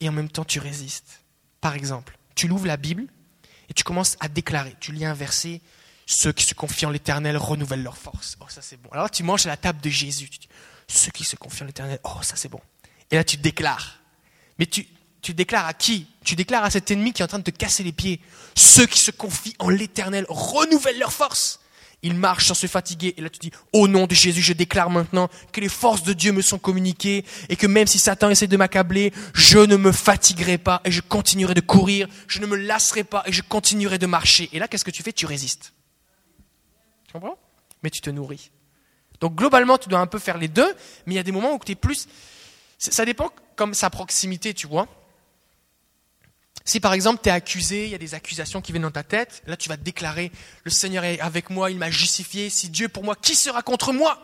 et 0.00 0.08
en 0.08 0.12
même 0.12 0.28
temps, 0.28 0.44
tu 0.44 0.58
résistes. 0.58 1.20
Par 1.60 1.76
exemple, 1.76 2.18
tu 2.34 2.48
l'ouvres 2.48 2.66
la 2.66 2.76
Bible, 2.76 3.06
et 3.68 3.74
tu 3.74 3.84
commences 3.84 4.16
à 4.18 4.28
déclarer, 4.28 4.74
tu 4.80 4.90
lis 4.90 5.04
un 5.04 5.14
verset, 5.14 5.60
ceux 6.06 6.32
qui 6.32 6.44
se 6.44 6.54
confient 6.54 6.86
en 6.86 6.90
l'éternel 6.90 7.36
renouvellent 7.36 7.82
leur 7.82 7.96
force. 7.96 8.36
Oh, 8.40 8.44
ça 8.48 8.62
c'est 8.62 8.80
bon. 8.80 8.90
Alors 8.92 9.10
tu 9.10 9.22
manges 9.22 9.46
à 9.46 9.48
la 9.48 9.56
table 9.56 9.80
de 9.80 9.90
Jésus. 9.90 10.28
Tu 10.28 10.38
dis, 10.38 10.48
ceux 10.88 11.10
qui 11.10 11.24
se 11.24 11.36
confient 11.36 11.62
en 11.62 11.66
l'éternel, 11.66 11.98
oh, 12.04 12.22
ça 12.22 12.36
c'est 12.36 12.48
bon. 12.48 12.60
Et 13.10 13.16
là 13.16 13.24
tu 13.24 13.36
déclares. 13.36 13.98
Mais 14.58 14.66
tu, 14.66 14.86
tu 15.22 15.34
déclares 15.34 15.66
à 15.66 15.74
qui? 15.74 16.06
Tu 16.24 16.36
déclares 16.36 16.64
à 16.64 16.70
cet 16.70 16.90
ennemi 16.90 17.12
qui 17.12 17.22
est 17.22 17.24
en 17.24 17.28
train 17.28 17.38
de 17.38 17.44
te 17.44 17.50
casser 17.50 17.82
les 17.82 17.92
pieds. 17.92 18.20
Ceux 18.54 18.86
qui 18.86 18.98
se 18.98 19.10
confient 19.10 19.56
en 19.58 19.68
l'éternel 19.68 20.26
renouvellent 20.28 20.98
leur 20.98 21.12
force. 21.12 21.60
Ils 22.02 22.14
marchent 22.14 22.48
sans 22.48 22.54
se 22.54 22.66
fatiguer. 22.66 23.14
Et 23.16 23.22
là 23.22 23.30
tu 23.30 23.38
dis, 23.38 23.50
au 23.72 23.88
nom 23.88 24.06
de 24.06 24.14
Jésus, 24.14 24.42
je 24.42 24.52
déclare 24.52 24.90
maintenant 24.90 25.30
que 25.52 25.60
les 25.60 25.70
forces 25.70 26.02
de 26.02 26.12
Dieu 26.12 26.32
me 26.32 26.42
sont 26.42 26.58
communiquées 26.58 27.24
et 27.48 27.56
que 27.56 27.66
même 27.66 27.86
si 27.86 27.98
Satan 27.98 28.28
essaie 28.28 28.46
de 28.46 28.56
m'accabler, 28.58 29.12
je 29.32 29.58
ne 29.58 29.76
me 29.76 29.90
fatiguerai 29.90 30.58
pas 30.58 30.82
et 30.84 30.90
je 30.90 31.00
continuerai 31.00 31.54
de 31.54 31.62
courir. 31.62 32.06
Je 32.28 32.40
ne 32.40 32.46
me 32.46 32.56
lasserai 32.56 33.04
pas 33.04 33.22
et 33.24 33.32
je 33.32 33.40
continuerai 33.40 33.96
de 33.98 34.06
marcher. 34.06 34.50
Et 34.52 34.58
là, 34.58 34.68
qu'est-ce 34.68 34.84
que 34.84 34.90
tu 34.90 35.02
fais? 35.02 35.12
Tu 35.12 35.24
résistes 35.26 35.72
Mais 37.82 37.90
tu 37.90 38.00
te 38.00 38.10
nourris. 38.10 38.50
Donc 39.20 39.34
globalement, 39.34 39.78
tu 39.78 39.88
dois 39.88 40.00
un 40.00 40.06
peu 40.06 40.18
faire 40.18 40.38
les 40.38 40.48
deux, 40.48 40.74
mais 41.06 41.14
il 41.14 41.16
y 41.16 41.20
a 41.20 41.22
des 41.22 41.32
moments 41.32 41.54
où 41.54 41.58
tu 41.58 41.72
es 41.72 41.76
plus... 41.76 42.08
Ça 42.78 43.04
dépend 43.04 43.30
comme 43.56 43.72
sa 43.72 43.88
proximité, 43.88 44.52
tu 44.52 44.66
vois. 44.66 44.88
Si 46.64 46.80
par 46.80 46.92
exemple 46.92 47.20
tu 47.22 47.28
es 47.28 47.32
accusé, 47.32 47.84
il 47.84 47.90
y 47.90 47.94
a 47.94 47.98
des 47.98 48.14
accusations 48.14 48.60
qui 48.60 48.72
viennent 48.72 48.82
dans 48.82 48.90
ta 48.90 49.02
tête, 49.02 49.42
là 49.46 49.56
tu 49.56 49.68
vas 49.68 49.76
déclarer, 49.76 50.32
le 50.64 50.70
Seigneur 50.70 51.04
est 51.04 51.20
avec 51.20 51.50
moi, 51.50 51.70
il 51.70 51.78
m'a 51.78 51.90
justifié, 51.90 52.48
si 52.48 52.70
Dieu 52.70 52.86
est 52.86 52.88
pour 52.88 53.04
moi, 53.04 53.14
qui 53.16 53.34
sera 53.34 53.62
contre 53.62 53.92
moi? 53.92 54.18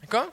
D'accord? 0.00 0.30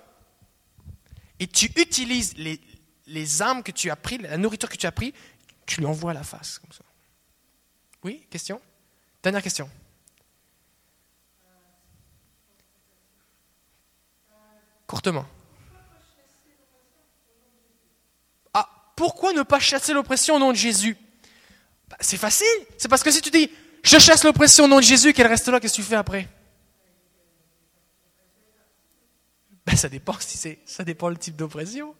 Et 1.39 1.47
tu 1.47 1.67
utilises 1.75 2.35
les, 2.37 2.59
les 3.05 3.41
armes 3.41 3.61
que 3.61 3.71
tu 3.71 3.91
as 3.91 3.95
prises, 3.95 4.21
la 4.21 4.37
nourriture 4.37 4.69
que 4.69 4.77
tu 4.77 4.87
as 4.87 4.91
pris, 4.91 5.13
tu 5.67 5.81
lui 5.81 5.85
envoies 5.85 6.11
à 6.11 6.15
la 6.15 6.23
face. 6.23 6.57
Comme 6.59 6.71
ça. 6.71 6.83
Oui, 8.03 8.25
question? 8.29 8.59
Dernière 9.27 9.43
question. 9.43 9.69
Courtement. 14.85 15.25
Ah, 18.53 18.69
pourquoi 18.95 19.33
ne 19.33 19.43
pas 19.43 19.59
chasser 19.59 19.91
l'oppression 19.91 20.35
au 20.35 20.39
nom 20.39 20.53
de 20.53 20.55
Jésus? 20.55 20.95
Bah, 21.89 21.97
C'est 21.99 22.15
facile. 22.15 22.47
C'est 22.77 22.87
parce 22.87 23.03
que 23.03 23.11
si 23.11 23.19
tu 23.19 23.29
dis 23.29 23.51
je 23.83 23.99
chasse 23.99 24.23
l'oppression 24.23 24.63
au 24.63 24.67
nom 24.69 24.77
de 24.77 24.83
Jésus, 24.83 25.11
qu'elle 25.11 25.27
reste 25.27 25.49
là, 25.49 25.59
qu'est-ce 25.59 25.73
que 25.73 25.81
tu 25.81 25.83
fais 25.83 25.95
après? 25.95 26.29
Ben, 29.65 29.75
ça 29.75 29.89
dépend 29.89 30.17
si 30.21 30.37
c'est, 30.37 30.59
ça 30.65 30.85
dépend 30.85 31.09
le 31.09 31.17
type 31.17 31.35
d'oppression. 31.35 31.93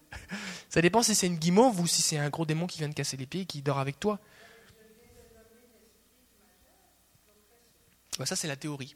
Ça 0.69 0.81
dépend 0.81 1.03
si 1.03 1.13
c'est 1.13 1.27
une 1.27 1.35
guimauve 1.35 1.81
ou 1.81 1.87
si 1.87 2.01
c'est 2.01 2.17
un 2.17 2.29
gros 2.29 2.45
démon 2.45 2.67
qui 2.67 2.77
vient 2.77 2.87
de 2.87 2.93
casser 2.93 3.17
les 3.17 3.25
pieds 3.25 3.41
et 3.41 3.45
qui 3.45 3.61
dort 3.61 3.79
avec 3.79 3.99
toi. 3.99 4.17
Ça, 8.25 8.35
c'est 8.35 8.47
la 8.47 8.55
théorie. 8.55 8.95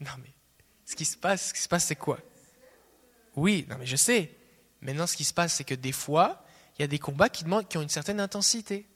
Non, 0.00 0.10
mais 0.22 0.32
ce 0.86 0.96
qui 0.96 1.04
se 1.04 1.16
passe, 1.16 1.48
ce 1.48 1.54
qui 1.54 1.60
se 1.60 1.68
passe, 1.68 1.84
c'est 1.84 1.96
quoi? 1.96 2.18
Oui, 3.36 3.66
non, 3.68 3.76
mais 3.78 3.86
je 3.86 3.96
sais. 3.96 4.34
Maintenant, 4.80 5.06
ce 5.06 5.16
qui 5.16 5.24
se 5.24 5.34
passe, 5.34 5.54
c'est 5.54 5.64
que 5.64 5.74
des 5.74 5.92
fois, 5.92 6.44
il 6.78 6.82
y 6.82 6.84
a 6.84 6.88
des 6.88 6.98
combats 6.98 7.28
qui, 7.28 7.44
demandent, 7.44 7.68
qui 7.68 7.76
ont 7.76 7.82
une 7.82 7.88
certaine 7.88 8.20
intensité. 8.20 8.86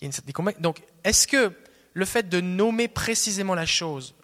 Il 0.00 0.08
y 0.08 0.10
a 0.10 0.14
une, 0.14 0.52
donc, 0.60 0.82
est-ce 1.04 1.26
que 1.26 1.52
le 1.94 2.04
fait 2.04 2.28
de 2.28 2.40
nommer 2.40 2.86
précisément 2.86 3.54
la 3.54 3.66
chose 3.66 4.14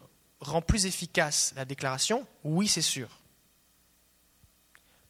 rend 0.40 0.62
plus 0.62 0.86
efficace 0.86 1.52
la 1.56 1.64
déclaration? 1.64 2.26
Oui, 2.44 2.68
c'est 2.68 2.82
sûr. 2.82 3.08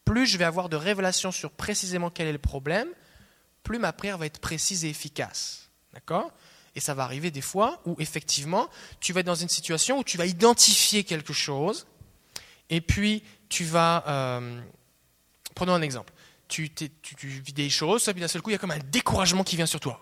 Plus 0.04 0.26
je 0.26 0.38
vais 0.38 0.44
avoir 0.44 0.68
de 0.68 0.76
révélations 0.76 1.32
sur 1.32 1.50
précisément 1.50 2.10
quel 2.10 2.28
est 2.28 2.32
le 2.32 2.38
problème, 2.38 2.88
plus 3.62 3.78
ma 3.78 3.92
prière 3.92 4.18
va 4.18 4.26
être 4.26 4.38
précise 4.38 4.84
et 4.84 4.90
efficace. 4.90 5.70
D'accord? 5.92 6.32
Et 6.76 6.80
ça 6.80 6.94
va 6.94 7.04
arriver 7.04 7.30
des 7.30 7.40
fois 7.40 7.80
où 7.84 7.94
effectivement, 7.98 8.68
tu 9.00 9.12
vas 9.12 9.20
être 9.20 9.26
dans 9.26 9.34
une 9.34 9.48
situation 9.48 9.98
où 9.98 10.04
tu 10.04 10.18
vas 10.18 10.26
identifier 10.26 11.04
quelque 11.04 11.32
chose, 11.32 11.86
et 12.70 12.80
puis 12.80 13.22
tu 13.48 13.64
vas... 13.64 14.04
Euh, 14.08 14.60
prenons 15.54 15.74
un 15.74 15.82
exemple. 15.82 16.12
Tu, 16.48 16.70
tu, 16.70 16.90
vis 17.26 17.52
des 17.52 17.70
choses, 17.70 18.04
puis 18.04 18.20
d'un 18.20 18.28
seul 18.28 18.42
coup, 18.42 18.50
il 18.50 18.54
y 18.54 18.56
a 18.56 18.58
comme 18.58 18.70
un 18.70 18.78
découragement 18.78 19.44
qui 19.44 19.56
vient 19.56 19.66
sur 19.66 19.80
toi. 19.80 20.00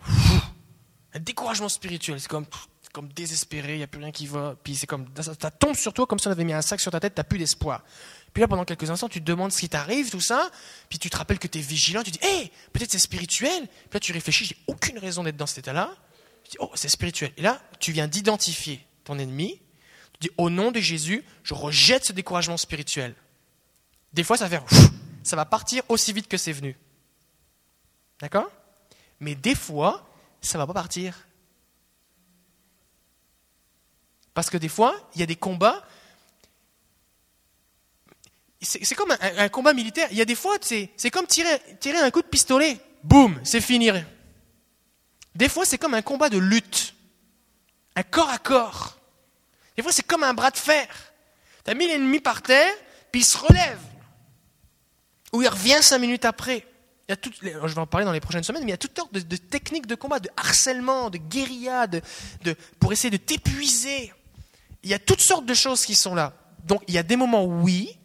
Un 1.15 1.21
découragement 1.21 1.69
spirituel. 1.69 2.21
C'est 2.21 2.29
comme, 2.29 2.47
comme 2.93 3.09
désespéré, 3.09 3.75
il 3.75 3.79
n'y 3.79 3.83
a 3.83 3.87
plus 3.87 4.01
rien 4.01 4.13
qui 4.13 4.27
va. 4.27 4.57
Puis 4.63 4.77
c'est 4.77 4.87
comme, 4.87 5.07
ça, 5.21 5.51
tombe 5.51 5.77
sur 5.77 5.93
toi 5.93 6.07
comme 6.07 6.19
si 6.19 6.27
on 6.29 6.31
avait 6.31 6.45
mis 6.45 6.53
un 6.53 6.63
sac 6.63 6.81
sur 6.81 6.91
ta 6.91 7.01
tête, 7.01 7.15
tu 7.15 7.21
n'as 7.21 7.25
plus 7.25 7.39
d'espoir. 7.39 7.83
Puis 8.33 8.41
là, 8.41 8.49
pendant 8.49 8.65
quelques 8.65 8.89
instants, 8.91 9.09
tu 9.09 9.21
te 9.21 9.25
demandes 9.25 9.53
ce 9.53 9.61
qui 9.61 9.69
t'arrive, 9.69 10.11
tout 10.11 10.21
ça. 10.21 10.51
Puis 10.89 10.99
tu 10.99 11.11
te 11.11 11.17
rappelles 11.17 11.39
que 11.39 11.49
tu 11.49 11.59
es 11.59 11.63
vigilant. 11.63 12.03
Tu 12.03 12.11
dis, 12.11 12.21
hé, 12.23 12.51
peut-être 12.73 12.91
c'est 12.91 12.99
spirituel. 12.99 13.67
Puis 13.67 13.95
là, 13.95 14.01
tu 14.01 14.13
réfléchis, 14.13 14.47
j'ai 14.47 14.57
aucune 14.67 14.99
raison 14.99 15.23
d'être 15.23 15.37
dans 15.37 15.47
cet 15.47 15.59
état-là. 15.59 15.95
Dis, 16.53 16.59
oh, 16.61 16.71
c'est 16.75 16.91
spirituel. 16.91 17.33
Et 17.39 17.43
là, 17.43 17.63
tu 17.81 17.93
viens 17.93 18.07
d'identifier 18.07 18.87
ton 19.05 19.19
ennemi. 19.19 19.59
Tu 20.13 20.29
dis, 20.29 20.31
au 20.37 20.51
nom 20.51 20.71
de 20.71 20.81
Jésus, 20.81 21.25
je 21.43 21.55
rejette 21.55 22.05
ce 22.05 22.13
découragement 22.13 22.59
spirituel. 22.59 23.15
Des 24.13 24.23
fois, 24.23 24.37
ça 24.37 24.47
va 24.47 24.61
faire, 24.61 24.67
ça 25.23 25.35
va 25.35 25.47
partir 25.47 25.83
aussi 25.89 26.13
vite 26.13 26.29
que 26.29 26.37
c'est 26.37 26.53
venu. 26.53 26.77
D'accord? 28.21 28.51
Mais 29.19 29.35
des 29.35 29.55
fois, 29.55 30.07
ça 30.43 30.59
ne 30.59 30.63
va 30.63 30.67
pas 30.67 30.75
partir. 30.75 31.27
Parce 34.35 34.51
que 34.51 34.59
des 34.59 34.69
fois, 34.69 34.95
il 35.15 35.21
y 35.21 35.23
a 35.23 35.27
des 35.27 35.37
combats. 35.37 35.83
C'est 38.61 38.95
comme 38.95 39.17
un, 39.19 39.49
combat 39.49 39.73
militaire. 39.73 40.09
Il 40.11 40.19
y 40.19 40.21
a 40.21 40.27
des 40.27 40.35
fois, 40.35 40.57
c'est 40.61 41.11
comme 41.11 41.27
tirer, 41.27 41.59
tirer 41.81 41.99
un 41.99 42.11
coup 42.11 42.21
de 42.21 42.27
pistolet. 42.27 42.79
Boum, 43.03 43.41
c'est 43.43 43.63
fini. 43.63 43.91
Des 45.35 45.49
fois, 45.49 45.65
c'est 45.65 45.79
comme 45.79 45.95
un 45.95 46.03
combat 46.03 46.29
de 46.29 46.39
lutte. 46.39 46.95
Un 47.97 48.03
corps 48.03 48.31
à 48.31 48.39
corps. 48.39 48.99
Des 49.77 49.83
fois, 49.83 49.93
c'est 49.93 50.07
comme 50.07 50.23
un 50.23 50.35
bras 50.35 50.51
de 50.51 50.57
fer. 50.57 50.87
Tu 51.65 51.71
as 51.71 51.75
mis 51.75 51.87
l'ennemi 51.87 52.21
par 52.21 52.43
terre, 52.43 52.73
puis 53.11 53.23
il 53.23 53.25
se 53.25 53.39
relève. 53.39 53.81
Ou 55.33 55.43
il 55.43 55.49
revient 55.49 55.79
cinq 55.81 55.99
minutes 55.99 56.25
après 56.25 56.67
je 57.09 57.75
vais 57.75 57.79
en 57.79 57.87
parler 57.87 58.05
dans 58.05 58.13
les 58.13 58.21
prochaines 58.21 58.43
semaines, 58.43 58.63
mais 58.63 58.71
il 58.71 58.73
y 58.73 58.75
a 58.75 58.79
toutes 58.79 58.97
sortes 58.97 59.13
de, 59.13 59.37
techniques 59.37 59.87
de 59.87 59.95
combat, 59.95 60.21
de 60.21 60.31
harcèlement, 60.37 61.11
de 61.11 61.19
guérilla, 61.19 61.87
de, 61.87 62.01
pour 62.79 62.93
essayer 62.93 63.11
de 63.11 63.17
t'épuiser. 63.17 64.13
Il 64.83 64.91
y 64.91 64.95
a 64.95 64.99
toutes 64.99 65.21
sortes 65.21 65.47
de 65.47 65.55
choses 65.55 65.85
qui 65.85 65.95
sont 65.95 66.15
là. 66.15 66.35
Donc 66.65 66.83
il 66.89 66.95
y 66.95 66.99
a 66.99 67.03
des 67.03 67.17
moments 67.17 67.45
oui, 67.45 67.99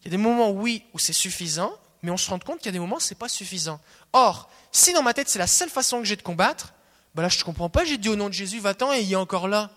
il 0.00 0.04
y 0.06 0.08
a 0.08 0.10
des 0.10 0.16
moments 0.22 0.50
oui 0.50 0.84
où 0.92 0.98
c'est 0.98 1.12
suffisant, 1.12 1.72
mais 2.02 2.10
on 2.10 2.16
se 2.16 2.30
rend 2.30 2.38
compte 2.38 2.58
qu'il 2.58 2.66
y 2.66 2.70
a 2.70 2.72
des 2.72 2.78
moments 2.78 2.96
où 2.96 3.00
c'est 3.00 3.18
pas 3.18 3.28
suffisant. 3.28 3.80
Or, 4.12 4.50
si 4.72 4.92
dans 4.92 5.02
ma 5.02 5.14
tête 5.14 5.28
c'est 5.28 5.38
la 5.38 5.46
seule 5.46 5.70
façon 5.70 5.98
que 5.98 6.04
j'ai 6.04 6.16
de 6.16 6.22
combattre, 6.22 6.72
ben 7.14 7.22
là 7.22 7.28
je 7.28 7.38
ne 7.38 7.44
comprends 7.44 7.70
pas, 7.70 7.84
j'ai 7.84 7.98
dit 7.98 8.08
au 8.08 8.16
nom 8.16 8.28
de 8.28 8.34
Jésus, 8.34 8.60
va-t'en 8.60 8.92
et 8.92 9.00
il 9.00 9.12
est 9.12 9.16
encore 9.16 9.48
là. 9.48 9.70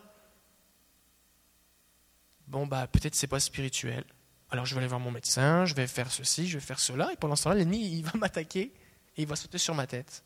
Bon 2.48 2.68
bah 2.68 2.88
peut-être 2.88 3.16
c'est 3.16 3.28
pas 3.28 3.40
spirituel. 3.40 4.04
Alors 4.50 4.66
je 4.66 4.76
vais 4.76 4.80
aller 4.80 4.88
voir 4.88 5.00
mon 5.00 5.12
médecin, 5.12 5.66
je 5.66 5.74
vais 5.74 5.88
faire 5.88 6.12
ceci, 6.12 6.48
je 6.48 6.58
vais 6.58 6.64
faire 6.64 6.80
cela, 6.80 7.12
et 7.12 7.16
pendant 7.16 7.36
ce 7.36 7.46
temps-là, 7.46 7.56
l'ennemi, 7.56 7.98
il 7.98 8.04
va 8.04 8.12
m'attaquer 8.18 8.72
et 9.18 9.22
il 9.22 9.28
va 9.28 9.36
sauter 9.36 9.58
sur 9.58 9.74
ma 9.74 9.88
tête. 9.88 10.24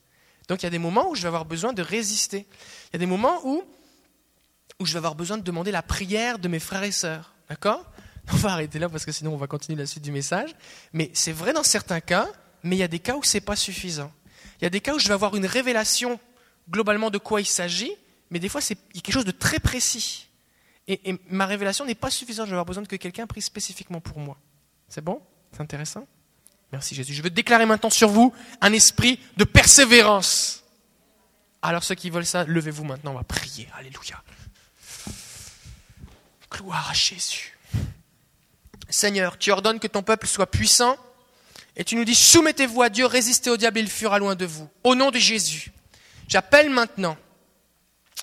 Donc 0.48 0.62
il 0.62 0.66
y 0.66 0.68
a 0.68 0.72
des 0.72 0.80
moments 0.80 1.10
où 1.10 1.16
je 1.16 1.22
vais 1.22 1.28
avoir 1.28 1.46
besoin 1.46 1.74
de 1.74 1.82
résister. 1.82 2.46
Il 2.90 2.94
y 2.94 2.96
a 2.96 3.00
des 3.00 3.06
moments 3.06 3.40
où, 3.46 3.64
où 4.80 4.86
je 4.86 4.94
vais 4.94 4.98
avoir 4.98 5.16
besoin 5.16 5.38
de 5.38 5.44
demander 5.44 5.72
la 5.72 5.82
prière 5.82 6.40
de 6.40 6.48
mes 6.48 6.60
frères 6.60 6.84
et 6.84 6.92
sœurs. 6.92 7.34
D'accord? 7.50 7.86
On 8.34 8.36
va 8.38 8.52
arrêter 8.52 8.80
là 8.80 8.90
parce 8.90 9.06
que 9.06 9.12
sinon 9.12 9.34
on 9.34 9.38
va 9.38 9.48
continuer 9.48 9.80
la 9.80 9.86
suite 9.86 10.04
du 10.04 10.12
message. 10.12 10.54
Mais 10.92 11.10
c'est 11.14 11.32
vrai 11.32 11.54
dans 11.54 11.64
certains 11.64 12.02
cas, 12.02 12.28
mais 12.64 12.76
il 12.76 12.80
y 12.80 12.84
a 12.84 12.88
des 12.88 13.00
cas 13.00 13.16
où 13.16 13.24
ce 13.24 13.38
n'est 13.38 13.42
pas 13.42 13.56
suffisant. 13.56 14.12
Il 14.60 14.66
y 14.66 14.68
a 14.68 14.70
des 14.70 14.82
cas 14.82 14.94
où 14.94 15.00
je 15.00 15.08
vais 15.08 15.14
avoir 15.14 15.36
une 15.36 15.46
révélation 15.46 16.20
globalement 16.70 17.10
de 17.10 17.18
quoi 17.18 17.40
il 17.40 17.46
s'agit, 17.46 17.92
mais 18.30 18.40
des 18.40 18.50
fois 18.50 18.60
c'est 18.60 18.76
quelque 18.76 19.14
chose 19.14 19.26
de 19.26 19.32
très 19.32 19.60
précis. 19.60 20.28
Et, 20.90 21.18
ma 21.30 21.46
révélation 21.46 21.86
n'est 21.86 21.96
pas 21.96 22.10
suffisante, 22.10 22.46
je 22.46 22.52
vais 22.52 22.56
avoir 22.56 22.66
besoin 22.66 22.84
que 22.86 22.96
quelqu'un 22.96 23.28
prie 23.28 23.42
spécifiquement 23.42 24.00
pour 24.02 24.20
moi. 24.20 24.38
C'est 24.88 25.04
bon? 25.04 25.22
C'est 25.52 25.62
intéressant? 25.62 26.08
Merci 26.72 26.96
Jésus. 26.96 27.14
Je 27.14 27.22
veux 27.22 27.30
déclarer 27.30 27.66
maintenant 27.66 27.90
sur 27.90 28.10
vous 28.10 28.34
un 28.62 28.74
esprit 28.74 29.20
de 29.38 29.44
persévérance. 29.44 30.64
Alors 31.62 31.84
ceux 31.84 31.96
qui 31.96 32.10
veulent 32.10 32.26
ça, 32.26 32.44
levez-vous 32.44 32.84
maintenant, 32.84 33.12
on 33.12 33.16
va 33.16 33.24
prier. 33.24 33.68
Alléluia. 33.78 34.22
Gloire 36.52 36.90
à 36.90 36.94
Jésus. 36.94 37.57
Seigneur, 38.90 39.38
tu 39.38 39.52
ordonnes 39.52 39.80
que 39.80 39.88
ton 39.88 40.04
peuple 40.04 40.28
soit 40.28 40.50
puissant 40.50 40.98
et 41.76 41.84
tu 41.84 41.96
nous 41.96 42.06
dis 42.06 42.16
soumettez-vous 42.16 42.82
à 42.82 42.90
Dieu, 42.90 43.06
résistez 43.06 43.50
au 43.50 43.58
diable, 43.58 43.80
il 43.80 43.90
fuira 43.90 44.20
loin 44.20 44.36
de 44.36 44.46
vous. 44.46 44.70
Au 44.84 44.96
nom 44.96 45.12
de 45.12 45.20
Jésus, 45.20 45.72
j'appelle 46.28 46.70
maintenant 46.70 47.18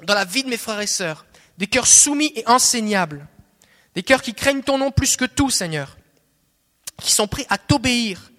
dans 0.02 0.14
la 0.14 0.24
vie 0.24 0.42
de 0.42 0.48
mes 0.48 0.56
frères 0.56 0.80
et 0.80 0.86
sœurs 0.86 1.24
des 1.58 1.66
cœurs 1.66 1.86
soumis 1.86 2.32
et 2.34 2.46
enseignables, 2.46 3.26
des 3.94 4.02
cœurs 4.02 4.22
qui 4.22 4.34
craignent 4.34 4.62
ton 4.62 4.78
nom 4.78 4.90
plus 4.90 5.16
que 5.16 5.24
tout, 5.24 5.50
Seigneur, 5.50 5.96
qui 7.00 7.12
sont 7.12 7.28
prêts 7.28 7.46
à 7.48 7.58
t'obéir. 7.58 8.30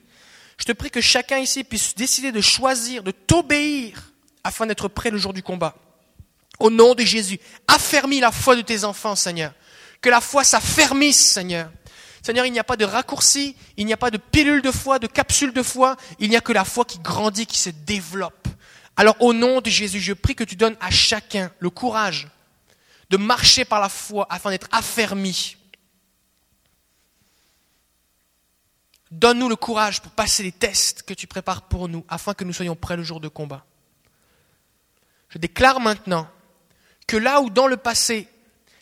Je 0.57 0.65
te 0.65 0.71
prie 0.71 0.91
que 0.91 1.01
chacun 1.01 1.37
ici 1.39 1.63
puisse 1.63 1.95
décider 1.95 2.31
de 2.31 2.41
choisir, 2.41 3.03
de 3.03 3.11
t'obéir, 3.11 4.11
afin 4.43 4.65
d'être 4.65 4.87
prêt 4.87 5.11
le 5.11 5.17
jour 5.17 5.33
du 5.33 5.43
combat. 5.43 5.75
Au 6.59 6.69
nom 6.69 6.95
de 6.95 7.03
Jésus, 7.03 7.39
affermis 7.67 8.19
la 8.19 8.31
foi 8.31 8.55
de 8.55 8.61
tes 8.61 8.83
enfants, 8.83 9.15
Seigneur. 9.15 9.53
Que 10.01 10.09
la 10.09 10.21
foi 10.21 10.43
s'affermisse, 10.43 11.31
Seigneur. 11.31 11.69
Seigneur, 12.25 12.47
il 12.47 12.51
n'y 12.53 12.57
a 12.57 12.63
pas 12.63 12.75
de 12.75 12.85
raccourci, 12.85 13.55
il 13.77 13.85
n'y 13.85 13.93
a 13.93 13.97
pas 13.97 14.09
de 14.09 14.17
pilule 14.17 14.63
de 14.63 14.71
foi, 14.71 14.97
de 14.97 15.05
capsule 15.05 15.53
de 15.53 15.61
foi, 15.61 15.95
il 16.17 16.27
n'y 16.27 16.35
a 16.35 16.41
que 16.41 16.53
la 16.53 16.65
foi 16.65 16.83
qui 16.83 16.97
grandit, 16.97 17.45
qui 17.45 17.59
se 17.59 17.69
développe. 17.69 18.47
Alors 18.97 19.15
au 19.19 19.31
nom 19.31 19.61
de 19.61 19.69
Jésus, 19.69 19.99
je 19.99 20.11
prie 20.11 20.33
que 20.33 20.43
tu 20.43 20.55
donnes 20.55 20.75
à 20.79 20.89
chacun 20.89 21.51
le 21.59 21.69
courage 21.69 22.27
de 23.11 23.17
marcher 23.17 23.63
par 23.63 23.79
la 23.79 23.89
foi 23.89 24.25
afin 24.31 24.49
d'être 24.49 24.67
affermi. 24.71 25.55
Donne-nous 29.11 29.47
le 29.47 29.55
courage 29.55 30.01
pour 30.01 30.11
passer 30.11 30.41
les 30.41 30.51
tests 30.51 31.03
que 31.03 31.13
tu 31.13 31.27
prépares 31.27 31.67
pour 31.67 31.87
nous 31.87 32.03
afin 32.09 32.33
que 32.33 32.43
nous 32.43 32.53
soyons 32.53 32.75
prêts 32.75 32.97
le 32.97 33.03
jour 33.03 33.19
de 33.19 33.27
combat. 33.27 33.67
Je 35.29 35.37
déclare 35.37 35.79
maintenant 35.79 36.27
que 37.05 37.17
là 37.17 37.39
où 37.41 37.51
dans 37.51 37.67
le 37.67 37.77
passé, 37.77 38.27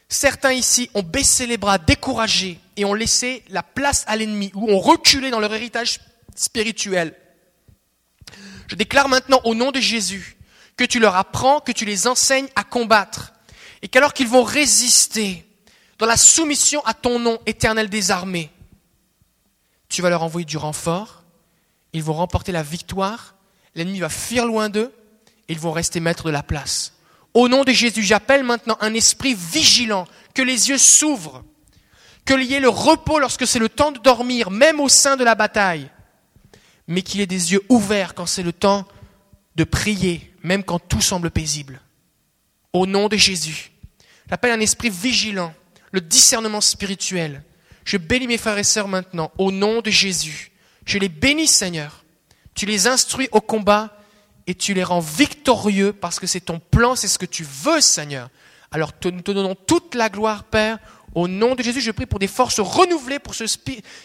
certains 0.07 0.53
ici 0.53 0.89
ont 0.93 1.03
baissé 1.03 1.45
les 1.45 1.57
bras, 1.57 1.77
découragés, 1.77 2.61
et 2.78 2.86
ont 2.86 2.93
laissé 2.93 3.43
la 3.49 3.63
place 3.63 4.03
à 4.07 4.15
l'ennemi, 4.15 4.51
ou 4.53 4.71
ont 4.71 4.80
reculé 4.80 5.30
dans 5.32 5.39
leur 5.39 5.53
héritage 5.53 5.99
spirituel, 6.36 7.15
je 8.67 8.76
déclare 8.76 9.09
maintenant 9.09 9.41
au 9.43 9.55
nom 9.55 9.71
de 9.71 9.80
Jésus 9.80 10.38
que 10.78 10.84
tu 10.84 10.99
leur 10.99 11.15
apprends, 11.15 11.59
que 11.59 11.71
tu 11.71 11.86
les 11.86 12.07
enseignes 12.07 12.47
à 12.55 12.63
combattre, 12.63 13.34
et 13.82 13.88
qu'alors 13.88 14.13
qu'ils 14.13 14.28
vont 14.28 14.43
résister 14.43 15.45
dans 15.99 16.05
la 16.05 16.17
soumission 16.17 16.84
à 16.86 16.93
ton 16.93 17.19
nom 17.19 17.39
éternel 17.45 17.89
des 17.89 18.11
armées, 18.11 18.49
tu 19.89 20.01
vas 20.01 20.09
leur 20.09 20.24
envoyer 20.24 20.45
du 20.45 20.57
renfort, 20.57 21.24
ils 21.93 22.03
vont 22.03 22.13
remporter 22.13 22.51
la 22.51 22.63
victoire, 22.63 23.36
l'ennemi 23.76 23.99
va 23.99 24.09
fuir 24.09 24.45
loin 24.45 24.69
d'eux, 24.69 24.91
et 25.47 25.53
ils 25.53 25.59
vont 25.59 25.71
rester 25.71 25.99
maîtres 25.99 26.26
de 26.26 26.32
la 26.32 26.41
place. 26.41 26.93
Au 27.34 27.47
nom 27.47 27.63
de 27.63 27.71
Jésus, 27.71 28.01
j'appelle 28.01 28.43
maintenant 28.43 28.78
un 28.82 28.93
esprit 28.93 29.36
vigilant, 29.36 30.07
que 30.34 30.41
les 30.41 30.69
yeux 30.69 30.78
s'ouvrent, 30.78 31.43
qu'il 32.26 32.43
y 32.43 32.53
ait 32.53 32.59
le 32.59 32.69
repos 32.69 33.19
lorsque 33.19 33.47
c'est 33.47 33.59
le 33.59 33.69
temps 33.69 33.91
de 33.91 33.99
dormir, 33.99 34.51
même 34.51 34.80
au 34.80 34.89
sein 34.89 35.17
de 35.17 35.24
la 35.24 35.36
bataille, 35.36 35.89
mais 36.88 37.01
qu'il 37.01 37.21
ait 37.21 37.28
des 37.28 37.53
yeux 37.53 37.63
ouverts 37.69 38.13
quand 38.13 38.26
c'est 38.26 38.43
le 38.43 38.53
temps 38.53 38.88
de 39.55 39.63
prier, 39.63 40.34
même 40.41 40.63
quand 40.63 40.80
tout 40.80 41.01
semble 41.01 41.32
paisible. 41.32 41.82
Au 42.71 42.86
nom 42.86 43.07
de 43.07 43.17
Jésus. 43.17 43.71
J'appelle 44.30 44.51
un 44.51 44.59
esprit 44.59 44.89
vigilant, 44.89 45.53
le 45.91 46.01
discernement 46.01 46.61
spirituel. 46.61 47.43
Je 47.86 47.97
bénis 47.97 48.28
mes 48.28 48.38
frères 48.38 48.57
et 48.57 48.63
sœurs 48.63 48.88
maintenant, 48.88 49.32
au 49.38 49.51
nom 49.51 49.82
de 49.82 49.91
Jésus. 49.91 50.51
Je 50.86 50.97
les 50.97 51.09
bénis, 51.09 51.47
Seigneur. 51.47 52.03
Tu 52.55 52.65
les 52.65 52.88
instruis 52.88 53.30
au 53.32 53.41
combat 53.41 53.97
et 54.47 54.55
tu 54.55 54.74
les 54.74 54.84
rends 54.84 54.99
victorieux 54.99 55.93
parce 55.93 56.19
que 56.19 56.28
c'est 56.28 56.41
ton 56.41 56.59
plan, 56.59 56.95
c'est 56.95 57.07
ce 57.07 57.19
que 57.19 57.26
tu 57.26 57.43
veux, 57.43 57.82
Seigneur. 57.82 58.30
Alors 58.71 58.91
nous 59.05 59.21
te 59.21 59.32
donnons 59.32 59.55
toute 59.55 59.95
la 59.95 60.09
gloire, 60.09 60.43
Père. 60.45 60.80
Au 61.16 61.28
nom 61.28 61.55
de 61.55 61.61
Jésus, 61.61 61.82
je 61.82 61.91
prie 61.91 62.05
pour 62.05 62.20
des 62.20 62.28
forces 62.28 62.59
renouvelées, 62.59 63.20
pour 63.20 63.36
ceux 63.36 63.45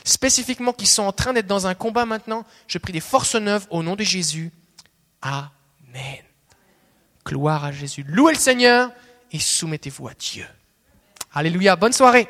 spécifiquement 0.04 0.72
qui 0.72 0.86
sont 0.86 1.02
en 1.02 1.12
train 1.12 1.32
d'être 1.32 1.46
dans 1.46 1.66
un 1.66 1.74
combat 1.74 2.04
maintenant. 2.04 2.44
Je 2.66 2.78
prie 2.78 2.92
des 2.92 3.00
forces 3.00 3.34
neuves 3.34 3.66
au 3.70 3.82
nom 3.82 3.96
de 3.96 4.04
Jésus. 4.04 4.52
Amen. 5.22 6.22
Gloire 7.24 7.64
à 7.64 7.72
Jésus. 7.72 8.04
Louez 8.06 8.32
le 8.34 8.38
Seigneur 8.38 8.90
et 9.32 9.38
soumettez-vous 9.38 10.08
à 10.08 10.14
Dieu. 10.14 10.46
Alléluia, 11.32 11.76
bonne 11.76 11.92
soirée. 11.92 12.28